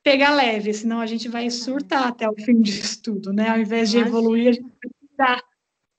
pegar 0.02 0.34
leve, 0.34 0.72
senão 0.72 1.00
a 1.00 1.06
gente 1.06 1.28
vai 1.28 1.50
surtar 1.50 2.08
até 2.08 2.28
o 2.28 2.34
fim 2.34 2.60
disso 2.60 3.02
tudo, 3.02 3.32
né? 3.32 3.50
Ao 3.50 3.58
invés 3.58 3.90
de 3.90 3.98
Imagina. 3.98 4.18
evoluir, 4.18 4.48
a 4.48 4.52
gente 4.52 4.72
vai 4.82 4.90
cuidar. 5.00 5.42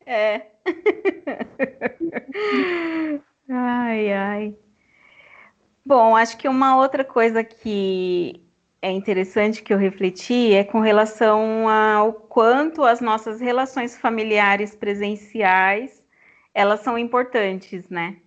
É. 0.06 0.48
ai, 3.50 4.14
ai. 4.14 4.56
Bom, 5.86 6.16
acho 6.16 6.38
que 6.38 6.48
uma 6.48 6.78
outra 6.78 7.04
coisa 7.04 7.44
que 7.44 8.44
é 8.82 8.92
interessante 8.92 9.62
que 9.62 9.74
eu 9.74 9.78
refleti 9.78 10.54
é 10.54 10.64
com 10.64 10.80
relação 10.80 11.70
ao 11.70 12.14
quanto 12.14 12.84
as 12.84 13.00
nossas 13.00 13.40
relações 13.40 13.98
familiares 13.98 14.76
presenciais 14.76 16.02
elas 16.54 16.82
são 16.82 16.98
importantes, 16.98 17.88
né? 17.90 18.18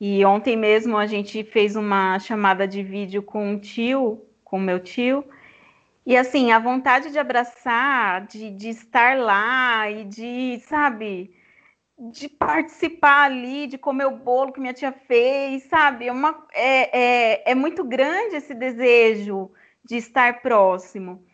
E 0.00 0.24
ontem 0.24 0.56
mesmo 0.56 0.96
a 0.96 1.06
gente 1.06 1.42
fez 1.44 1.76
uma 1.76 2.18
chamada 2.18 2.66
de 2.66 2.82
vídeo 2.82 3.22
com 3.22 3.52
um 3.52 3.58
tio 3.58 4.24
com 4.50 4.58
meu 4.58 4.80
tio. 4.80 5.24
E 6.04 6.16
assim, 6.16 6.50
a 6.50 6.58
vontade 6.58 7.12
de 7.12 7.18
abraçar, 7.18 8.26
de, 8.26 8.50
de 8.50 8.70
estar 8.70 9.16
lá 9.16 9.88
e 9.88 10.04
de, 10.04 10.60
sabe, 10.66 11.32
de 11.96 12.28
participar 12.28 13.24
ali, 13.26 13.68
de 13.68 13.78
comer 13.78 14.06
o 14.06 14.16
bolo 14.16 14.52
que 14.52 14.60
minha 14.60 14.72
tia 14.74 14.90
fez, 14.90 15.62
sabe? 15.64 16.08
É, 16.08 16.12
uma, 16.12 16.46
é, 16.52 16.98
é, 16.98 17.52
é 17.52 17.54
muito 17.54 17.84
grande 17.84 18.36
esse 18.36 18.54
desejo 18.54 19.50
de 19.84 19.96
estar 19.96 20.40
próximo. 20.40 21.24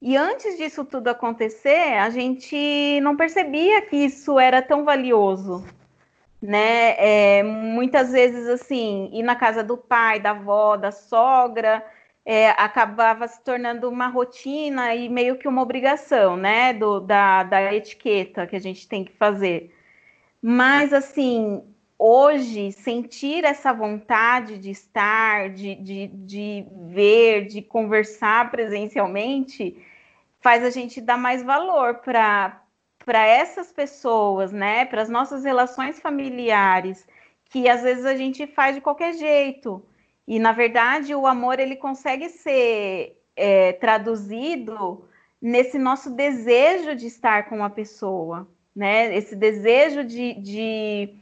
E 0.00 0.16
antes 0.16 0.56
disso 0.56 0.84
tudo 0.84 1.08
acontecer, 1.08 1.98
a 1.98 2.10
gente 2.10 3.00
não 3.02 3.16
percebia 3.16 3.82
que 3.82 3.96
isso 3.96 4.38
era 4.38 4.62
tão 4.62 4.84
valioso, 4.84 5.64
né? 6.40 6.96
É, 6.98 7.42
muitas 7.42 8.10
vezes, 8.10 8.48
assim, 8.48 9.10
ir 9.12 9.22
na 9.22 9.36
casa 9.36 9.62
do 9.62 9.76
pai, 9.76 10.18
da 10.18 10.30
avó, 10.30 10.76
da 10.76 10.90
sogra, 10.90 11.84
é, 12.24 12.50
acabava 12.50 13.26
se 13.26 13.42
tornando 13.42 13.88
uma 13.88 14.08
rotina 14.08 14.94
e 14.94 15.08
meio 15.08 15.36
que 15.38 15.48
uma 15.48 15.62
obrigação, 15.62 16.36
né, 16.36 16.72
do, 16.72 17.00
da, 17.00 17.42
da 17.42 17.74
etiqueta 17.74 18.46
que 18.46 18.56
a 18.56 18.60
gente 18.60 18.88
tem 18.88 19.04
que 19.04 19.12
fazer. 19.12 19.74
Mas, 20.40 20.92
assim, 20.92 21.62
hoje, 21.98 22.72
sentir 22.72 23.44
essa 23.44 23.72
vontade 23.72 24.58
de 24.58 24.70
estar, 24.70 25.50
de, 25.50 25.74
de, 25.76 26.06
de 26.08 26.66
ver, 26.88 27.46
de 27.46 27.62
conversar 27.62 28.50
presencialmente, 28.50 29.76
faz 30.40 30.64
a 30.64 30.70
gente 30.70 31.00
dar 31.00 31.16
mais 31.16 31.42
valor 31.42 31.96
para 31.96 32.58
para 33.04 33.26
essas 33.26 33.72
pessoas, 33.72 34.52
né, 34.52 34.84
para 34.84 35.02
as 35.02 35.08
nossas 35.08 35.44
relações 35.44 35.98
familiares, 35.98 37.06
que 37.46 37.68
às 37.68 37.82
vezes 37.82 38.04
a 38.04 38.14
gente 38.16 38.46
faz 38.46 38.76
de 38.76 38.80
qualquer 38.80 39.14
jeito, 39.14 39.84
e, 40.26 40.38
na 40.38 40.52
verdade, 40.52 41.14
o 41.14 41.26
amor 41.26 41.58
ele 41.58 41.76
consegue 41.76 42.28
ser 42.28 43.20
é, 43.36 43.72
traduzido 43.74 45.04
nesse 45.40 45.78
nosso 45.78 46.10
desejo 46.10 46.94
de 46.94 47.06
estar 47.06 47.48
com 47.48 47.56
uma 47.56 47.70
pessoa, 47.70 48.48
né? 48.74 49.14
Esse 49.16 49.34
desejo 49.34 50.04
de, 50.04 50.34
de, 50.34 51.14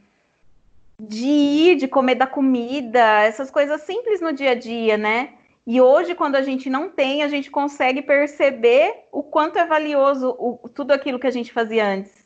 de 0.99 1.25
ir, 1.25 1.75
de 1.77 1.87
comer 1.87 2.15
da 2.15 2.27
comida, 2.27 3.23
essas 3.23 3.49
coisas 3.49 3.81
simples 3.81 4.21
no 4.21 4.31
dia 4.31 4.51
a 4.51 4.55
dia, 4.55 4.97
né? 4.97 5.33
E 5.65 5.79
hoje, 5.81 6.15
quando 6.15 6.35
a 6.35 6.41
gente 6.41 6.69
não 6.69 6.89
tem, 6.89 7.23
a 7.23 7.27
gente 7.27 7.49
consegue 7.49 8.01
perceber 8.01 9.05
o 9.11 9.23
quanto 9.23 9.57
é 9.57 9.65
valioso 9.65 10.35
o, 10.37 10.69
tudo 10.69 10.91
aquilo 10.91 11.19
que 11.19 11.27
a 11.27 11.31
gente 11.31 11.51
fazia 11.51 11.87
antes. 11.87 12.20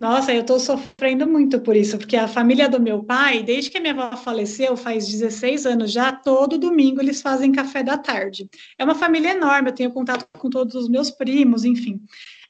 Nossa, 0.00 0.32
eu 0.32 0.40
estou 0.40 0.58
sofrendo 0.58 1.26
muito 1.26 1.60
por 1.60 1.76
isso, 1.76 1.98
porque 1.98 2.16
a 2.16 2.26
família 2.26 2.70
do 2.70 2.80
meu 2.80 3.04
pai, 3.04 3.42
desde 3.42 3.70
que 3.70 3.76
a 3.76 3.80
minha 3.82 3.92
avó 3.92 4.16
faleceu, 4.16 4.74
faz 4.74 5.06
16 5.06 5.66
anos 5.66 5.92
já, 5.92 6.10
todo 6.10 6.56
domingo 6.56 7.02
eles 7.02 7.20
fazem 7.20 7.52
café 7.52 7.82
da 7.82 7.98
tarde. 7.98 8.48
É 8.78 8.84
uma 8.84 8.94
família 8.94 9.32
enorme, 9.32 9.68
eu 9.68 9.74
tenho 9.74 9.92
contato 9.92 10.26
com 10.38 10.48
todos 10.48 10.74
os 10.74 10.88
meus 10.88 11.10
primos, 11.10 11.66
enfim. 11.66 12.00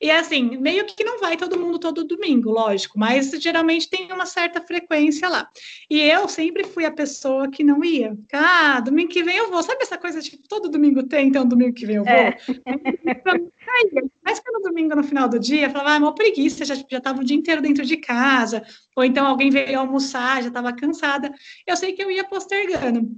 E 0.01 0.11
assim, 0.11 0.57
meio 0.57 0.87
que 0.87 1.05
não 1.05 1.21
vai 1.21 1.37
todo 1.37 1.59
mundo 1.59 1.79
todo 1.79 2.05
domingo, 2.05 2.51
lógico, 2.51 2.99
mas 2.99 3.31
geralmente 3.33 3.89
tem 3.91 4.11
uma 4.11 4.25
certa 4.25 4.61
frequência 4.61 5.29
lá. 5.29 5.49
E 5.91 6.01
eu 6.01 6.27
sempre 6.27 6.65
fui 6.65 6.87
a 6.87 6.91
pessoa 6.91 7.51
que 7.51 7.63
não 7.63 7.85
ia. 7.85 8.17
Ah, 8.33 8.81
domingo 8.81 9.11
que 9.11 9.23
vem 9.23 9.37
eu 9.37 9.51
vou. 9.51 9.63
Sabe 9.63 9.83
essa 9.83 9.99
coisa 9.99 10.23
de 10.23 10.31
tipo, 10.31 10.49
todo 10.49 10.71
domingo 10.71 11.03
tem, 11.03 11.29
então 11.29 11.47
domingo 11.47 11.75
que 11.75 11.85
vem 11.85 11.97
eu 11.97 12.05
vou? 12.05 12.13
É. 12.13 12.37
Mas 14.25 14.41
pelo 14.41 14.61
domingo 14.61 14.97
no 14.97 15.05
final 15.05 15.29
do 15.29 15.39
dia, 15.39 15.67
eu 15.67 15.71
falava, 15.71 15.95
ah, 15.95 15.99
uma 15.99 16.15
preguiça, 16.15 16.65
já, 16.65 16.75
já 16.75 17.01
tava 17.01 17.21
o 17.21 17.25
dia 17.25 17.37
inteiro 17.37 17.61
dentro 17.61 17.85
de 17.85 17.97
casa, 17.97 18.63
ou 18.97 19.05
então 19.05 19.27
alguém 19.27 19.51
veio 19.51 19.79
almoçar, 19.79 20.43
já 20.43 20.49
estava 20.49 20.73
cansada. 20.73 21.33
Eu 21.67 21.77
sei 21.77 21.93
que 21.93 22.03
eu 22.03 22.11
ia 22.11 22.25
postergando. 22.25 23.11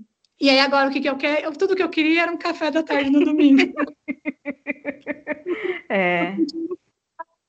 E 0.43 0.51
aí 0.51 0.59
agora 0.59 0.91
o 0.91 0.93
que, 0.93 1.01
que 1.01 1.09
eu 1.09 1.17
quero? 1.17 1.57
Tudo 1.57 1.77
que 1.77 1.83
eu 1.83 1.89
queria 1.89 2.23
era 2.23 2.33
um 2.33 2.37
café 2.37 2.69
da 2.69 2.83
tarde 2.83 3.11
no 3.11 3.25
domingo. 3.25 3.63
é. 5.89 6.35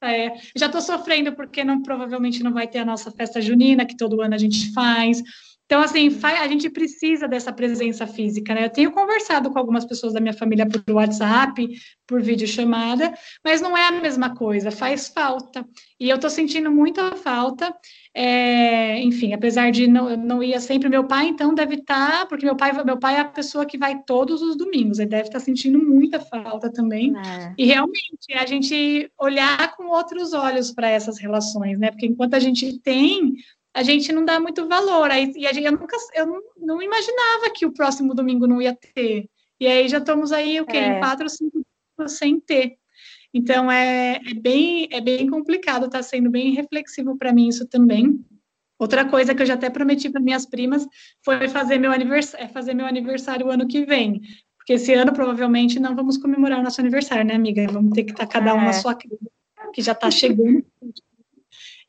É, 0.06 0.34
já 0.54 0.66
estou 0.66 0.82
sofrendo 0.82 1.32
porque 1.32 1.64
não, 1.64 1.82
provavelmente 1.82 2.44
não 2.44 2.52
vai 2.52 2.68
ter 2.68 2.80
a 2.80 2.86
nossa 2.86 3.10
festa 3.10 3.40
junina, 3.40 3.86
que 3.86 3.96
todo 3.96 4.22
ano 4.22 4.36
a 4.36 4.38
gente 4.38 4.74
faz. 4.74 5.24
Então, 5.66 5.82
assim, 5.82 6.10
a 6.22 6.48
gente 6.48 6.70
precisa 6.70 7.28
dessa 7.28 7.52
presença 7.52 8.06
física, 8.06 8.54
né? 8.54 8.66
Eu 8.66 8.70
tenho 8.70 8.92
conversado 8.92 9.50
com 9.50 9.58
algumas 9.58 9.86
pessoas 9.86 10.14
da 10.14 10.20
minha 10.20 10.34
família 10.34 10.68
por 10.68 10.84
WhatsApp, 10.94 11.68
por 12.06 12.22
videochamada, 12.22 13.14
mas 13.44 13.62
não 13.62 13.76
é 13.76 13.88
a 13.88 13.92
mesma 13.92 14.36
coisa, 14.36 14.70
faz 14.70 15.08
falta. 15.08 15.66
E 16.00 16.10
eu 16.10 16.16
estou 16.16 16.30
sentindo 16.30 16.70
muita 16.70 17.16
falta. 17.16 17.74
É, 18.14 19.02
enfim, 19.02 19.34
apesar 19.34 19.72
de 19.72 19.88
não, 19.88 20.16
não 20.16 20.44
ia 20.44 20.60
sempre 20.60 20.88
meu 20.88 21.06
pai, 21.06 21.28
então 21.28 21.56
deve 21.56 21.76
estar, 21.76 22.20
tá, 22.20 22.26
porque 22.28 22.46
meu 22.46 22.56
pai, 22.56 22.72
meu 22.84 23.00
pai 23.00 23.16
é 23.16 23.22
a 23.22 23.26
pessoa 23.26 23.66
que 23.66 23.78
vai 23.78 24.04
todos 24.04 24.42
os 24.44 24.56
domingos, 24.56 25.00
ele 25.00 25.10
deve 25.10 25.30
estar 25.30 25.40
tá 25.40 25.46
sentindo 25.46 25.80
muita 25.84 26.20
falta 26.20 26.72
também. 26.72 27.14
É. 27.18 27.54
E 27.58 27.66
realmente 27.66 28.34
a 28.36 28.46
gente 28.46 29.10
olhar 29.18 29.76
com 29.76 29.88
outros 29.88 30.34
olhos 30.34 30.72
para 30.72 30.90
essas 30.90 31.18
relações, 31.18 31.80
né? 31.80 31.90
Porque 31.90 32.06
enquanto 32.06 32.36
a 32.36 32.40
gente 32.40 32.78
tem 32.80 33.34
a 33.74 33.84
gente 33.84 34.12
não 34.12 34.24
dá 34.24 34.40
muito 34.40 34.68
valor. 34.68 35.10
Aí, 35.10 35.34
e 35.36 35.48
a 35.48 35.54
gente, 35.54 35.66
eu 35.66 35.72
nunca, 35.72 35.98
eu 36.14 36.28
não, 36.28 36.42
não, 36.58 36.82
imaginava 36.82 37.50
que 37.54 37.66
o 37.66 37.74
próximo 37.74 38.14
domingo 38.14 38.48
não 38.48 38.62
ia 38.62 38.76
ter. 38.76 39.30
E 39.60 39.68
aí 39.68 39.88
já 39.88 39.98
estamos 39.98 40.32
aí, 40.32 40.62
o 40.62 40.66
quê? 40.66 40.78
É. 40.78 40.88
Em 40.88 41.00
quatro, 41.00 41.28
cinco 41.30 41.66
sem 42.08 42.40
ter. 42.40 42.78
Então 43.34 43.72
é, 43.72 44.20
é, 44.26 44.34
bem, 44.34 44.88
é 44.92 45.02
bem 45.02 45.28
complicado, 45.28 45.88
está 45.88 46.04
sendo 46.04 46.30
bem 46.30 46.54
reflexivo 46.54 47.18
para 47.18 47.34
mim 47.34 47.48
isso 47.48 47.68
também. 47.68 48.24
Outra 48.78 49.06
coisa 49.06 49.34
que 49.34 49.42
eu 49.42 49.46
já 49.46 49.54
até 49.54 49.70
prometi 49.70 50.10
para 50.10 50.22
minhas 50.22 50.46
primas 50.46 50.86
foi 51.24 51.48
fazer 51.48 51.78
meu 51.78 51.92
aniversário, 51.92 52.46
é 52.46 52.50
fazer 52.50 52.74
meu 52.74 52.86
aniversário 52.86 53.48
o 53.48 53.50
ano 53.50 53.68
que 53.68 53.86
vem. 53.86 54.22
Porque 54.58 54.74
esse 54.74 54.94
ano 54.94 55.14
provavelmente 55.14 55.80
não 55.80 55.96
vamos 55.96 56.18
comemorar 56.18 56.60
o 56.60 56.64
nosso 56.64 56.80
aniversário, 56.80 57.26
né, 57.26 57.34
amiga? 57.34 57.66
Vamos 57.72 57.94
ter 57.94 58.04
que 58.04 58.12
estar 58.12 58.28
cada 58.28 58.54
um 58.54 58.62
é. 58.62 58.66
na 58.66 58.74
sua 58.74 58.94
casa, 58.94 59.18
que 59.74 59.82
já 59.82 59.94
está 59.94 60.12
chegando. 60.12 60.66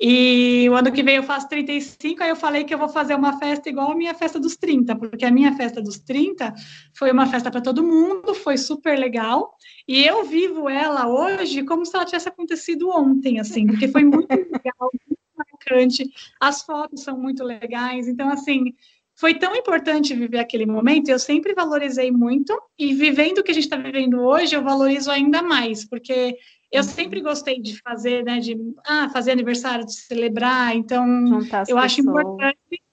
E 0.00 0.68
o 0.68 0.74
ano 0.74 0.92
que 0.92 1.02
vem 1.02 1.16
eu 1.16 1.22
faço 1.22 1.48
35, 1.48 2.22
aí 2.22 2.30
eu 2.30 2.36
falei 2.36 2.64
que 2.64 2.74
eu 2.74 2.78
vou 2.78 2.88
fazer 2.88 3.14
uma 3.14 3.38
festa 3.38 3.68
igual 3.68 3.92
a 3.92 3.96
minha 3.96 4.14
festa 4.14 4.40
dos 4.40 4.56
30, 4.56 4.96
porque 4.96 5.24
a 5.24 5.30
minha 5.30 5.54
festa 5.56 5.80
dos 5.80 5.98
30 5.98 6.54
foi 6.94 7.10
uma 7.12 7.26
festa 7.26 7.50
para 7.50 7.60
todo 7.60 7.82
mundo, 7.82 8.34
foi 8.34 8.56
super 8.56 8.98
legal. 8.98 9.56
E 9.86 10.04
eu 10.04 10.24
vivo 10.24 10.68
ela 10.68 11.06
hoje 11.06 11.62
como 11.64 11.86
se 11.86 11.94
ela 11.94 12.04
tivesse 12.04 12.28
acontecido 12.28 12.90
ontem, 12.90 13.38
assim, 13.38 13.66
porque 13.66 13.88
foi 13.88 14.04
muito 14.04 14.28
legal, 14.30 14.90
muito 14.92 15.18
marcante. 15.36 16.10
As 16.40 16.62
fotos 16.62 17.02
são 17.02 17.18
muito 17.18 17.44
legais, 17.44 18.08
então 18.08 18.28
assim, 18.28 18.74
foi 19.16 19.34
tão 19.34 19.54
importante 19.54 20.14
viver 20.14 20.38
aquele 20.38 20.66
momento, 20.66 21.08
eu 21.08 21.18
sempre 21.18 21.54
valorizei 21.54 22.10
muito, 22.10 22.60
e 22.78 22.92
vivendo 22.94 23.38
o 23.38 23.42
que 23.44 23.52
a 23.52 23.54
gente 23.54 23.64
está 23.64 23.76
vivendo 23.76 24.20
hoje, 24.20 24.56
eu 24.56 24.62
valorizo 24.62 25.10
ainda 25.10 25.40
mais, 25.40 25.84
porque 25.84 26.36
eu 26.70 26.82
sempre 26.82 27.20
gostei 27.20 27.60
de 27.60 27.80
fazer, 27.80 28.24
né, 28.24 28.40
de 28.40 28.56
ah, 28.86 29.08
fazer 29.10 29.30
aniversário, 29.30 29.84
de 29.84 29.94
celebrar, 29.94 30.74
então 30.74 31.06
eu 31.68 31.78
acho 31.78 32.00
importante. 32.00 32.83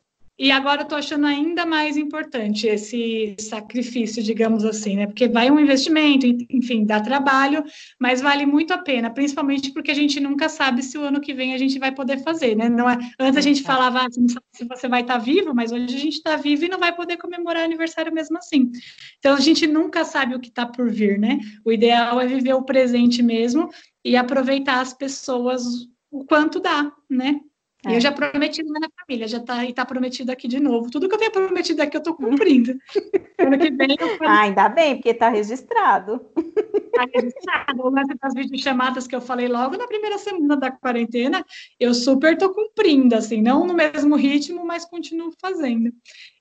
E 0.41 0.49
agora 0.49 0.81
eu 0.81 0.85
estou 0.85 0.97
achando 0.97 1.27
ainda 1.27 1.67
mais 1.67 1.95
importante 1.95 2.65
esse 2.65 3.35
sacrifício, 3.39 4.23
digamos 4.23 4.65
assim, 4.65 4.95
né? 4.95 5.05
Porque 5.05 5.27
vai 5.27 5.51
um 5.51 5.59
investimento, 5.59 6.25
enfim, 6.49 6.83
dá 6.83 6.99
trabalho, 6.99 7.63
mas 7.99 8.21
vale 8.21 8.43
muito 8.43 8.73
a 8.73 8.79
pena, 8.79 9.11
principalmente 9.11 9.71
porque 9.71 9.91
a 9.91 9.93
gente 9.93 10.19
nunca 10.19 10.49
sabe 10.49 10.81
se 10.81 10.97
o 10.97 11.03
ano 11.03 11.21
que 11.21 11.31
vem 11.31 11.53
a 11.53 11.59
gente 11.59 11.77
vai 11.77 11.91
poder 11.91 12.23
fazer, 12.23 12.55
né? 12.55 12.69
Não 12.69 12.89
é, 12.89 12.97
antes 13.19 13.37
a 13.37 13.41
gente 13.41 13.61
falava 13.61 13.99
ah, 13.99 14.07
não 14.17 14.27
sabe 14.27 14.45
se 14.51 14.65
você 14.65 14.87
vai 14.87 15.01
estar 15.01 15.19
tá 15.19 15.23
vivo, 15.23 15.53
mas 15.53 15.71
hoje 15.71 15.95
a 15.95 15.99
gente 15.99 16.15
está 16.15 16.35
vivo 16.37 16.65
e 16.65 16.69
não 16.69 16.79
vai 16.79 16.95
poder 16.95 17.17
comemorar 17.17 17.63
aniversário 17.63 18.11
mesmo 18.11 18.39
assim. 18.39 18.71
Então 19.19 19.35
a 19.35 19.39
gente 19.39 19.67
nunca 19.67 20.03
sabe 20.03 20.33
o 20.33 20.39
que 20.39 20.49
está 20.49 20.65
por 20.65 20.89
vir, 20.89 21.19
né? 21.19 21.37
O 21.63 21.71
ideal 21.71 22.19
é 22.19 22.25
viver 22.25 22.55
o 22.55 22.63
presente 22.63 23.21
mesmo 23.21 23.69
e 24.03 24.15
aproveitar 24.15 24.81
as 24.81 24.91
pessoas 24.91 25.61
o 26.09 26.25
quanto 26.25 26.59
dá, 26.59 26.91
né? 27.07 27.41
É. 27.85 27.95
Eu 27.95 28.01
já 28.01 28.11
prometi 28.11 28.61
na 28.61 28.79
minha 28.79 28.91
família, 28.99 29.27
já 29.27 29.39
tá, 29.39 29.65
e 29.65 29.73
tá 29.73 29.83
prometido 29.83 30.31
aqui 30.31 30.47
de 30.47 30.59
novo. 30.59 30.91
Tudo 30.91 31.09
que 31.09 31.15
eu 31.15 31.19
tenho 31.19 31.31
prometido 31.31 31.81
aqui 31.81 31.97
eu 31.97 32.03
tô 32.03 32.13
cumprindo. 32.13 32.77
ano 33.39 33.57
que 33.57 33.71
vem 33.71 33.95
eu 33.99 34.17
Ah, 34.21 34.41
ainda 34.41 34.69
bem, 34.69 34.95
porque 34.95 35.13
tá 35.13 35.29
registrado. 35.29 36.21
Tá 36.91 37.07
registrado. 37.15 37.81
O 37.81 37.89
lance 37.89 38.13
das 38.21 38.33
videochamadas 38.33 39.07
que 39.07 39.15
eu 39.15 39.21
falei 39.21 39.47
logo 39.47 39.77
na 39.77 39.87
primeira 39.87 40.17
semana 40.17 40.57
da 40.57 40.69
quarentena, 40.69 41.43
eu 41.79 41.93
super 41.93 42.37
tô 42.37 42.53
cumprindo, 42.53 43.15
assim, 43.15 43.41
não 43.41 43.65
no 43.65 43.73
mesmo 43.73 44.17
ritmo, 44.17 44.65
mas 44.65 44.83
continuo 44.83 45.31
fazendo. 45.39 45.89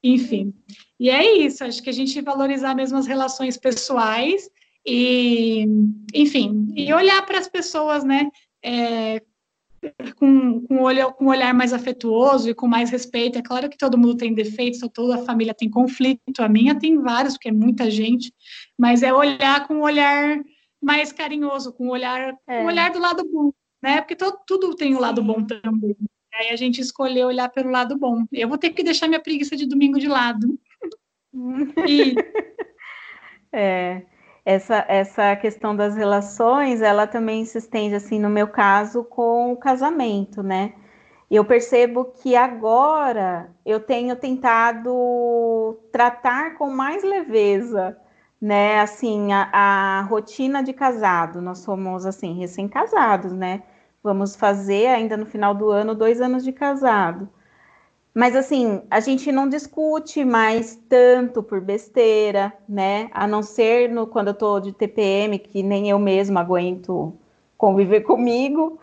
Enfim. 0.02 0.52
E 0.98 1.08
é 1.08 1.38
isso, 1.38 1.62
acho 1.62 1.80
que 1.80 1.88
a 1.88 1.92
gente 1.92 2.20
valorizar 2.20 2.74
mesmo 2.74 2.98
as 2.98 3.06
relações 3.06 3.56
pessoais 3.56 4.50
e, 4.84 5.64
enfim, 6.12 6.72
e 6.74 6.92
olhar 6.92 7.24
para 7.24 7.38
as 7.38 7.46
pessoas, 7.46 8.02
né, 8.02 8.28
é, 8.60 9.22
com, 10.16 10.60
com, 10.66 10.82
olho, 10.82 11.12
com 11.12 11.26
um 11.26 11.28
olhar 11.28 11.54
mais 11.54 11.72
afetuoso 11.72 12.50
e 12.50 12.54
com 12.54 12.66
mais 12.66 12.90
respeito. 12.90 13.38
É 13.38 13.42
claro 13.42 13.68
que 13.68 13.78
todo 13.78 13.98
mundo 13.98 14.16
tem 14.16 14.34
defeitos, 14.34 14.80
toda 14.92 15.16
a 15.16 15.24
família 15.24 15.54
tem 15.54 15.70
conflito, 15.70 16.40
a 16.40 16.48
minha 16.48 16.78
tem 16.78 16.98
vários, 17.00 17.34
porque 17.34 17.48
é 17.48 17.52
muita 17.52 17.90
gente, 17.90 18.32
mas 18.78 19.02
é 19.02 19.12
olhar 19.12 19.66
com 19.66 19.74
um 19.74 19.82
olhar 19.82 20.40
mais 20.82 21.12
carinhoso, 21.12 21.72
com 21.72 21.86
um 21.86 21.90
olhar, 21.90 22.34
é. 22.46 22.62
um 22.62 22.66
olhar 22.66 22.90
do 22.90 22.98
lado 22.98 23.28
bom, 23.30 23.52
né? 23.82 24.00
Porque 24.00 24.16
todo, 24.16 24.38
tudo 24.46 24.74
tem 24.74 24.94
o 24.94 24.98
um 24.98 25.00
lado 25.00 25.22
bom 25.22 25.44
também. 25.44 25.96
Aí 26.34 26.50
a 26.50 26.56
gente 26.56 26.80
escolheu 26.80 27.26
olhar 27.26 27.48
pelo 27.48 27.70
lado 27.70 27.98
bom. 27.98 28.24
Eu 28.32 28.48
vou 28.48 28.56
ter 28.56 28.70
que 28.70 28.82
deixar 28.82 29.08
minha 29.08 29.20
preguiça 29.20 29.56
de 29.56 29.66
domingo 29.66 29.98
de 29.98 30.08
lado. 30.08 30.58
e... 31.88 32.14
É, 33.52 34.02
essa, 34.44 34.84
essa 34.88 35.36
questão 35.36 35.74
das 35.76 35.96
relações, 35.96 36.82
ela 36.82 37.06
também 37.06 37.44
se 37.44 37.58
estende, 37.58 37.94
assim, 37.94 38.18
no 38.18 38.30
meu 38.30 38.48
caso, 38.48 39.04
com 39.04 39.52
o 39.52 39.56
casamento, 39.56 40.42
né? 40.42 40.74
Eu 41.30 41.44
percebo 41.44 42.06
que 42.06 42.34
agora 42.34 43.50
eu 43.64 43.78
tenho 43.80 44.16
tentado 44.16 45.78
tratar 45.92 46.56
com 46.56 46.70
mais 46.70 47.04
leveza, 47.04 47.96
né? 48.40 48.80
Assim, 48.80 49.32
a, 49.32 49.48
a 49.52 50.02
rotina 50.02 50.62
de 50.62 50.72
casado. 50.72 51.40
Nós 51.40 51.58
somos, 51.60 52.04
assim, 52.06 52.34
recém-casados, 52.38 53.32
né? 53.32 53.62
Vamos 54.02 54.34
fazer 54.34 54.88
ainda 54.88 55.16
no 55.16 55.26
final 55.26 55.54
do 55.54 55.70
ano 55.70 55.94
dois 55.94 56.20
anos 56.20 56.42
de 56.42 56.52
casado. 56.52 57.28
Mas 58.14 58.34
assim, 58.34 58.82
a 58.90 58.98
gente 59.00 59.30
não 59.30 59.48
discute 59.48 60.24
mais 60.24 60.76
tanto 60.88 61.42
por 61.42 61.60
besteira, 61.60 62.52
né? 62.68 63.08
A 63.12 63.26
não 63.26 63.42
ser 63.42 63.88
no, 63.88 64.06
quando 64.06 64.28
eu 64.28 64.34
tô 64.34 64.58
de 64.58 64.72
TPM, 64.72 65.38
que 65.38 65.62
nem 65.62 65.88
eu 65.88 65.98
mesma 65.98 66.40
aguento 66.40 67.16
conviver 67.56 68.00
comigo. 68.02 68.78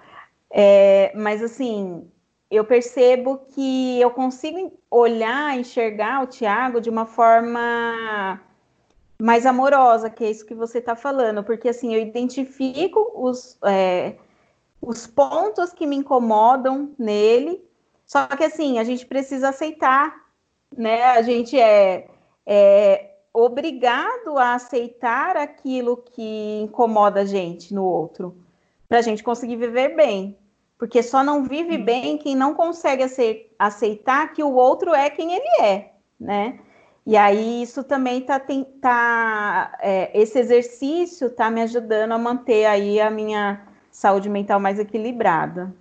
É, 0.49 1.11
mas 1.15 1.43
assim, 1.43 2.09
eu 2.49 2.63
percebo 2.63 3.39
que 3.49 3.99
eu 3.99 4.11
consigo 4.11 4.71
olhar, 4.89 5.57
enxergar 5.57 6.23
o 6.23 6.28
Tiago 6.28 6.80
de 6.80 6.89
uma 6.89 7.05
forma 7.05 8.39
mais 9.19 9.45
amorosa, 9.45 10.09
que 10.09 10.23
é 10.23 10.32
isso 10.32 10.45
que 10.45 10.55
você 10.55 10.78
está 10.78 10.95
falando, 10.95 11.43
porque 11.43 11.67
assim, 11.67 11.93
eu 11.93 12.01
identifico 12.01 13.11
os, 13.15 13.57
é, 13.65 14.15
os 14.82 15.07
pontos 15.07 15.73
que 15.73 15.86
me 15.86 15.97
incomodam 15.97 16.91
nele 16.97 17.66
só 18.07 18.25
que 18.25 18.45
assim, 18.45 18.79
a 18.79 18.85
gente 18.85 19.05
precisa 19.05 19.49
aceitar, 19.49 20.15
né? 20.75 21.03
A 21.03 21.21
gente 21.21 21.59
é, 21.59 22.07
é 22.45 23.11
obrigado 23.33 24.37
a 24.37 24.55
aceitar 24.55 25.35
aquilo 25.35 25.97
que 25.97 26.61
incomoda 26.63 27.21
a 27.21 27.25
gente 27.25 27.73
no 27.73 27.83
outro, 27.83 28.37
para 28.87 28.99
a 28.99 29.01
gente 29.01 29.21
conseguir 29.21 29.57
viver 29.57 29.93
bem. 29.93 30.37
Porque 30.79 31.03
só 31.03 31.23
não 31.23 31.43
vive 31.43 31.77
hum. 31.77 31.83
bem 31.83 32.17
quem 32.17 32.35
não 32.35 32.53
consegue 32.53 33.03
aceitar 33.59 34.33
que 34.33 34.43
o 34.43 34.53
outro 34.53 34.93
é 34.93 35.09
quem 35.09 35.33
ele 35.33 35.61
é, 35.61 35.91
né? 36.19 36.59
E 37.05 37.17
aí 37.17 37.61
isso 37.61 37.83
também 37.83 38.21
tá, 38.21 38.39
tá 38.81 39.77
é, 39.81 40.11
esse 40.17 40.39
exercício 40.39 41.29
tá 41.29 41.49
me 41.49 41.61
ajudando 41.61 42.11
a 42.11 42.17
manter 42.17 42.65
aí 42.65 43.01
a 43.01 43.09
minha 43.09 43.65
saúde 43.91 44.29
mental 44.29 44.59
mais 44.59 44.77
equilibrada. 44.79 45.73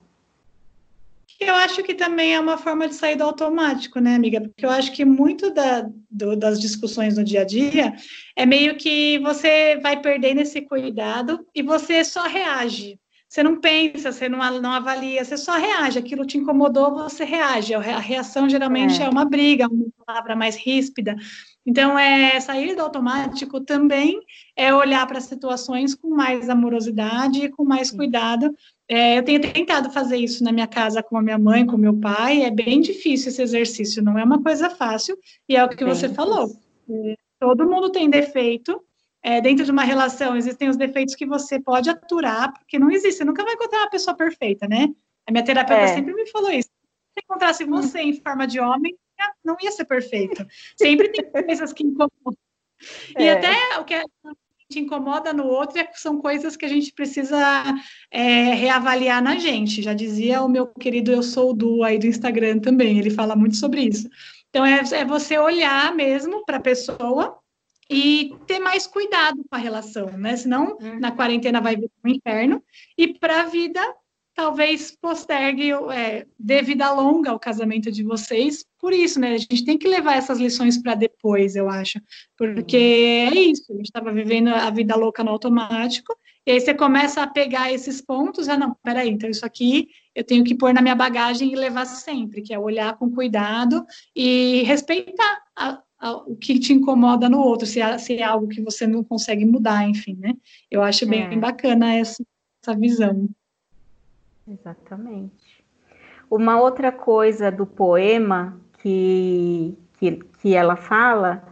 Eu 1.38 1.54
acho 1.54 1.82
que 1.82 1.94
também 1.94 2.34
é 2.34 2.40
uma 2.40 2.56
forma 2.56 2.88
de 2.88 2.94
sair 2.94 3.16
do 3.16 3.24
automático, 3.24 4.00
né, 4.00 4.14
amiga? 4.14 4.40
Porque 4.40 4.64
eu 4.64 4.70
acho 4.70 4.92
que 4.92 5.04
muito 5.04 5.50
da, 5.52 5.86
do, 6.10 6.34
das 6.36 6.60
discussões 6.60 7.16
no 7.16 7.24
dia 7.24 7.42
a 7.42 7.44
dia 7.44 7.94
é 8.34 8.46
meio 8.46 8.76
que 8.76 9.18
você 9.18 9.76
vai 9.76 10.00
perdendo 10.00 10.40
esse 10.40 10.62
cuidado 10.62 11.46
e 11.54 11.62
você 11.62 12.02
só 12.04 12.26
reage. 12.26 12.98
você 13.28 13.42
não 13.42 13.60
pensa, 13.60 14.12
você 14.12 14.28
não, 14.28 14.38
não 14.60 14.72
avalia, 14.72 15.24
você 15.24 15.36
só 15.36 15.58
reage. 15.58 15.98
Aquilo 15.98 16.24
te 16.24 16.38
incomodou, 16.38 16.94
você 16.94 17.24
reage. 17.24 17.74
A 17.74 17.98
reação 17.98 18.48
geralmente 18.48 19.02
é, 19.02 19.04
é 19.04 19.08
uma 19.08 19.24
briga, 19.24 19.68
uma 19.68 19.86
palavra 20.06 20.34
mais 20.34 20.56
ríspida. 20.56 21.16
Então, 21.66 21.98
é 21.98 22.38
sair 22.40 22.76
do 22.76 22.82
automático 22.82 23.60
também 23.60 24.20
é 24.56 24.72
olhar 24.72 25.04
para 25.06 25.18
as 25.18 25.24
situações 25.24 25.94
com 25.94 26.08
mais 26.08 26.48
amorosidade 26.48 27.44
e 27.44 27.48
com 27.50 27.64
mais 27.64 27.90
cuidado. 27.90 28.54
É, 28.88 29.18
eu 29.18 29.24
tenho 29.24 29.40
tentado 29.40 29.90
fazer 29.90 30.16
isso 30.16 30.44
na 30.44 30.52
minha 30.52 30.66
casa 30.66 31.02
com 31.02 31.16
a 31.16 31.22
minha 31.22 31.38
mãe, 31.38 31.66
com 31.66 31.76
meu 31.76 31.98
pai. 31.98 32.42
É 32.42 32.50
bem 32.50 32.80
difícil 32.80 33.28
esse 33.28 33.42
exercício, 33.42 34.02
não 34.02 34.18
é 34.18 34.24
uma 34.24 34.42
coisa 34.42 34.70
fácil. 34.70 35.18
E 35.48 35.56
é 35.56 35.64
o 35.64 35.68
que 35.68 35.84
bem 35.84 35.88
você 35.88 36.08
difícil. 36.08 36.14
falou. 36.14 36.50
É, 36.88 37.14
todo 37.40 37.68
mundo 37.68 37.90
tem 37.90 38.08
defeito, 38.08 38.80
é, 39.22 39.40
dentro 39.40 39.64
de 39.64 39.72
uma 39.72 39.82
relação, 39.82 40.36
existem 40.36 40.68
os 40.68 40.76
defeitos 40.76 41.16
que 41.16 41.26
você 41.26 41.60
pode 41.60 41.90
aturar, 41.90 42.52
porque 42.52 42.78
não 42.78 42.90
existe, 42.90 43.18
você 43.18 43.24
nunca 43.24 43.44
vai 43.44 43.54
encontrar 43.54 43.80
uma 43.80 43.90
pessoa 43.90 44.16
perfeita, 44.16 44.68
né? 44.68 44.88
A 45.26 45.32
minha 45.32 45.44
terapeuta 45.44 45.82
é. 45.82 45.88
sempre 45.88 46.14
me 46.14 46.30
falou 46.30 46.52
isso. 46.52 46.70
Se 47.12 47.24
encontrasse 47.24 47.64
você 47.64 48.00
em 48.00 48.12
forma 48.20 48.46
de 48.46 48.60
homem, 48.60 48.96
não 49.44 49.56
ia 49.60 49.72
ser 49.72 49.84
perfeito. 49.84 50.46
Sempre 50.76 51.08
tem 51.08 51.28
coisas 51.28 51.72
que 51.72 51.82
incomodam. 51.82 52.36
É. 53.16 53.22
E 53.24 53.30
até 53.30 53.78
o 53.80 53.84
que 53.84 53.98
te 53.98 54.45
incomoda 54.74 55.32
no 55.32 55.46
outro 55.46 55.78
é 55.78 55.88
são 55.94 56.20
coisas 56.20 56.56
que 56.56 56.64
a 56.64 56.68
gente 56.68 56.92
precisa 56.92 57.38
é, 58.10 58.54
reavaliar 58.54 59.22
na 59.22 59.36
gente. 59.36 59.82
Já 59.82 59.94
dizia 59.94 60.42
o 60.42 60.48
meu 60.48 60.66
querido 60.66 61.12
Eu 61.12 61.22
Sou 61.22 61.54
Du 61.54 61.82
aí 61.82 61.98
do 61.98 62.06
Instagram 62.06 62.58
também, 62.58 62.98
ele 62.98 63.10
fala 63.10 63.36
muito 63.36 63.56
sobre 63.56 63.82
isso. 63.82 64.08
Então, 64.50 64.64
é, 64.64 64.80
é 64.92 65.04
você 65.04 65.38
olhar 65.38 65.94
mesmo 65.94 66.44
para 66.44 66.56
a 66.56 66.60
pessoa 66.60 67.38
e 67.90 68.34
ter 68.46 68.58
mais 68.58 68.86
cuidado 68.86 69.44
com 69.48 69.54
a 69.54 69.58
relação, 69.58 70.06
né? 70.18 70.36
Senão, 70.36 70.76
uhum. 70.80 70.98
na 70.98 71.12
quarentena 71.12 71.60
vai 71.60 71.76
vir 71.76 71.90
um 72.04 72.08
inferno. 72.08 72.62
E 72.98 73.14
para 73.14 73.42
a 73.42 73.46
vida, 73.46 73.80
talvez 74.34 74.96
postergue, 75.00 75.72
é, 75.92 76.26
dê 76.38 76.62
vida 76.62 76.90
longa 76.90 77.30
ao 77.30 77.38
casamento 77.38 77.92
de 77.92 78.02
vocês. 78.02 78.64
Por 78.86 78.92
isso, 78.92 79.18
né? 79.18 79.32
A 79.32 79.36
gente 79.36 79.64
tem 79.64 79.76
que 79.76 79.88
levar 79.88 80.16
essas 80.16 80.38
lições 80.38 80.80
para 80.80 80.94
depois, 80.94 81.56
eu 81.56 81.68
acho. 81.68 82.00
Porque 82.38 82.76
uhum. 83.28 83.36
é 83.36 83.40
isso, 83.40 83.72
a 83.72 83.74
gente 83.74 83.86
estava 83.86 84.12
vivendo 84.12 84.46
a 84.46 84.70
vida 84.70 84.94
louca 84.94 85.24
no 85.24 85.32
automático. 85.32 86.16
E 86.46 86.52
aí 86.52 86.60
você 86.60 86.72
começa 86.72 87.20
a 87.20 87.26
pegar 87.26 87.72
esses 87.72 88.00
pontos, 88.00 88.48
ah, 88.48 88.56
não, 88.56 88.76
peraí, 88.84 89.10
então 89.10 89.28
isso 89.28 89.44
aqui 89.44 89.88
eu 90.14 90.22
tenho 90.22 90.44
que 90.44 90.54
pôr 90.54 90.72
na 90.72 90.80
minha 90.80 90.94
bagagem 90.94 91.52
e 91.52 91.56
levar 91.56 91.84
sempre, 91.84 92.42
que 92.42 92.54
é 92.54 92.58
olhar 92.60 92.96
com 92.96 93.10
cuidado 93.10 93.84
e 94.14 94.62
respeitar 94.62 95.42
a, 95.56 95.82
o 96.24 96.36
que 96.36 96.56
te 96.60 96.72
incomoda 96.72 97.28
no 97.28 97.40
outro, 97.40 97.66
se 97.66 97.80
é, 97.80 97.98
se 97.98 98.14
é, 98.18 98.22
algo 98.22 98.46
que 98.46 98.62
você 98.62 98.86
não 98.86 99.02
consegue 99.02 99.44
mudar, 99.44 99.82
enfim, 99.88 100.14
né? 100.14 100.32
Eu 100.70 100.80
acho 100.80 101.04
bem, 101.08 101.22
é. 101.22 101.36
bacana 101.36 101.92
essa, 101.92 102.24
essa 102.62 102.78
visão. 102.78 103.28
Exatamente. 104.46 105.66
Uma 106.30 106.60
outra 106.60 106.90
coisa 106.90 107.50
do 107.50 107.66
poema 107.66 108.60
que, 108.86 109.76
que, 109.98 110.12
que 110.40 110.54
ela 110.54 110.76
fala 110.76 111.42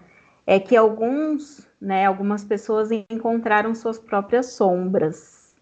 é 0.47 0.61
que 0.61 0.77
alguns, 0.77 1.67
né, 1.81 2.07
algumas 2.07 2.45
pessoas 2.45 2.91
encontraram 2.93 3.75
suas 3.75 3.99
próprias 3.99 4.53
sombras. 4.53 5.53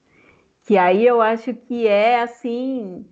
Que 0.66 0.76
aí 0.76 1.06
eu 1.06 1.22
acho 1.22 1.54
que 1.54 1.86
é 1.86 2.20
assim, 2.20 3.06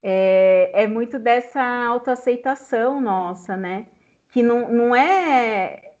é, 0.00 0.84
é 0.84 0.86
muito 0.86 1.18
dessa 1.18 1.60
autoaceitação 1.86 3.00
nossa, 3.00 3.56
né? 3.56 3.88
que 4.34 4.42
não, 4.42 4.68
não 4.70 4.96
é. 4.96 5.92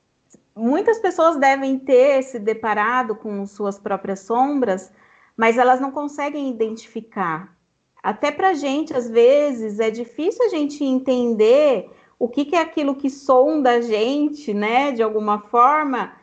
Muitas 0.56 1.00
pessoas 1.00 1.36
devem 1.36 1.78
ter 1.78 2.22
se 2.22 2.38
deparado 2.38 3.16
com 3.16 3.44
suas 3.46 3.78
próprias 3.78 4.20
sombras, 4.20 4.92
mas 5.36 5.58
elas 5.58 5.80
não 5.80 5.90
conseguem 5.90 6.50
identificar. 6.50 7.56
Até 8.02 8.30
para 8.30 8.54
gente, 8.54 8.94
às 8.94 9.08
vezes, 9.08 9.80
é 9.80 9.90
difícil 9.90 10.44
a 10.46 10.48
gente 10.48 10.84
entender 10.84 11.90
o 12.24 12.28
que, 12.28 12.46
que 12.46 12.56
é 12.56 12.60
aquilo 12.62 12.94
que 12.94 13.10
sonda 13.10 13.72
a 13.72 13.80
gente, 13.82 14.54
né, 14.54 14.92
de 14.92 15.02
alguma 15.02 15.40
forma, 15.40 16.14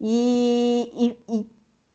e, 0.00 0.90
e, 1.28 1.36
e 1.38 1.50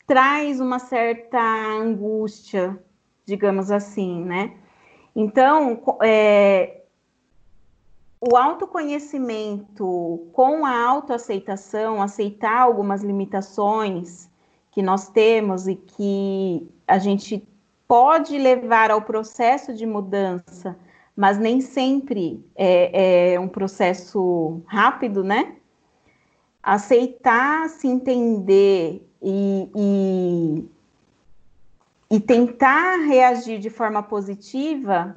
traz 0.05 0.59
uma 0.59 0.77
certa 0.77 1.41
angústia, 1.41 2.79
digamos 3.25 3.71
assim, 3.71 4.23
né? 4.23 4.53
Então, 5.15 5.81
é, 6.03 6.83
o 8.21 8.37
autoconhecimento 8.37 10.29
com 10.31 10.63
a 10.63 10.85
autoaceitação, 10.87 12.03
aceitar 12.03 12.61
algumas 12.61 13.01
limitações 13.01 14.29
que 14.69 14.83
nós 14.83 15.09
temos 15.09 15.67
e 15.67 15.73
que 15.73 16.69
a 16.87 16.99
gente 16.99 17.43
pode 17.87 18.37
levar 18.37 18.91
ao 18.91 19.01
processo 19.01 19.73
de 19.73 19.87
mudança, 19.87 20.77
mas 21.15 21.37
nem 21.37 21.61
sempre 21.61 22.43
é, 22.55 23.33
é 23.33 23.39
um 23.39 23.47
processo 23.47 24.61
rápido, 24.65 25.23
né? 25.23 25.55
Aceitar, 26.61 27.69
se 27.69 27.87
entender 27.87 29.07
e, 29.21 29.69
e, 29.75 30.65
e 32.15 32.19
tentar 32.19 32.97
reagir 33.05 33.59
de 33.59 33.69
forma 33.69 34.01
positiva 34.01 35.15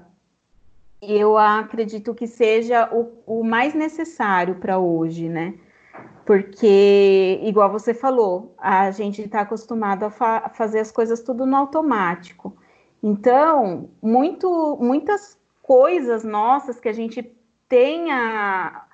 eu 1.01 1.38
acredito 1.38 2.14
que 2.14 2.26
seja 2.26 2.88
o, 2.92 3.40
o 3.40 3.44
mais 3.44 3.74
necessário 3.74 4.57
para 4.57 4.78
hoje, 4.78 5.28
né? 5.28 5.55
Porque, 6.26 7.40
igual 7.42 7.70
você 7.70 7.94
falou, 7.94 8.55
a 8.59 8.90
gente 8.90 9.22
está 9.22 9.40
acostumado 9.40 10.05
a 10.05 10.11
fa 10.11 10.51
fazer 10.51 10.80
as 10.80 10.90
coisas 10.90 11.22
tudo 11.22 11.46
no 11.46 11.57
automático. 11.57 12.55
Então, 13.03 13.88
muito, 14.03 14.76
muitas 14.80 15.38
coisas 15.68 16.24
nossas 16.24 16.80
que 16.80 16.88
a 16.88 16.94
gente 16.94 17.30
tenha 17.68 18.86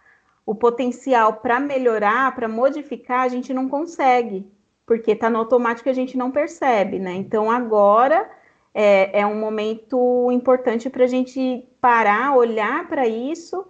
o 0.45 0.57
potencial 0.57 1.35
para 1.35 1.61
melhorar, 1.61 2.35
para 2.35 2.49
modificar, 2.49 3.21
a 3.21 3.29
gente 3.29 3.55
não 3.55 3.69
consegue, 3.69 4.45
porque 4.85 5.13
está 5.13 5.31
no 5.31 5.39
automático 5.39 5.89
e 5.89 5.93
a 5.93 5.95
gente 5.95 6.19
não 6.19 6.33
percebe, 6.33 6.99
né? 6.99 7.15
Então, 7.15 7.49
agora 7.49 8.29
é, 8.75 9.21
é 9.21 9.25
um 9.25 9.39
momento 9.39 10.29
importante 10.33 10.91
para 10.91 11.05
a 11.05 11.07
gente 11.07 11.65
parar, 11.81 12.37
olhar 12.37 12.89
para 12.89 13.07
isso 13.07 13.65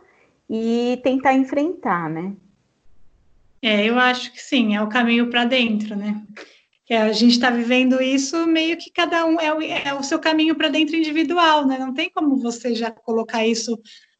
e 0.48 0.98
tentar 1.04 1.34
enfrentar, 1.34 2.08
né? 2.08 2.32
É, 3.60 3.84
eu 3.84 3.98
acho 3.98 4.32
que 4.32 4.40
sim, 4.40 4.74
é 4.74 4.82
o 4.82 4.88
caminho 4.88 5.28
para 5.28 5.44
dentro, 5.44 5.94
né? 5.94 6.22
Que 6.86 6.94
a 6.94 7.12
gente 7.12 7.32
está 7.32 7.50
vivendo 7.50 8.00
isso 8.02 8.46
meio 8.46 8.76
que 8.76 8.90
cada 8.90 9.24
um 9.24 9.40
é 9.40 9.54
o, 9.54 9.60
é 9.60 9.94
o 9.94 10.02
seu 10.02 10.18
caminho 10.18 10.54
para 10.54 10.68
dentro 10.68 10.96
individual, 10.96 11.66
né? 11.66 11.78
Não 11.78 11.94
tem 11.94 12.10
como 12.10 12.36
você 12.36 12.74
já 12.74 12.90
colocar 12.90 13.46
isso 13.46 13.78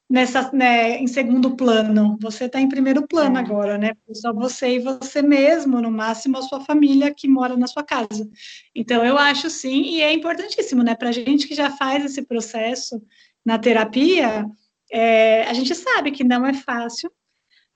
nessa, 0.09 0.51
né, 0.53 0.99
em 0.99 1.07
segundo 1.07 1.57
plano. 1.57 2.17
Você 2.21 2.45
está 2.45 2.61
em 2.61 2.69
primeiro 2.69 3.07
plano 3.07 3.37
é. 3.37 3.41
agora, 3.41 3.79
né? 3.79 3.93
Só 4.13 4.33
você 4.33 4.77
e 4.77 4.79
você 4.79 5.23
mesmo, 5.23 5.81
no 5.81 5.91
máximo 5.91 6.39
a 6.39 6.43
sua 6.43 6.61
família 6.61 7.13
que 7.13 7.29
mora 7.29 7.57
na 7.57 7.67
sua 7.67 7.83
casa. 7.83 8.29
Então, 8.75 9.05
eu 9.05 9.19
acho 9.19 9.51
sim, 9.51 9.83
e 9.83 10.01
é 10.01 10.13
importantíssimo, 10.13 10.83
né? 10.83 10.95
Para 10.95 11.09
a 11.09 11.13
gente 11.13 11.49
que 11.49 11.55
já 11.55 11.71
faz 11.71 12.05
esse 12.05 12.23
processo 12.23 13.03
na 13.45 13.59
terapia, 13.59 14.47
é, 14.91 15.43
a 15.45 15.53
gente 15.53 15.75
sabe 15.75 16.11
que 16.11 16.25
não 16.25 16.47
é 16.47 16.55
fácil, 16.55 17.11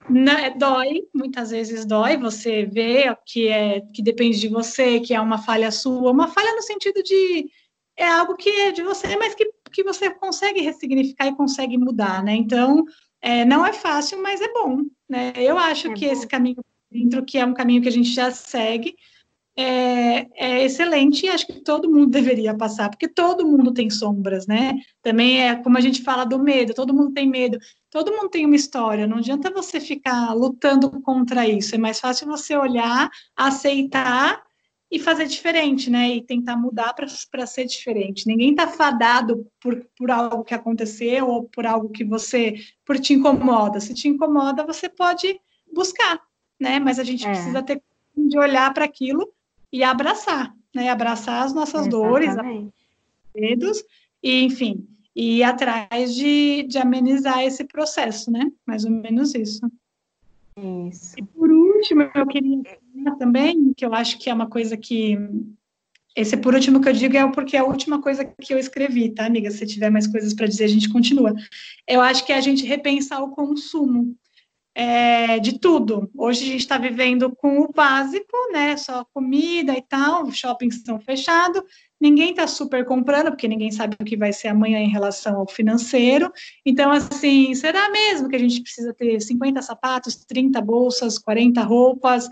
né, 0.08 0.50
dói, 0.50 1.02
muitas 1.14 1.50
vezes 1.50 1.84
dói, 1.84 2.16
você 2.16 2.64
vê 2.64 3.14
que 3.26 3.48
é 3.48 3.80
que 3.92 4.02
depende 4.02 4.38
de 4.38 4.48
você, 4.48 5.00
que 5.00 5.14
é 5.14 5.20
uma 5.20 5.38
falha 5.38 5.70
sua, 5.70 6.10
uma 6.10 6.28
falha 6.28 6.54
no 6.54 6.62
sentido 6.62 7.02
de 7.02 7.50
é 7.96 8.06
algo 8.06 8.36
que 8.36 8.48
é 8.48 8.72
de 8.72 8.82
você, 8.82 9.16
mas 9.16 9.34
que 9.34 9.50
que 9.70 9.84
você 9.84 10.10
consegue 10.10 10.60
ressignificar 10.60 11.26
e 11.26 11.36
consegue 11.36 11.76
mudar, 11.76 12.22
né? 12.22 12.34
Então, 12.34 12.84
é, 13.20 13.44
não 13.44 13.64
é 13.64 13.72
fácil, 13.72 14.22
mas 14.22 14.40
é 14.40 14.52
bom, 14.52 14.82
né? 15.08 15.32
Eu 15.36 15.58
acho 15.58 15.88
é 15.88 15.94
que 15.94 16.06
bom. 16.06 16.12
esse 16.12 16.26
caminho 16.26 16.64
dentro, 16.90 17.24
que 17.24 17.38
é 17.38 17.44
um 17.44 17.54
caminho 17.54 17.82
que 17.82 17.88
a 17.88 17.92
gente 17.92 18.10
já 18.10 18.30
segue, 18.30 18.96
é, 19.56 20.26
é, 20.36 20.64
excelente 20.64 21.26
e 21.26 21.28
acho 21.28 21.46
que 21.46 21.60
todo 21.60 21.90
mundo 21.90 22.06
deveria 22.10 22.56
passar, 22.56 22.88
porque 22.88 23.08
todo 23.08 23.46
mundo 23.46 23.72
tem 23.72 23.90
sombras, 23.90 24.46
né? 24.46 24.74
Também 25.02 25.42
é 25.42 25.56
como 25.56 25.76
a 25.76 25.80
gente 25.80 26.02
fala 26.02 26.24
do 26.24 26.38
medo, 26.38 26.74
todo 26.74 26.94
mundo 26.94 27.12
tem 27.12 27.28
medo, 27.28 27.58
todo 27.90 28.12
mundo 28.12 28.28
tem 28.28 28.44
uma 28.44 28.56
história, 28.56 29.06
não 29.06 29.18
adianta 29.18 29.50
você 29.50 29.80
ficar 29.80 30.32
lutando 30.34 30.90
contra 31.00 31.46
isso, 31.46 31.74
é 31.74 31.78
mais 31.78 32.00
fácil 32.00 32.26
você 32.26 32.56
olhar, 32.56 33.10
aceitar 33.36 34.42
e 34.90 34.98
fazer 34.98 35.26
diferente, 35.26 35.90
né? 35.90 36.16
E 36.16 36.22
tentar 36.22 36.56
mudar 36.56 36.94
para 36.94 37.46
ser 37.46 37.66
diferente. 37.66 38.26
Ninguém 38.26 38.50
está 38.50 38.66
fadado 38.66 39.46
por, 39.60 39.86
por 39.96 40.10
algo 40.10 40.44
que 40.44 40.54
aconteceu 40.54 41.28
ou 41.28 41.44
por 41.44 41.66
algo 41.66 41.90
que 41.90 42.04
você 42.04 42.54
por 42.84 42.98
te 42.98 43.12
incomoda. 43.12 43.80
Se 43.80 43.92
te 43.92 44.08
incomoda, 44.08 44.64
você 44.64 44.88
pode 44.88 45.38
buscar, 45.72 46.20
né? 46.58 46.78
Mas 46.78 46.98
a 46.98 47.04
gente 47.04 47.26
é. 47.26 47.30
precisa 47.30 47.62
ter 47.62 47.82
de 48.16 48.38
olhar 48.38 48.72
para 48.72 48.84
aquilo 48.84 49.30
e 49.70 49.84
abraçar, 49.84 50.54
né? 50.74 50.88
Abraçar 50.88 51.44
as 51.44 51.52
nossas 51.52 51.86
Exatamente. 51.86 51.90
dores, 51.90 52.74
medos, 53.34 53.84
e 54.22 54.42
enfim, 54.42 54.88
e 55.18 55.38
ir 55.38 55.42
atrás 55.42 56.14
de, 56.14 56.62
de 56.62 56.78
amenizar 56.78 57.42
esse 57.42 57.64
processo, 57.64 58.30
né? 58.30 58.52
Mais 58.64 58.84
ou 58.84 58.90
menos 58.92 59.34
isso. 59.34 59.68
Isso. 60.88 61.16
E 61.18 61.22
por 61.24 61.50
último, 61.50 62.02
eu 62.14 62.26
queria 62.28 62.62
também, 63.18 63.74
que 63.76 63.84
eu 63.84 63.92
acho 63.92 64.16
que 64.16 64.30
é 64.30 64.34
uma 64.34 64.48
coisa 64.48 64.76
que 64.76 65.18
esse 66.14 66.36
por 66.36 66.54
último 66.54 66.80
que 66.80 66.88
eu 66.88 66.92
digo 66.92 67.16
é 67.16 67.32
porque 67.32 67.56
é 67.56 67.60
a 67.60 67.64
última 67.64 68.00
coisa 68.00 68.24
que 68.24 68.54
eu 68.54 68.58
escrevi, 68.58 69.10
tá, 69.10 69.26
amiga? 69.26 69.50
Se 69.50 69.66
tiver 69.66 69.90
mais 69.90 70.06
coisas 70.06 70.32
para 70.32 70.46
dizer, 70.46 70.64
a 70.64 70.68
gente 70.68 70.88
continua. 70.88 71.34
Eu 71.86 72.00
acho 72.00 72.24
que 72.24 72.32
é 72.32 72.36
a 72.36 72.40
gente 72.40 72.64
repensar 72.64 73.20
o 73.20 73.32
consumo 73.32 74.16
é, 74.72 75.40
de 75.40 75.58
tudo. 75.58 76.08
Hoje 76.16 76.44
a 76.44 76.46
gente 76.46 76.60
está 76.60 76.78
vivendo 76.78 77.34
com 77.34 77.58
o 77.58 77.72
básico, 77.72 78.36
né? 78.52 78.76
Só 78.76 79.04
comida 79.12 79.76
e 79.76 79.82
tal, 79.82 80.26
os 80.26 80.36
shoppings 80.36 80.76
estão 80.76 81.00
fechados, 81.00 81.62
ninguém 82.00 82.30
está 82.30 82.46
super 82.46 82.84
comprando, 82.84 83.30
porque 83.30 83.48
ninguém 83.48 83.70
sabe 83.70 83.96
o 84.00 84.04
que 84.04 84.16
vai 84.16 84.32
ser 84.32 84.48
amanhã 84.48 84.78
em 84.78 84.90
relação 84.90 85.36
ao 85.36 85.48
financeiro. 85.48 86.32
Então, 86.64 86.90
assim, 86.90 87.54
será 87.54 87.90
mesmo 87.90 88.28
que 88.28 88.36
a 88.36 88.38
gente 88.38 88.62
precisa 88.62 88.94
ter 88.94 89.20
50 89.20 89.60
sapatos, 89.62 90.16
30 90.24 90.60
bolsas, 90.60 91.18
40 91.18 91.62
roupas? 91.62 92.28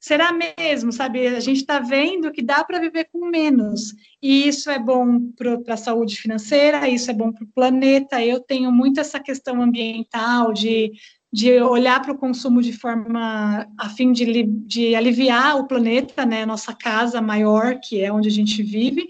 Será 0.00 0.32
mesmo, 0.32 0.90
sabe? 0.90 1.26
A 1.26 1.40
gente 1.40 1.58
está 1.58 1.78
vendo 1.78 2.32
que 2.32 2.40
dá 2.40 2.64
para 2.64 2.80
viver 2.80 3.08
com 3.12 3.26
menos. 3.26 3.94
E 4.22 4.48
isso 4.48 4.70
é 4.70 4.78
bom 4.78 5.30
para 5.36 5.74
a 5.74 5.76
saúde 5.76 6.16
financeira, 6.16 6.88
isso 6.88 7.10
é 7.10 7.14
bom 7.14 7.30
para 7.30 7.44
o 7.44 7.48
planeta. 7.48 8.24
Eu 8.24 8.40
tenho 8.40 8.72
muito 8.72 8.98
essa 8.98 9.20
questão 9.20 9.60
ambiental 9.60 10.54
de 10.54 10.92
de 11.32 11.60
olhar 11.60 12.02
para 12.02 12.12
o 12.12 12.18
consumo 12.18 12.60
de 12.60 12.72
forma 12.72 13.66
a 13.78 13.88
fim 13.90 14.12
de, 14.12 14.42
de 14.42 14.94
aliviar 14.94 15.58
o 15.58 15.66
planeta, 15.66 16.26
né, 16.26 16.44
nossa 16.44 16.74
casa 16.74 17.20
maior, 17.20 17.78
que 17.80 18.02
é 18.02 18.12
onde 18.12 18.28
a 18.28 18.32
gente 18.32 18.62
vive. 18.62 19.08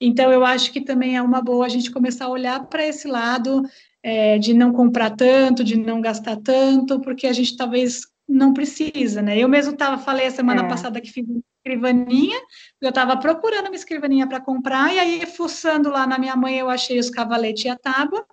Então, 0.00 0.32
eu 0.32 0.44
acho 0.44 0.72
que 0.72 0.80
também 0.80 1.16
é 1.16 1.22
uma 1.22 1.42
boa 1.42 1.66
a 1.66 1.68
gente 1.68 1.90
começar 1.90 2.24
a 2.24 2.30
olhar 2.30 2.66
para 2.66 2.86
esse 2.86 3.06
lado 3.06 3.62
é, 4.02 4.38
de 4.38 4.54
não 4.54 4.72
comprar 4.72 5.10
tanto, 5.10 5.62
de 5.62 5.76
não 5.76 6.00
gastar 6.00 6.36
tanto, 6.36 7.00
porque 7.00 7.26
a 7.26 7.32
gente 7.34 7.54
talvez 7.54 8.06
não 8.26 8.54
precisa, 8.54 9.20
né? 9.20 9.36
Eu 9.38 9.48
mesmo 9.48 9.76
tava, 9.76 9.98
falei 9.98 10.26
a 10.26 10.30
semana 10.30 10.62
é. 10.64 10.68
passada 10.68 11.00
que 11.00 11.10
fiz 11.10 11.26
uma 11.28 11.42
escrivaninha, 11.58 12.40
eu 12.80 12.88
estava 12.88 13.16
procurando 13.16 13.66
uma 13.66 13.74
escrivaninha 13.74 14.26
para 14.26 14.40
comprar, 14.40 14.94
e 14.94 14.98
aí, 14.98 15.26
fuçando 15.26 15.90
lá 15.90 16.06
na 16.06 16.18
minha 16.18 16.36
mãe, 16.36 16.56
eu 16.56 16.70
achei 16.70 16.98
os 16.98 17.10
cavaletes 17.10 17.64
e 17.64 17.68
a 17.68 17.76
tábua, 17.76 18.24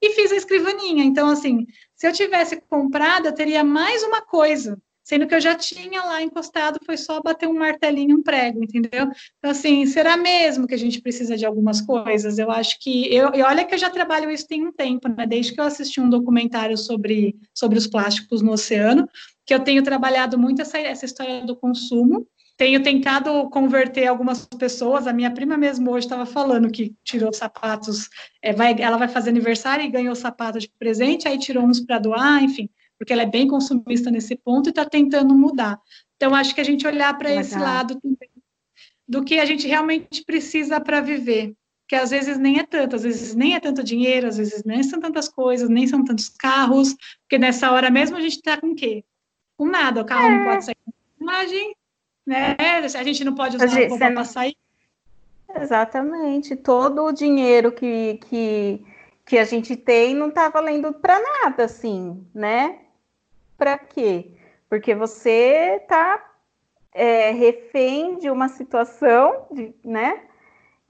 e 0.00 0.12
fiz 0.12 0.30
a 0.30 0.36
escrivaninha. 0.36 1.02
Então, 1.02 1.28
assim, 1.28 1.66
se 1.96 2.06
eu 2.06 2.12
tivesse 2.12 2.60
comprado, 2.68 3.26
eu 3.26 3.32
teria 3.32 3.64
mais 3.64 4.02
uma 4.02 4.20
coisa, 4.20 4.78
sendo 5.02 5.26
que 5.26 5.34
eu 5.34 5.40
já 5.40 5.54
tinha 5.54 6.02
lá 6.02 6.20
encostado, 6.20 6.78
foi 6.84 6.96
só 6.96 7.22
bater 7.22 7.48
um 7.48 7.54
martelinho, 7.54 8.18
um 8.18 8.22
prego, 8.22 8.62
entendeu? 8.62 9.08
Então, 9.38 9.50
assim, 9.50 9.86
será 9.86 10.16
mesmo 10.16 10.66
que 10.66 10.74
a 10.74 10.78
gente 10.78 11.00
precisa 11.00 11.36
de 11.36 11.46
algumas 11.46 11.80
coisas? 11.80 12.38
Eu 12.38 12.50
acho 12.50 12.78
que, 12.80 13.14
eu, 13.14 13.32
e 13.34 13.42
olha 13.42 13.64
que 13.64 13.72
eu 13.72 13.78
já 13.78 13.88
trabalho 13.88 14.30
isso 14.30 14.46
tem 14.46 14.66
um 14.66 14.72
tempo, 14.72 15.08
né, 15.08 15.26
desde 15.26 15.54
que 15.54 15.60
eu 15.60 15.64
assisti 15.64 16.00
um 16.00 16.10
documentário 16.10 16.76
sobre, 16.76 17.34
sobre 17.54 17.78
os 17.78 17.86
plásticos 17.86 18.42
no 18.42 18.52
oceano, 18.52 19.08
que 19.46 19.54
eu 19.54 19.60
tenho 19.60 19.82
trabalhado 19.82 20.38
muito 20.38 20.60
essa, 20.60 20.76
essa 20.76 21.04
história 21.04 21.46
do 21.46 21.56
consumo, 21.56 22.26
tenho 22.56 22.82
tentado 22.82 23.48
converter 23.50 24.06
algumas 24.06 24.46
pessoas. 24.46 25.06
A 25.06 25.12
minha 25.12 25.30
prima 25.30 25.56
mesmo 25.56 25.90
hoje 25.90 26.06
estava 26.06 26.24
falando 26.24 26.70
que 26.70 26.94
tirou 27.04 27.32
sapatos, 27.32 28.08
é, 28.40 28.52
vai, 28.52 28.74
ela 28.80 28.96
vai 28.96 29.08
fazer 29.08 29.30
aniversário 29.30 29.84
e 29.84 29.90
ganhou 29.90 30.14
sapato 30.14 30.58
de 30.58 30.68
presente, 30.78 31.28
aí 31.28 31.38
tirou 31.38 31.64
uns 31.64 31.80
para 31.80 31.98
doar, 31.98 32.42
enfim, 32.42 32.70
porque 32.98 33.12
ela 33.12 33.22
é 33.22 33.26
bem 33.26 33.46
consumista 33.46 34.10
nesse 34.10 34.36
ponto 34.36 34.68
e 34.68 34.70
está 34.70 34.84
tentando 34.84 35.34
mudar. 35.34 35.78
Então, 36.16 36.34
acho 36.34 36.54
que 36.54 36.60
a 36.60 36.64
gente 36.64 36.86
olhar 36.86 37.16
para 37.18 37.32
esse 37.34 37.58
lado 37.58 38.00
também, 38.00 38.30
do 39.06 39.22
que 39.22 39.38
a 39.38 39.44
gente 39.44 39.68
realmente 39.68 40.24
precisa 40.24 40.80
para 40.80 41.00
viver, 41.00 41.54
que 41.86 41.94
às 41.94 42.10
vezes 42.10 42.38
nem 42.38 42.58
é 42.58 42.64
tanto, 42.64 42.96
às 42.96 43.02
vezes 43.02 43.34
nem 43.34 43.54
é 43.54 43.60
tanto 43.60 43.84
dinheiro, 43.84 44.26
às 44.26 44.38
vezes 44.38 44.64
nem 44.64 44.82
são 44.82 44.98
tantas 44.98 45.28
coisas, 45.28 45.68
nem 45.68 45.86
são 45.86 46.02
tantos 46.02 46.28
carros, 46.30 46.96
porque 47.20 47.38
nessa 47.38 47.70
hora 47.70 47.90
mesmo 47.90 48.16
a 48.16 48.20
gente 48.20 48.36
está 48.36 48.58
com 48.58 48.68
o 48.68 48.74
quê? 48.74 49.04
Com 49.58 49.66
nada, 49.66 50.00
o 50.00 50.04
carro 50.04 50.26
é. 50.26 50.38
não 50.38 50.44
pode 50.44 50.64
sair 50.64 50.76
com 50.84 50.92
imagem, 51.22 51.76
né? 52.26 52.56
A 52.58 53.04
gente 53.04 53.24
não 53.24 53.34
pode 53.34 53.56
usar 53.56 53.88
roupa 53.88 54.10
para 54.10 54.24
sair. 54.24 54.56
Exatamente. 55.54 56.56
Todo 56.56 57.04
o 57.04 57.12
dinheiro 57.12 57.72
que, 57.72 58.18
que, 58.28 58.84
que 59.24 59.38
a 59.38 59.44
gente 59.44 59.76
tem 59.76 60.14
não 60.14 60.28
está 60.28 60.48
valendo 60.48 60.92
para 60.92 61.18
nada, 61.20 61.64
assim, 61.64 62.26
né? 62.34 62.80
Para 63.56 63.78
quê? 63.78 64.32
Porque 64.68 64.94
você 64.94 65.78
está 65.80 66.22
é, 66.92 67.30
refém 67.30 68.18
de 68.18 68.28
uma 68.28 68.48
situação, 68.48 69.46
de, 69.52 69.72
né? 69.84 70.22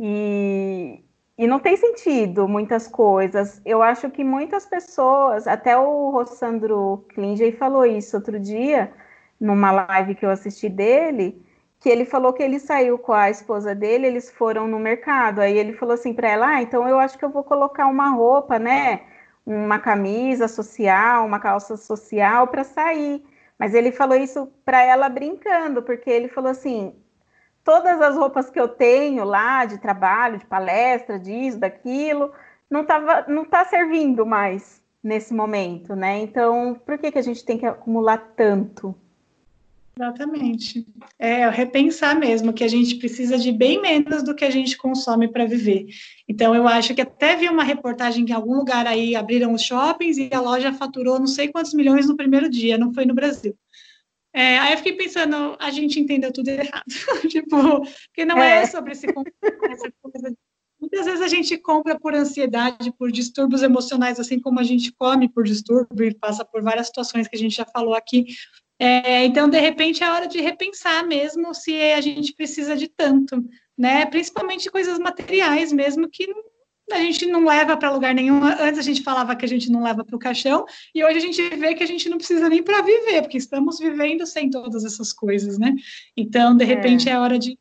E, 0.00 1.04
e 1.38 1.46
não 1.46 1.58
tem 1.58 1.76
sentido 1.76 2.48
muitas 2.48 2.88
coisas. 2.88 3.60
Eu 3.64 3.82
acho 3.82 4.10
que 4.10 4.24
muitas 4.24 4.66
pessoas, 4.66 5.46
até 5.46 5.76
o 5.76 6.10
Rossandro 6.10 7.04
Klinger 7.10 7.56
falou 7.56 7.84
isso 7.84 8.16
outro 8.16 8.40
dia, 8.40 8.92
numa 9.40 9.70
live 9.70 10.14
que 10.14 10.24
eu 10.24 10.30
assisti 10.30 10.68
dele, 10.68 11.44
que 11.80 11.88
ele 11.88 12.04
falou 12.04 12.32
que 12.32 12.42
ele 12.42 12.58
saiu 12.58 12.98
com 12.98 13.12
a 13.12 13.30
esposa 13.30 13.74
dele, 13.74 14.06
eles 14.06 14.30
foram 14.30 14.66
no 14.66 14.78
mercado. 14.78 15.40
Aí 15.40 15.56
ele 15.56 15.72
falou 15.74 15.94
assim 15.94 16.12
para 16.14 16.28
ela: 16.28 16.48
ah, 16.48 16.62
então 16.62 16.88
eu 16.88 16.98
acho 16.98 17.18
que 17.18 17.24
eu 17.24 17.30
vou 17.30 17.44
colocar 17.44 17.86
uma 17.86 18.10
roupa, 18.10 18.58
né? 18.58 19.02
Uma 19.44 19.78
camisa 19.78 20.48
social, 20.48 21.26
uma 21.26 21.38
calça 21.38 21.76
social 21.76 22.48
para 22.48 22.64
sair. 22.64 23.24
Mas 23.58 23.74
ele 23.74 23.92
falou 23.92 24.16
isso 24.16 24.52
para 24.64 24.82
ela 24.82 25.08
brincando, 25.08 25.82
porque 25.82 26.10
ele 26.10 26.28
falou 26.28 26.50
assim: 26.50 26.94
todas 27.64 28.00
as 28.00 28.16
roupas 28.16 28.50
que 28.50 28.60
eu 28.60 28.68
tenho 28.68 29.24
lá 29.24 29.64
de 29.64 29.78
trabalho, 29.78 30.38
de 30.38 30.46
palestra, 30.46 31.18
disso, 31.18 31.58
daquilo, 31.58 32.32
não 32.70 32.84
tava, 32.84 33.24
não 33.28 33.44
tá 33.44 33.64
servindo 33.64 34.26
mais 34.26 34.82
nesse 35.02 35.32
momento, 35.34 35.94
né? 35.94 36.18
Então, 36.18 36.74
por 36.84 36.98
que 36.98 37.12
que 37.12 37.18
a 37.18 37.22
gente 37.22 37.44
tem 37.44 37.58
que 37.58 37.66
acumular 37.66 38.18
tanto? 38.36 38.94
Exatamente. 39.98 40.86
É 41.18 41.48
repensar 41.48 42.18
mesmo 42.18 42.52
que 42.52 42.62
a 42.62 42.68
gente 42.68 42.96
precisa 42.96 43.38
de 43.38 43.50
bem 43.50 43.80
menos 43.80 44.22
do 44.22 44.34
que 44.34 44.44
a 44.44 44.50
gente 44.50 44.76
consome 44.76 45.26
para 45.26 45.46
viver. 45.46 45.86
Então, 46.28 46.54
eu 46.54 46.68
acho 46.68 46.94
que 46.94 47.00
até 47.00 47.34
vi 47.34 47.48
uma 47.48 47.64
reportagem 47.64 48.26
que 48.26 48.32
em 48.32 48.34
algum 48.34 48.56
lugar 48.56 48.86
aí 48.86 49.16
abriram 49.16 49.54
os 49.54 49.62
shoppings 49.62 50.18
e 50.18 50.28
a 50.32 50.40
loja 50.40 50.72
faturou 50.72 51.18
não 51.18 51.26
sei 51.26 51.48
quantos 51.48 51.72
milhões 51.72 52.06
no 52.06 52.16
primeiro 52.16 52.48
dia, 52.48 52.76
não 52.76 52.92
foi 52.92 53.06
no 53.06 53.14
Brasil. 53.14 53.56
É, 54.34 54.58
aí 54.58 54.74
eu 54.74 54.78
fiquei 54.78 54.92
pensando, 54.92 55.56
a 55.58 55.70
gente 55.70 55.98
entendeu 55.98 56.30
tudo 56.30 56.48
errado. 56.48 56.84
tipo, 57.30 57.56
porque 58.08 58.26
não 58.26 58.36
é, 58.36 58.64
é 58.64 58.66
sobre 58.66 58.92
esse 58.92 59.06
essa 59.06 59.92
coisa. 60.02 60.36
Muitas 60.78 61.06
vezes 61.06 61.22
a 61.22 61.28
gente 61.28 61.56
compra 61.56 61.98
por 61.98 62.14
ansiedade, 62.14 62.92
por 62.98 63.10
distúrbios 63.10 63.62
emocionais, 63.62 64.20
assim 64.20 64.38
como 64.38 64.60
a 64.60 64.62
gente 64.62 64.92
come 64.92 65.26
por 65.26 65.42
distúrbio 65.42 66.06
e 66.06 66.14
passa 66.14 66.44
por 66.44 66.62
várias 66.62 66.88
situações 66.88 67.26
que 67.26 67.34
a 67.34 67.38
gente 67.38 67.56
já 67.56 67.64
falou 67.64 67.94
aqui. 67.94 68.26
É, 68.78 69.24
então, 69.24 69.48
de 69.48 69.58
repente, 69.58 70.04
é 70.04 70.10
hora 70.10 70.26
de 70.26 70.40
repensar 70.40 71.06
mesmo 71.06 71.54
se 71.54 71.74
a 71.92 72.00
gente 72.00 72.34
precisa 72.34 72.76
de 72.76 72.88
tanto, 72.88 73.42
né? 73.76 74.04
Principalmente 74.06 74.70
coisas 74.70 74.98
materiais 74.98 75.72
mesmo 75.72 76.08
que 76.08 76.26
a 76.92 76.98
gente 76.98 77.26
não 77.26 77.44
leva 77.44 77.76
para 77.76 77.90
lugar 77.90 78.14
nenhum. 78.14 78.44
Antes 78.44 78.78
a 78.78 78.82
gente 78.82 79.02
falava 79.02 79.34
que 79.34 79.44
a 79.44 79.48
gente 79.48 79.70
não 79.70 79.82
leva 79.82 80.04
para 80.04 80.14
o 80.14 80.18
caixão, 80.18 80.64
e 80.94 81.04
hoje 81.04 81.16
a 81.16 81.20
gente 81.20 81.42
vê 81.56 81.74
que 81.74 81.82
a 81.82 81.86
gente 81.86 82.08
não 82.08 82.18
precisa 82.18 82.48
nem 82.48 82.62
para 82.62 82.82
viver, 82.82 83.22
porque 83.22 83.38
estamos 83.38 83.78
vivendo 83.78 84.26
sem 84.26 84.50
todas 84.50 84.84
essas 84.84 85.12
coisas, 85.12 85.58
né? 85.58 85.74
Então, 86.16 86.56
de 86.56 86.64
repente, 86.64 87.08
é, 87.08 87.12
é 87.12 87.18
hora 87.18 87.38
de 87.38 87.58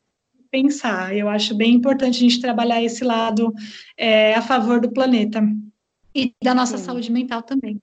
pensar. 0.51 1.15
Eu 1.15 1.27
acho 1.27 1.55
bem 1.55 1.73
importante 1.73 2.17
a 2.17 2.19
gente 2.19 2.41
trabalhar 2.41 2.83
esse 2.83 3.03
lado 3.03 3.53
é, 3.97 4.35
a 4.35 4.41
favor 4.41 4.79
do 4.79 4.91
planeta 4.91 5.41
e 6.13 6.33
da 6.43 6.53
nossa 6.53 6.77
Sim. 6.77 6.85
saúde 6.85 7.11
mental 7.11 7.41
também. 7.41 7.81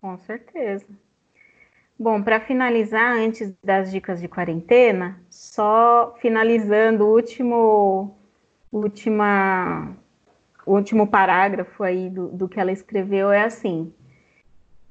Com 0.00 0.16
certeza. 0.18 0.86
Bom, 2.02 2.22
para 2.22 2.40
finalizar, 2.40 3.18
antes 3.18 3.54
das 3.62 3.90
dicas 3.90 4.22
de 4.22 4.26
quarentena, 4.26 5.20
só 5.28 6.14
finalizando 6.18 7.04
o 7.04 7.12
último, 7.12 8.16
última, 8.72 9.94
o 10.64 10.76
último 10.76 11.06
parágrafo 11.06 11.82
aí 11.82 12.08
do, 12.08 12.28
do 12.28 12.48
que 12.48 12.58
ela 12.58 12.72
escreveu 12.72 13.30
é 13.30 13.42
assim. 13.42 13.92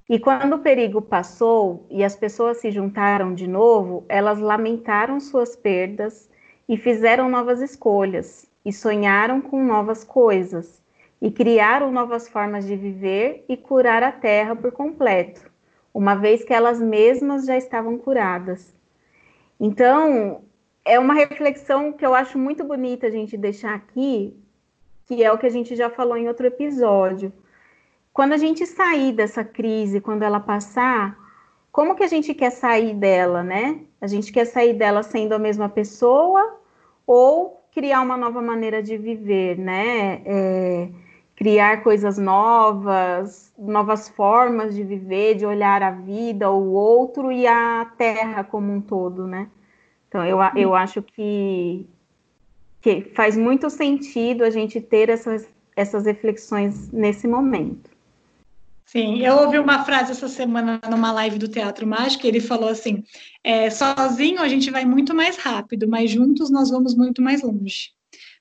E 0.08 0.20
quando 0.20 0.58
o 0.58 0.60
perigo 0.60 1.02
passou 1.02 1.88
e 1.90 2.04
as 2.04 2.16
pessoas 2.16 2.58
se 2.58 2.70
juntaram 2.70 3.34
de 3.34 3.48
novo, 3.48 4.06
elas 4.08 4.38
lamentaram 4.38 5.20
suas 5.20 5.56
perdas 5.56 6.30
e 6.68 6.78
fizeram 6.78 7.28
novas 7.28 7.60
escolhas, 7.60 8.48
e 8.64 8.72
sonharam 8.72 9.42
com 9.42 9.64
novas 9.64 10.04
coisas, 10.04 10.80
e 11.20 11.32
criaram 11.32 11.92
novas 11.92 12.30
formas 12.30 12.68
de 12.68 12.76
viver 12.76 13.46
e 13.50 13.58
curar 13.58 14.04
a 14.04 14.12
terra 14.12 14.56
por 14.56 14.72
completo 14.72 15.50
uma 15.94 16.16
vez 16.16 16.44
que 16.44 16.54
elas 16.54 16.80
mesmas 16.80 17.46
já 17.46 17.58
estavam 17.58 17.98
curadas. 17.98 18.74
Então, 19.60 20.42
é 20.86 20.98
uma 20.98 21.14
reflexão 21.14 21.92
que 21.92 22.06
eu 22.06 22.16
acho 22.16 22.38
muito 22.38 22.64
bonita 22.64 23.08
a 23.08 23.10
gente 23.10 23.38
deixar 23.38 23.76
aqui, 23.76 24.36
que 25.06 25.24
é 25.24 25.32
o 25.32 25.38
que 25.38 25.46
a 25.46 25.52
gente 25.52 25.76
já 25.76 25.90
falou 25.90 26.18
em 26.18 26.28
outro 26.28 26.48
episódio. 26.48 27.34
Quando 28.14 28.34
a 28.34 28.38
gente 28.38 28.66
sair 28.66 29.12
dessa 29.12 29.44
crise, 29.44 30.02
quando 30.02 30.24
ela 30.24 30.40
passar, 30.40 31.18
como 31.72 31.96
que 31.96 32.04
a 32.04 32.08
gente 32.08 32.34
quer 32.34 32.52
sair 32.52 32.94
dela, 32.94 33.44
né? 33.44 33.82
A 34.02 34.08
gente 34.08 34.32
quer 34.32 34.46
sair 34.46 34.74
dela 34.74 35.04
sendo 35.04 35.34
a 35.34 35.40
mesma 35.40 35.70
pessoa 35.70 36.60
ou 37.06 37.64
criar 37.72 38.02
uma 38.02 38.18
nova 38.18 38.42
maneira 38.42 38.82
de 38.82 38.98
viver, 38.98 39.58
né? 39.58 40.22
É, 40.26 40.90
criar 41.40 41.84
coisas 41.84 42.18
novas, 42.18 43.54
novas 43.58 44.10
formas 44.10 44.76
de 44.76 44.84
viver, 44.84 45.36
de 45.36 45.46
olhar 45.46 45.82
a 45.82 45.90
vida, 45.90 46.52
o 46.52 46.74
outro 46.74 47.32
e 47.32 47.48
a 47.48 47.90
terra 47.98 48.44
como 48.44 48.74
um 48.74 48.82
todo, 48.82 49.26
né? 49.26 49.48
Então, 50.10 50.26
eu, 50.26 50.38
eu 50.58 50.76
acho 50.76 51.02
que 51.02 51.88
que 52.82 53.12
faz 53.14 53.38
muito 53.38 53.70
sentido 53.70 54.44
a 54.44 54.50
gente 54.50 54.82
ter 54.82 55.10
essas, 55.10 55.48
essas 55.76 56.06
reflexões 56.06 56.90
nesse 56.92 57.28
momento. 57.28 57.90
Sim, 58.86 59.20
eu 59.20 59.36
ouvi 59.38 59.60
uma 59.60 59.84
frase 59.86 60.12
essa 60.12 60.28
semana 60.28 60.80
numa 60.90 61.12
live 61.12 61.38
do 61.38 61.48
Teatro 61.48 61.88
Mágico, 61.88 62.28
ele 62.28 62.42
falou 62.42 62.68
assim: 62.68 63.04
é, 63.44 63.70
sozinho 63.70 64.42
a 64.42 64.48
gente 64.50 64.70
vai 64.72 64.84
muito 64.84 65.16
mais 65.16 65.38
rápido, 65.38 65.88
mas 65.88 66.12
juntos 66.12 66.50
nós 66.50 66.70
vamos 66.70 66.98
muito 66.98 67.22
mais 67.22 67.42
longe. 67.42 67.94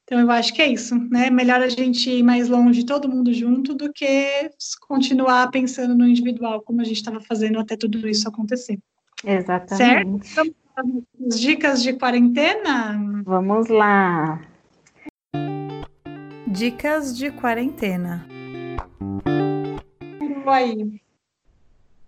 Então 0.08 0.20
eu 0.20 0.30
acho 0.30 0.54
que 0.54 0.62
é 0.62 0.66
isso, 0.66 0.96
né? 1.10 1.28
Melhor 1.28 1.60
a 1.60 1.68
gente 1.68 2.08
ir 2.08 2.22
mais 2.22 2.48
longe, 2.48 2.86
todo 2.86 3.10
mundo 3.10 3.30
junto, 3.30 3.74
do 3.74 3.92
que 3.92 4.50
continuar 4.88 5.50
pensando 5.50 5.94
no 5.94 6.08
individual, 6.08 6.62
como 6.62 6.80
a 6.80 6.84
gente 6.84 6.96
estava 6.96 7.20
fazendo 7.20 7.58
até 7.58 7.76
tudo 7.76 8.08
isso 8.08 8.26
acontecer. 8.26 8.78
Exatamente. 9.22 10.26
Certo? 10.26 10.56
As 11.26 11.38
dicas 11.38 11.82
de 11.82 11.92
quarentena? 11.92 12.98
Vamos 13.22 13.68
lá. 13.68 14.40
Dicas 16.46 17.14
de 17.14 17.30
quarentena. 17.30 18.26
Aí. 20.46 21.02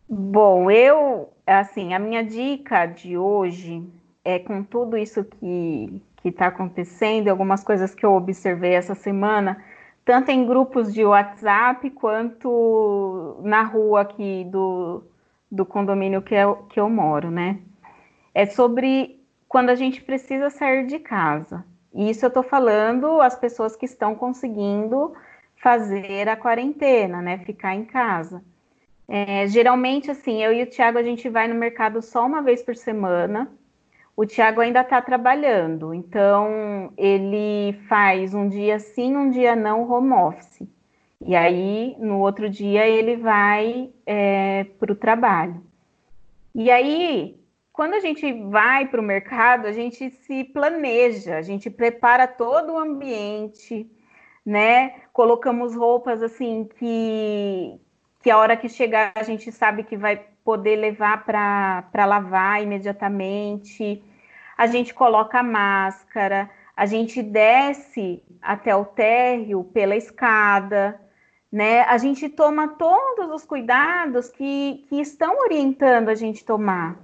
Bom, 0.08 0.70
eu, 0.70 1.30
assim, 1.46 1.92
a 1.92 1.98
minha 1.98 2.24
dica 2.24 2.86
de 2.86 3.18
hoje 3.18 3.86
é 4.24 4.38
com 4.38 4.64
tudo 4.64 4.96
isso 4.96 5.22
que 5.22 6.00
que 6.22 6.28
está 6.28 6.46
acontecendo, 6.46 7.28
algumas 7.28 7.64
coisas 7.64 7.94
que 7.94 8.04
eu 8.04 8.14
observei 8.14 8.74
essa 8.74 8.94
semana, 8.94 9.62
tanto 10.04 10.30
em 10.30 10.46
grupos 10.46 10.92
de 10.92 11.04
WhatsApp 11.04 11.88
quanto 11.90 13.38
na 13.42 13.62
rua 13.62 14.02
aqui 14.02 14.44
do, 14.44 15.02
do 15.50 15.64
condomínio 15.64 16.22
que 16.22 16.34
eu, 16.34 16.56
que 16.68 16.80
eu 16.80 16.88
moro, 16.88 17.30
né? 17.30 17.58
É 18.34 18.46
sobre 18.46 19.20
quando 19.48 19.70
a 19.70 19.74
gente 19.74 20.02
precisa 20.02 20.50
sair 20.50 20.86
de 20.86 20.98
casa. 20.98 21.64
E 21.92 22.10
isso 22.10 22.24
eu 22.24 22.28
estou 22.28 22.42
falando 22.42 23.20
as 23.20 23.34
pessoas 23.34 23.74
que 23.74 23.84
estão 23.84 24.14
conseguindo 24.14 25.12
fazer 25.56 26.28
a 26.28 26.36
quarentena, 26.36 27.20
né? 27.20 27.38
Ficar 27.38 27.74
em 27.74 27.84
casa. 27.84 28.42
É, 29.08 29.46
geralmente, 29.48 30.10
assim, 30.10 30.42
eu 30.42 30.52
e 30.52 30.62
o 30.62 30.66
Thiago, 30.66 30.98
a 30.98 31.02
gente 31.02 31.28
vai 31.28 31.48
no 31.48 31.54
mercado 31.54 32.00
só 32.00 32.24
uma 32.24 32.40
vez 32.40 32.62
por 32.62 32.76
semana. 32.76 33.50
O 34.16 34.26
Thiago 34.26 34.60
ainda 34.60 34.80
está 34.82 35.00
trabalhando, 35.00 35.94
então 35.94 36.92
ele 36.96 37.72
faz 37.88 38.34
um 38.34 38.48
dia 38.48 38.78
sim, 38.78 39.16
um 39.16 39.30
dia 39.30 39.56
não, 39.56 39.90
home 39.90 40.12
office. 40.12 40.68
E 41.22 41.36
aí, 41.36 41.96
no 41.98 42.18
outro 42.18 42.48
dia, 42.48 42.86
ele 42.86 43.16
vai 43.16 43.90
é, 44.06 44.64
para 44.78 44.92
o 44.92 44.96
trabalho. 44.96 45.62
E 46.54 46.70
aí, 46.70 47.38
quando 47.72 47.94
a 47.94 48.00
gente 48.00 48.32
vai 48.50 48.86
para 48.88 49.00
o 49.00 49.04
mercado, 49.04 49.66
a 49.66 49.72
gente 49.72 50.10
se 50.10 50.44
planeja, 50.44 51.36
a 51.36 51.42
gente 51.42 51.70
prepara 51.70 52.26
todo 52.26 52.72
o 52.72 52.78
ambiente, 52.78 53.90
né? 54.44 55.00
Colocamos 55.12 55.74
roupas 55.74 56.22
assim 56.22 56.68
que, 56.78 57.78
que 58.22 58.30
a 58.30 58.38
hora 58.38 58.56
que 58.56 58.68
chegar 58.68 59.12
a 59.14 59.22
gente 59.22 59.52
sabe 59.52 59.84
que 59.84 59.96
vai 59.96 60.26
poder 60.50 60.74
levar 60.74 61.24
para 61.24 62.06
lavar 62.06 62.60
imediatamente. 62.60 64.02
A 64.58 64.66
gente 64.66 64.92
coloca 64.92 65.38
a 65.38 65.44
máscara, 65.44 66.50
a 66.76 66.86
gente 66.86 67.22
desce 67.22 68.20
até 68.42 68.74
o 68.74 68.84
térreo 68.84 69.62
pela 69.62 69.94
escada, 69.94 71.00
né? 71.52 71.82
A 71.82 71.96
gente 71.98 72.28
toma 72.28 72.66
todos 72.66 73.30
os 73.30 73.44
cuidados 73.44 74.28
que, 74.28 74.84
que 74.88 75.00
estão 75.00 75.38
orientando 75.38 76.08
a 76.08 76.16
gente 76.16 76.44
tomar. 76.44 76.98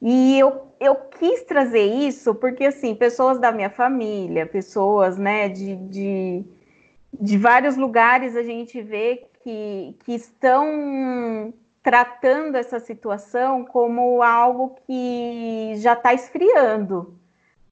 E 0.00 0.38
eu, 0.38 0.72
eu 0.80 0.94
quis 1.18 1.42
trazer 1.42 1.84
isso 1.84 2.34
porque, 2.34 2.64
assim, 2.64 2.94
pessoas 2.94 3.38
da 3.38 3.52
minha 3.52 3.68
família, 3.68 4.46
pessoas, 4.46 5.18
né, 5.18 5.50
de, 5.50 5.76
de, 5.76 6.44
de 7.12 7.36
vários 7.36 7.76
lugares, 7.76 8.34
a 8.34 8.42
gente 8.42 8.80
vê 8.80 9.26
que, 9.42 9.94
que 10.02 10.14
estão 10.14 11.52
tratando 11.84 12.56
essa 12.56 12.80
situação 12.80 13.64
como 13.66 14.22
algo 14.22 14.74
que 14.86 15.74
já 15.76 15.92
está 15.92 16.14
esfriando, 16.14 17.14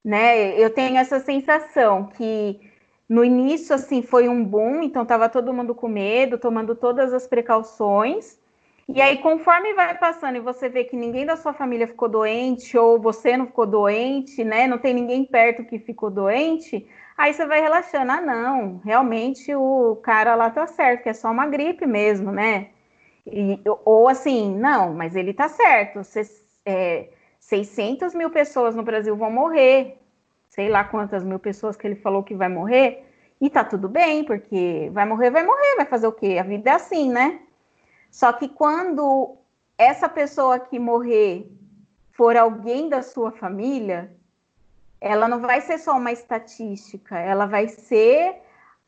né? 0.05 0.55
Eu 0.57 0.69
tenho 0.69 0.97
essa 0.97 1.19
sensação 1.19 2.05
que 2.05 2.61
no 3.09 3.25
início, 3.25 3.75
assim, 3.75 4.03
foi 4.03 4.29
um 4.29 4.45
boom, 4.45 4.83
então 4.83 5.01
estava 5.01 5.27
todo 5.27 5.53
mundo 5.53 5.73
com 5.73 5.87
medo, 5.87 6.37
tomando 6.37 6.75
todas 6.75 7.11
as 7.11 7.27
precauções, 7.27 8.39
e 8.87 9.01
aí, 9.01 9.17
conforme 9.17 9.73
vai 9.73 9.97
passando 9.97 10.35
e 10.35 10.41
você 10.41 10.69
vê 10.69 10.83
que 10.83 10.95
ninguém 10.95 11.25
da 11.25 11.37
sua 11.37 11.53
família 11.53 11.87
ficou 11.87 12.07
doente, 12.07 12.77
ou 12.77 12.99
você 13.01 13.35
não 13.35 13.47
ficou 13.47 13.65
doente, 13.65 14.43
né? 14.43 14.67
Não 14.67 14.77
tem 14.77 14.93
ninguém 14.93 15.25
perto 15.25 15.63
que 15.63 15.79
ficou 15.79 16.11
doente, 16.11 16.85
aí 17.17 17.33
você 17.33 17.45
vai 17.45 17.61
relaxando. 17.61 18.11
Ah, 18.11 18.21
não, 18.21 18.79
realmente 18.83 19.55
o 19.55 19.95
cara 20.03 20.35
lá 20.35 20.51
tá 20.51 20.67
certo, 20.67 21.03
que 21.03 21.09
é 21.09 21.13
só 21.13 21.31
uma 21.31 21.47
gripe 21.47 21.85
mesmo, 21.87 22.31
né? 22.31 22.72
E, 23.25 23.59
ou 23.85 24.07
assim, 24.07 24.55
não, 24.55 24.93
mas 24.93 25.15
ele 25.15 25.33
tá 25.33 25.47
certo. 25.47 26.03
Cês, 26.03 26.43
é, 26.65 27.09
600 27.39 28.13
mil 28.13 28.29
pessoas 28.29 28.75
no 28.75 28.83
Brasil 28.83 29.15
vão 29.15 29.31
morrer, 29.31 29.97
sei 30.49 30.69
lá 30.69 30.83
quantas 30.83 31.23
mil 31.23 31.39
pessoas 31.39 31.75
que 31.75 31.85
ele 31.85 31.95
falou 31.95 32.23
que 32.23 32.35
vai 32.35 32.49
morrer, 32.49 33.05
e 33.39 33.49
tá 33.49 33.63
tudo 33.63 33.89
bem, 33.89 34.23
porque 34.23 34.89
vai 34.93 35.05
morrer, 35.05 35.29
vai 35.29 35.45
morrer, 35.45 35.75
vai 35.75 35.85
fazer 35.85 36.07
o 36.07 36.13
quê? 36.13 36.37
A 36.39 36.43
vida 36.43 36.69
é 36.69 36.73
assim, 36.73 37.11
né? 37.11 37.41
Só 38.09 38.31
que 38.31 38.47
quando 38.47 39.35
essa 39.77 40.07
pessoa 40.07 40.59
que 40.59 40.79
morrer 40.79 41.51
for 42.11 42.37
alguém 42.37 42.87
da 42.87 43.01
sua 43.01 43.31
família, 43.31 44.15
ela 45.01 45.27
não 45.27 45.41
vai 45.41 45.59
ser 45.59 45.77
só 45.79 45.97
uma 45.97 46.11
estatística, 46.11 47.19
ela 47.19 47.45
vai 47.45 47.67
ser 47.67 48.37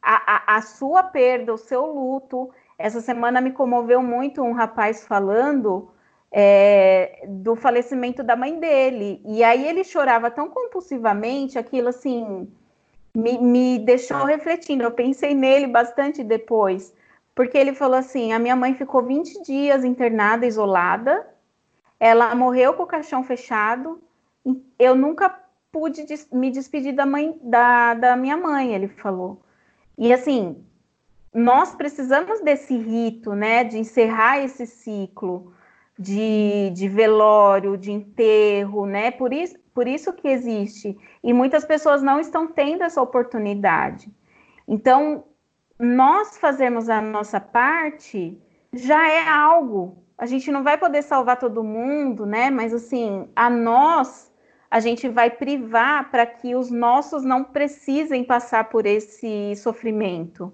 a, 0.01 0.53
a, 0.53 0.57
a 0.57 0.61
sua 0.61 1.03
perda, 1.03 1.53
o 1.53 1.57
seu 1.57 1.85
luto. 1.85 2.51
Essa 2.77 3.01
semana 3.01 3.39
me 3.41 3.51
comoveu 3.51 4.01
muito 4.01 4.41
um 4.41 4.51
rapaz 4.51 5.05
falando 5.05 5.89
é, 6.31 7.25
do 7.27 7.55
falecimento 7.55 8.21
da 8.21 8.35
mãe 8.35 8.59
dele. 8.59 9.21
E 9.25 9.43
aí 9.43 9.67
ele 9.67 9.83
chorava 9.83 10.29
tão 10.29 10.49
compulsivamente, 10.49 11.57
aquilo 11.57 11.89
assim 11.89 12.47
me, 13.15 13.37
me 13.37 13.79
deixou 13.79 14.25
refletindo. 14.25 14.83
Eu 14.83 14.91
pensei 14.91 15.33
nele 15.33 15.67
bastante 15.67 16.23
depois, 16.23 16.93
porque 17.33 17.57
ele 17.57 17.73
falou 17.73 17.97
assim: 17.97 18.33
a 18.33 18.39
minha 18.39 18.55
mãe 18.55 18.73
ficou 18.75 19.01
20 19.01 19.43
dias 19.43 19.85
internada, 19.85 20.45
isolada, 20.45 21.25
ela 21.99 22.35
morreu 22.35 22.73
com 22.73 22.83
o 22.83 22.87
caixão 22.87 23.23
fechado, 23.23 24.01
eu 24.77 24.95
nunca 24.95 25.33
pude 25.71 26.05
me 26.31 26.51
despedir 26.51 26.93
da 26.93 27.05
mãe 27.05 27.39
da, 27.41 27.93
da 27.93 28.15
minha 28.15 28.37
mãe, 28.37 28.73
ele 28.73 28.87
falou. 28.87 29.41
E 29.97 30.13
assim, 30.13 30.63
nós 31.35 31.75
precisamos 31.75 32.39
desse 32.39 32.77
rito, 32.77 33.35
né, 33.35 33.65
de 33.65 33.77
encerrar 33.77 34.39
esse 34.39 34.65
ciclo 34.65 35.53
de, 35.99 36.71
de 36.73 36.87
velório, 36.87 37.77
de 37.77 37.91
enterro, 37.91 38.85
né? 38.85 39.11
Por 39.11 39.33
isso, 39.33 39.57
por 39.73 39.85
isso 39.85 40.13
que 40.13 40.29
existe. 40.29 40.97
E 41.21 41.33
muitas 41.33 41.65
pessoas 41.65 42.01
não 42.01 42.21
estão 42.21 42.47
tendo 42.47 42.83
essa 42.83 43.01
oportunidade. 43.01 44.09
Então, 44.65 45.25
nós 45.77 46.37
fazermos 46.37 46.89
a 46.89 47.01
nossa 47.01 47.39
parte 47.41 48.41
já 48.71 49.05
é 49.09 49.27
algo. 49.27 50.03
A 50.17 50.25
gente 50.25 50.49
não 50.49 50.63
vai 50.63 50.77
poder 50.77 51.01
salvar 51.01 51.37
todo 51.37 51.61
mundo, 51.61 52.25
né? 52.25 52.49
Mas 52.49 52.73
assim, 52.73 53.27
a 53.35 53.49
nós 53.49 54.33
a 54.71 54.79
gente 54.79 55.09
vai 55.09 55.29
privar 55.29 56.09
para 56.09 56.25
que 56.25 56.55
os 56.55 56.71
nossos 56.71 57.23
não 57.23 57.43
precisem 57.43 58.23
passar 58.23 58.69
por 58.69 58.85
esse 58.85 59.53
sofrimento. 59.57 60.53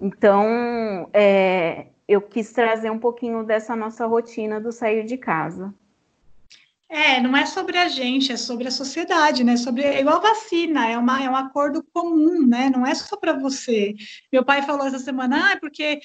Então, 0.00 1.08
é, 1.12 1.86
eu 2.06 2.20
quis 2.20 2.52
trazer 2.52 2.90
um 2.90 2.98
pouquinho 2.98 3.44
dessa 3.44 3.74
nossa 3.74 4.06
rotina 4.06 4.60
do 4.60 4.72
sair 4.72 5.04
de 5.04 5.16
casa. 5.16 5.74
É, 6.88 7.20
não 7.20 7.36
é 7.36 7.44
sobre 7.46 7.76
a 7.76 7.88
gente, 7.88 8.30
é 8.30 8.36
sobre 8.36 8.68
a 8.68 8.70
sociedade, 8.70 9.42
né? 9.42 9.56
Sobre 9.56 9.82
é 9.82 10.00
igual 10.00 10.20
vacina, 10.20 10.88
é, 10.88 10.96
uma, 10.96 11.20
é 11.20 11.28
um 11.28 11.34
acordo 11.34 11.82
comum, 11.92 12.46
né? 12.46 12.70
Não 12.70 12.86
é 12.86 12.94
só 12.94 13.16
para 13.16 13.32
você. 13.32 13.92
Meu 14.32 14.44
pai 14.44 14.62
falou 14.62 14.86
essa 14.86 15.00
semana, 15.00 15.52
ah, 15.52 15.58
porque 15.58 15.98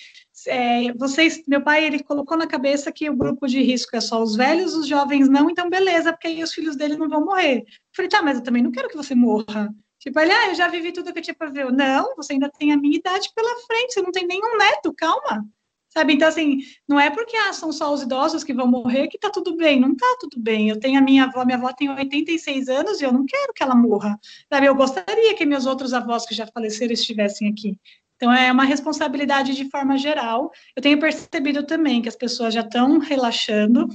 é, 0.47 0.91
vocês, 0.93 1.43
meu 1.47 1.61
pai, 1.61 1.85
ele 1.85 2.01
colocou 2.03 2.35
na 2.35 2.47
cabeça 2.47 2.91
que 2.91 3.07
o 3.07 3.15
grupo 3.15 3.47
de 3.47 3.61
risco 3.61 3.95
é 3.95 4.01
só 4.01 4.23
os 4.23 4.35
velhos, 4.35 4.73
os 4.73 4.87
jovens 4.87 5.29
não, 5.29 5.51
então 5.51 5.69
beleza, 5.69 6.11
porque 6.11 6.27
aí 6.27 6.41
os 6.41 6.51
filhos 6.51 6.75
dele 6.75 6.97
não 6.97 7.07
vão 7.07 7.25
morrer. 7.25 7.59
Eu 7.59 7.65
falei, 7.95 8.09
tá, 8.09 8.23
mas 8.23 8.37
eu 8.37 8.43
também 8.43 8.63
não 8.63 8.71
quero 8.71 8.89
que 8.89 8.97
você 8.97 9.13
morra. 9.13 9.71
Tipo, 10.01 10.19
ele, 10.19 10.31
ah, 10.31 10.47
eu 10.47 10.55
já 10.55 10.67
vivi 10.67 10.91
tudo 10.91 11.13
que 11.13 11.19
eu 11.19 11.23
tinha 11.23 11.35
para 11.35 11.51
ver. 11.51 11.71
Não, 11.71 12.15
você 12.15 12.33
ainda 12.33 12.49
tem 12.49 12.73
a 12.73 12.77
minha 12.77 12.97
idade 12.97 13.29
pela 13.35 13.55
frente, 13.67 13.93
você 13.93 14.01
não 14.01 14.11
tem 14.11 14.25
nenhum 14.25 14.57
neto, 14.57 14.91
calma. 14.97 15.45
Sabe? 15.89 16.13
Então, 16.13 16.27
assim, 16.27 16.59
não 16.87 16.99
é 16.99 17.11
porque 17.11 17.37
ah, 17.37 17.53
são 17.53 17.71
só 17.71 17.93
os 17.93 18.01
idosos 18.01 18.43
que 18.43 18.53
vão 18.53 18.65
morrer 18.65 19.09
que 19.09 19.19
tá 19.19 19.29
tudo 19.29 19.55
bem. 19.55 19.79
Não 19.79 19.95
tá 19.95 20.17
tudo 20.19 20.39
bem. 20.39 20.69
Eu 20.69 20.79
tenho 20.79 20.97
a 20.97 21.03
minha 21.03 21.25
avó, 21.25 21.45
minha 21.45 21.57
avó 21.57 21.71
tem 21.71 21.87
86 21.87 22.67
anos 22.67 22.99
e 22.99 23.03
eu 23.03 23.11
não 23.11 23.25
quero 23.25 23.53
que 23.53 23.61
ela 23.61 23.75
morra. 23.75 24.19
Sabe? 24.51 24.65
Eu 24.65 24.73
gostaria 24.73 25.35
que 25.35 25.45
meus 25.45 25.67
outros 25.67 25.93
avós 25.93 26.25
que 26.25 26.33
já 26.33 26.47
faleceram 26.47 26.93
estivessem 26.93 27.47
aqui. 27.49 27.77
Então, 28.15 28.31
é 28.31 28.51
uma 28.51 28.63
responsabilidade 28.63 29.53
de 29.53 29.69
forma 29.69 29.97
geral. 29.97 30.51
Eu 30.75 30.81
tenho 30.81 30.99
percebido 30.99 31.63
também 31.63 32.01
que 32.01 32.09
as 32.09 32.15
pessoas 32.15 32.53
já 32.53 32.61
estão 32.61 32.97
relaxando. 32.97 33.87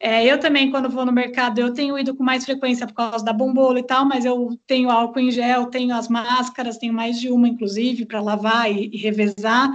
É, 0.00 0.24
eu 0.24 0.38
também, 0.38 0.70
quando 0.70 0.88
vou 0.88 1.04
no 1.04 1.12
mercado, 1.12 1.58
eu 1.60 1.74
tenho 1.74 1.98
ido 1.98 2.14
com 2.14 2.22
mais 2.22 2.44
frequência 2.44 2.86
por 2.86 2.94
causa 2.94 3.24
da 3.24 3.32
bombola 3.32 3.80
e 3.80 3.82
tal, 3.82 4.04
mas 4.04 4.24
eu 4.24 4.56
tenho 4.66 4.90
álcool 4.90 5.18
em 5.18 5.30
gel, 5.30 5.66
tenho 5.66 5.94
as 5.94 6.08
máscaras, 6.08 6.78
tenho 6.78 6.94
mais 6.94 7.18
de 7.20 7.30
uma, 7.30 7.48
inclusive, 7.48 8.06
para 8.06 8.20
lavar 8.20 8.70
e, 8.70 8.90
e 8.92 8.96
revezar. 8.96 9.72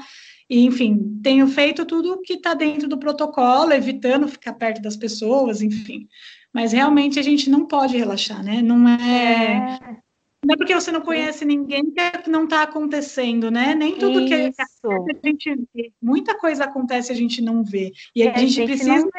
E, 0.50 0.66
enfim, 0.66 1.20
tenho 1.22 1.48
feito 1.48 1.86
tudo 1.86 2.22
que 2.22 2.34
está 2.34 2.54
dentro 2.54 2.88
do 2.88 2.98
protocolo, 2.98 3.74
evitando 3.74 4.28
ficar 4.28 4.54
perto 4.54 4.82
das 4.82 4.96
pessoas, 4.96 5.62
enfim. 5.62 6.08
Mas 6.54 6.72
realmente 6.72 7.20
a 7.20 7.24
gente 7.24 7.50
não 7.50 7.66
pode 7.66 7.98
relaxar, 7.98 8.44
né? 8.44 8.62
Não 8.62 8.88
é. 8.88 9.80
é. 9.82 10.04
Não 10.46 10.54
é 10.54 10.58
porque 10.58 10.76
você 10.76 10.92
não 10.92 11.02
conhece 11.02 11.46
ninguém 11.46 11.86
que 12.22 12.30
não 12.30 12.44
está 12.44 12.64
acontecendo, 12.64 13.50
né? 13.50 13.74
Nem 13.74 13.96
tudo 13.98 14.20
Isso. 14.20 14.28
que 14.28 14.34
a 14.34 15.28
gente 15.28 15.68
vê. 15.74 15.92
Muita 16.02 16.38
coisa 16.38 16.66
acontece 16.66 17.12
e 17.12 17.16
a 17.16 17.18
gente 17.18 17.42
não 17.42 17.64
vê. 17.64 17.92
E 18.14 18.28
a, 18.28 18.34
a 18.34 18.38
gente, 18.38 18.52
gente, 18.52 18.68
precisa 18.68 19.10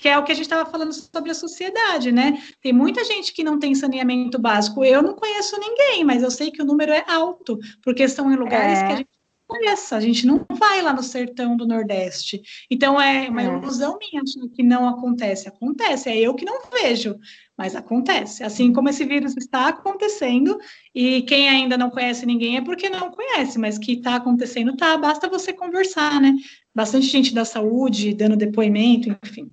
que 0.00 0.08
é 0.08 0.18
o 0.18 0.24
que 0.24 0.32
a 0.32 0.34
gente 0.34 0.46
estava 0.46 0.68
falando 0.68 0.92
sobre 0.94 1.30
a 1.30 1.34
sociedade, 1.34 2.10
né? 2.10 2.42
Tem 2.62 2.72
muita 2.72 3.04
gente 3.04 3.34
que 3.34 3.44
não 3.44 3.58
tem 3.58 3.74
saneamento 3.74 4.38
básico. 4.38 4.82
Eu 4.82 5.02
não 5.02 5.14
conheço 5.14 5.60
ninguém, 5.60 6.04
mas 6.04 6.22
eu 6.22 6.30
sei 6.30 6.50
que 6.50 6.62
o 6.62 6.64
número 6.64 6.90
é 6.90 7.04
alto, 7.06 7.58
porque 7.82 8.08
são 8.08 8.32
em 8.32 8.36
lugares 8.36 8.78
é. 8.78 8.86
que 8.86 8.92
a 8.92 8.96
gente 8.96 9.10
não 9.10 9.58
conhece, 9.58 9.94
a 9.94 10.00
gente 10.00 10.26
não 10.26 10.46
vai 10.48 10.80
lá 10.80 10.94
no 10.94 11.02
sertão 11.02 11.54
do 11.54 11.66
Nordeste. 11.66 12.40
Então 12.70 12.98
é 12.98 13.28
uma 13.28 13.42
é. 13.42 13.44
ilusão 13.44 13.98
minha 13.98 14.22
que 14.54 14.62
não 14.62 14.88
acontece. 14.88 15.48
Acontece, 15.48 16.08
é 16.08 16.18
eu 16.18 16.34
que 16.34 16.46
não 16.46 16.62
vejo, 16.72 17.16
mas 17.54 17.76
acontece. 17.76 18.42
Assim 18.42 18.72
como 18.72 18.88
esse 18.88 19.04
vírus 19.04 19.36
está 19.36 19.68
acontecendo, 19.68 20.58
e 20.94 21.20
quem 21.22 21.46
ainda 21.50 21.76
não 21.76 21.90
conhece 21.90 22.24
ninguém 22.24 22.56
é 22.56 22.62
porque 22.62 22.88
não 22.88 23.10
conhece, 23.10 23.58
mas 23.58 23.76
que 23.76 23.92
está 23.92 24.14
acontecendo, 24.16 24.74
tá, 24.76 24.96
basta 24.96 25.28
você 25.28 25.52
conversar, 25.52 26.22
né? 26.22 26.34
Bastante 26.74 27.06
gente 27.06 27.34
da 27.34 27.44
saúde 27.44 28.14
dando 28.14 28.34
depoimento, 28.34 29.14
enfim. 29.22 29.50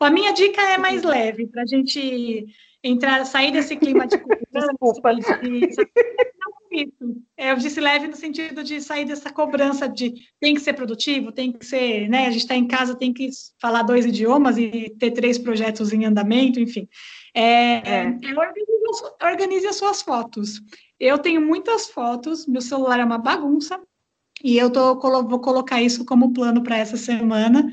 A 0.00 0.10
minha 0.10 0.32
dica 0.32 0.62
é 0.62 0.78
mais 0.78 1.02
leve, 1.02 1.46
para 1.46 1.62
a 1.62 1.66
gente 1.66 2.46
entrar, 2.82 3.24
sair 3.26 3.52
desse 3.52 3.76
clima 3.76 4.06
de 4.06 4.16
Desculpa. 4.52 5.10
É, 7.36 7.50
eu 7.50 7.56
disse 7.56 7.80
leve 7.80 8.06
no 8.06 8.16
sentido 8.16 8.62
de 8.62 8.80
sair 8.80 9.04
dessa 9.04 9.30
cobrança 9.30 9.88
de 9.88 10.14
tem 10.38 10.54
que 10.54 10.60
ser 10.60 10.72
produtivo, 10.72 11.32
tem 11.32 11.52
que 11.52 11.66
ser, 11.66 12.08
né? 12.08 12.26
A 12.26 12.30
gente 12.30 12.42
está 12.42 12.54
em 12.54 12.66
casa, 12.66 12.94
tem 12.94 13.12
que 13.12 13.28
falar 13.60 13.82
dois 13.82 14.06
idiomas 14.06 14.56
e 14.56 14.94
ter 14.98 15.10
três 15.10 15.36
projetos 15.36 15.92
em 15.92 16.04
andamento, 16.04 16.60
enfim. 16.60 16.88
É, 17.34 17.42
é. 17.42 18.18
é 18.22 18.38
organize, 18.38 19.04
organize 19.22 19.66
as 19.66 19.76
suas 19.76 20.00
fotos. 20.00 20.60
Eu 20.98 21.18
tenho 21.18 21.40
muitas 21.40 21.88
fotos, 21.88 22.46
meu 22.46 22.60
celular 22.60 23.00
é 23.00 23.04
uma 23.04 23.18
bagunça, 23.18 23.80
e 24.42 24.56
eu 24.56 24.70
tô, 24.70 24.94
vou 24.94 25.40
colocar 25.40 25.82
isso 25.82 26.04
como 26.04 26.32
plano 26.32 26.62
para 26.62 26.78
essa 26.78 26.96
semana 26.96 27.70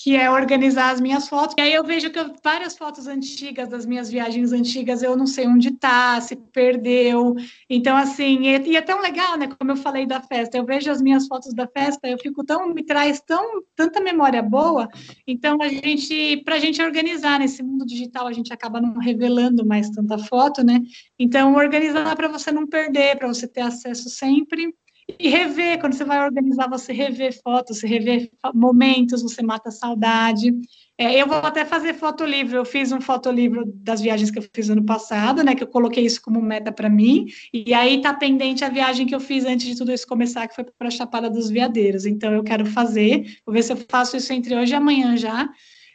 que 0.00 0.14
é 0.14 0.30
organizar 0.30 0.92
as 0.92 1.00
minhas 1.00 1.28
fotos. 1.28 1.56
E 1.58 1.60
aí 1.60 1.74
eu 1.74 1.82
vejo 1.82 2.08
que 2.08 2.18
eu, 2.20 2.32
várias 2.42 2.78
fotos 2.78 3.08
antigas 3.08 3.68
das 3.68 3.84
minhas 3.84 4.08
viagens 4.08 4.52
antigas, 4.52 5.02
eu 5.02 5.16
não 5.16 5.26
sei 5.26 5.48
onde 5.48 5.72
tá, 5.72 6.20
se 6.20 6.36
perdeu. 6.36 7.34
Então, 7.68 7.96
assim, 7.96 8.46
e, 8.46 8.70
e, 8.70 8.76
é 8.76 8.80
tão 8.80 9.00
legal, 9.02 9.36
né? 9.36 9.48
Como 9.58 9.72
eu 9.72 9.76
falei 9.76 10.06
da 10.06 10.20
festa, 10.20 10.56
eu 10.56 10.64
vejo 10.64 10.88
as 10.88 11.02
minhas 11.02 11.26
fotos 11.26 11.52
da 11.52 11.66
festa, 11.66 12.06
eu 12.06 12.16
fico 12.16 12.44
tão, 12.44 12.72
me 12.72 12.84
traz 12.84 13.20
tão, 13.20 13.60
tanta 13.74 14.00
memória 14.00 14.40
boa. 14.40 14.88
Então, 15.26 15.60
a 15.60 15.68
gente, 15.68 16.36
para 16.44 16.54
a 16.54 16.60
gente 16.60 16.80
organizar 16.80 17.40
nesse 17.40 17.60
mundo 17.60 17.84
digital, 17.84 18.28
a 18.28 18.32
gente 18.32 18.52
acaba 18.52 18.80
não 18.80 18.98
revelando 18.98 19.66
mais 19.66 19.90
tanta 19.90 20.16
foto, 20.16 20.62
né? 20.62 20.80
Então, 21.18 21.56
organizar 21.56 22.14
para 22.14 22.28
você 22.28 22.52
não 22.52 22.68
perder, 22.68 23.18
para 23.18 23.26
você 23.26 23.48
ter 23.48 23.62
acesso 23.62 24.08
sempre. 24.08 24.72
E 25.18 25.28
rever, 25.28 25.80
quando 25.80 25.94
você 25.94 26.04
vai 26.04 26.22
organizar, 26.22 26.68
você 26.68 26.92
rever 26.92 27.40
fotos, 27.42 27.78
você 27.78 27.86
rever 27.86 28.30
momentos, 28.54 29.22
você 29.22 29.42
mata 29.42 29.70
a 29.70 29.72
saudade. 29.72 30.52
É, 30.98 31.14
eu 31.14 31.26
vou 31.26 31.38
até 31.38 31.64
fazer 31.64 31.94
fotolivro, 31.94 32.56
eu 32.56 32.64
fiz 32.64 32.90
um 32.90 33.00
fotolivro 33.00 33.64
das 33.66 34.00
viagens 34.00 34.32
que 34.32 34.38
eu 34.38 34.44
fiz 34.52 34.68
ano 34.68 34.84
passado, 34.84 35.44
né, 35.44 35.54
que 35.54 35.62
eu 35.62 35.68
coloquei 35.68 36.04
isso 36.04 36.20
como 36.20 36.42
meta 36.42 36.72
para 36.72 36.90
mim, 36.90 37.26
e 37.54 37.72
aí 37.72 38.02
tá 38.02 38.12
pendente 38.12 38.64
a 38.64 38.68
viagem 38.68 39.06
que 39.06 39.14
eu 39.14 39.20
fiz 39.20 39.44
antes 39.44 39.64
de 39.64 39.76
tudo 39.76 39.92
isso 39.92 40.08
começar, 40.08 40.48
que 40.48 40.56
foi 40.56 40.64
para 40.64 40.88
a 40.88 40.90
Chapada 40.90 41.30
dos 41.30 41.50
Veadeiros, 41.50 42.04
então 42.04 42.32
eu 42.32 42.42
quero 42.42 42.66
fazer, 42.66 43.38
vou 43.46 43.54
ver 43.54 43.62
se 43.62 43.72
eu 43.72 43.76
faço 43.88 44.16
isso 44.16 44.32
entre 44.32 44.56
hoje 44.56 44.72
e 44.72 44.74
amanhã 44.74 45.16
já, 45.16 45.48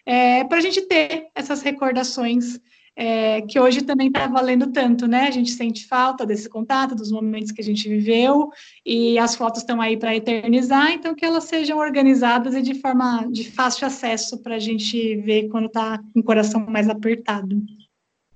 é, 0.06 0.46
para 0.46 0.60
a 0.60 0.62
gente 0.62 0.80
ter 0.84 1.28
essas 1.36 1.62
recordações 1.62 2.62
é, 2.96 3.42
que 3.42 3.60
hoje 3.60 3.82
também 3.82 4.08
está 4.08 4.28
valendo 4.28 4.72
tanto, 4.72 5.08
né? 5.08 5.28
A 5.28 5.32
gente 5.32 5.52
sente 5.52 5.88
falta 5.88 6.26
desse 6.26 6.48
contato, 6.48 6.96
dos 6.96 7.12
momentos 7.12 7.52
que 7.52 7.62
a 7.62 7.64
gente 7.64 7.90
viveu, 7.90 8.52
e 8.86 9.18
as 9.18 9.36
fotos 9.36 9.62
estão 9.62 9.82
aí 9.82 9.98
para 9.98 10.16
eternizar, 10.16 10.92
então 10.92 11.16
que 11.16 11.26
elas 11.26 11.46
sejam 11.46 11.78
organizadas 11.78 12.56
e 12.56 12.62
de 12.62 12.76
forma 12.76 13.28
de 13.32 13.50
fácil 13.52 13.88
acesso 13.88 14.42
para 14.42 14.56
a 14.56 14.60
gente 14.60 15.16
ver 15.18 15.50
quando 15.50 15.68
está 15.68 15.98
com 16.14 16.20
o 16.20 16.24
coração 16.24 16.66
mais 16.68 16.88
apertado. 16.88 17.62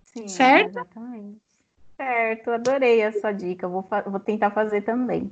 Sim, 0.05 0.27
certo? 0.27 0.69
Exatamente. 0.69 1.37
Certo, 1.95 2.51
adorei 2.51 3.03
a 3.03 3.11
sua 3.11 3.31
dica, 3.31 3.67
vou, 3.67 3.87
vou 4.05 4.19
tentar 4.19 4.51
fazer 4.51 4.81
também. 4.81 5.31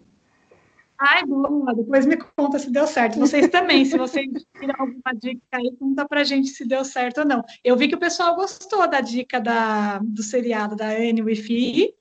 Ai, 0.97 1.25
boa, 1.25 1.73
depois 1.75 2.05
me 2.05 2.17
conta 2.17 2.57
se 2.57 2.71
deu 2.71 2.87
certo. 2.87 3.19
Vocês 3.19 3.49
também, 3.49 3.83
se 3.83 3.97
vocês 3.97 4.27
tiram 4.57 4.75
alguma 4.79 5.13
dica 5.13 5.41
aí, 5.53 5.75
conta 5.77 6.07
pra 6.07 6.23
gente 6.23 6.49
se 6.49 6.65
deu 6.65 6.85
certo 6.85 7.19
ou 7.19 7.25
não. 7.25 7.43
Eu 7.63 7.75
vi 7.75 7.87
que 7.87 7.95
o 7.95 7.99
pessoal 7.99 8.35
gostou 8.35 8.87
da 8.87 9.01
dica 9.01 9.39
da, 9.39 9.99
do 9.99 10.23
seriado 10.23 10.75
da 10.75 10.87
Anne 10.87 11.21
Wifi. 11.21 11.93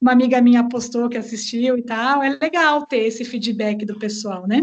Uma 0.00 0.12
amiga 0.12 0.40
minha 0.40 0.68
postou 0.68 1.08
que 1.08 1.16
assistiu 1.16 1.78
e 1.78 1.82
tal. 1.82 2.22
É 2.22 2.30
legal 2.30 2.86
ter 2.86 3.04
esse 3.04 3.24
feedback 3.24 3.84
do 3.84 3.98
pessoal, 3.98 4.46
né? 4.46 4.62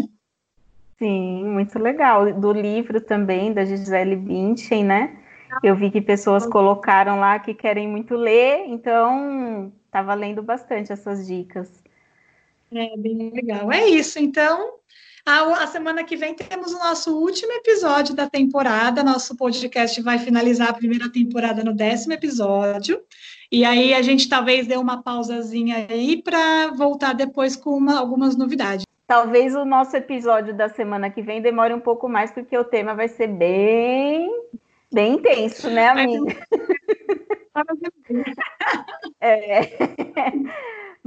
Sim, 0.98 1.44
muito 1.44 1.78
legal. 1.78 2.32
Do 2.34 2.52
livro 2.52 3.00
também, 3.00 3.52
da 3.52 3.64
Gisele 3.64 4.16
Bündchen, 4.16 4.84
né? 4.84 5.16
Eu 5.62 5.74
vi 5.74 5.90
que 5.90 6.00
pessoas 6.00 6.46
colocaram 6.46 7.18
lá 7.18 7.38
que 7.38 7.54
querem 7.54 7.88
muito 7.88 8.14
ler, 8.14 8.66
então 8.66 9.72
tá 9.90 10.02
valendo 10.02 10.42
bastante 10.42 10.92
essas 10.92 11.26
dicas. 11.26 11.82
É 12.72 12.96
bem 12.96 13.30
legal. 13.32 13.72
É 13.72 13.86
isso. 13.86 14.18
Então, 14.18 14.74
a, 15.24 15.64
a, 15.64 15.66
semana 15.66 16.04
que 16.04 16.16
vem 16.16 16.34
temos 16.34 16.72
o 16.72 16.78
nosso 16.78 17.18
último 17.18 17.52
episódio 17.52 18.14
da 18.14 18.28
temporada. 18.28 19.04
Nosso 19.04 19.36
podcast 19.36 20.00
vai 20.02 20.18
finalizar 20.18 20.70
a 20.70 20.74
primeira 20.74 21.10
temporada 21.10 21.62
no 21.62 21.74
décimo 21.74 22.14
episódio. 22.14 23.02
E 23.50 23.64
aí 23.64 23.94
a 23.94 24.02
gente 24.02 24.28
talvez 24.28 24.66
dê 24.66 24.76
uma 24.76 25.02
pausazinha 25.02 25.86
aí 25.88 26.22
para 26.22 26.70
voltar 26.72 27.14
depois 27.14 27.56
com 27.56 27.70
uma, 27.70 27.98
algumas 27.98 28.36
novidades. 28.36 28.84
Talvez 29.06 29.54
o 29.54 29.64
nosso 29.64 29.96
episódio 29.96 30.54
da 30.54 30.68
semana 30.68 31.08
que 31.08 31.22
vem 31.22 31.40
demore 31.40 31.72
um 31.72 31.80
pouco 31.80 32.08
mais, 32.08 32.30
porque 32.30 32.56
o 32.58 32.64
tema 32.64 32.94
vai 32.94 33.08
ser 33.08 33.26
bem, 33.28 34.30
bem 34.92 35.14
intenso, 35.14 35.70
né, 35.70 35.88
amiga? 35.88 36.36
é. 39.20 39.60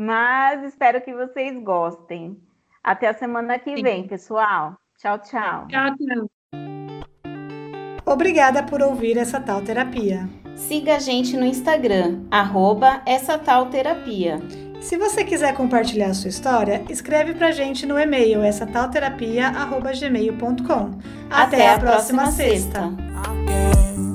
Mas 0.04 0.64
espero 0.64 1.00
que 1.00 1.14
vocês 1.14 1.56
gostem. 1.64 2.36
Até 2.84 3.08
a 3.08 3.14
semana 3.14 3.60
que 3.60 3.76
Sim. 3.76 3.84
vem, 3.84 4.08
pessoal. 4.08 4.76
Tchau, 4.98 5.20
tchau. 5.20 5.68
Tchau, 5.68 5.96
tchau. 5.96 6.28
Obrigada 8.04 8.64
por 8.64 8.82
ouvir 8.82 9.16
essa 9.20 9.40
tal 9.40 9.62
terapia. 9.62 10.28
Siga 10.56 10.96
a 10.96 11.00
gente 11.00 11.38
no 11.38 11.46
Instagram, 11.46 12.24
arroba 12.32 13.04
essa 13.06 13.38
tal 13.38 13.68
terapia. 13.68 14.40
Se 14.82 14.98
você 14.98 15.24
quiser 15.24 15.54
compartilhar 15.54 16.08
a 16.08 16.14
sua 16.16 16.30
história, 16.30 16.84
escreve 16.90 17.36
pra 17.36 17.52
gente 17.52 17.86
no 17.86 18.00
e-mail 18.00 18.42
essa 18.42 18.66
tal 18.66 18.90
terapia, 18.90 19.50
arroba 19.50 19.92
gmail.com. 19.92 20.98
Até, 21.30 21.58
Até, 21.58 21.70
a 21.76 21.80
próxima, 21.80 22.24
próxima 22.24 22.32
sexta. 22.32 22.90
sexta. 22.90 24.11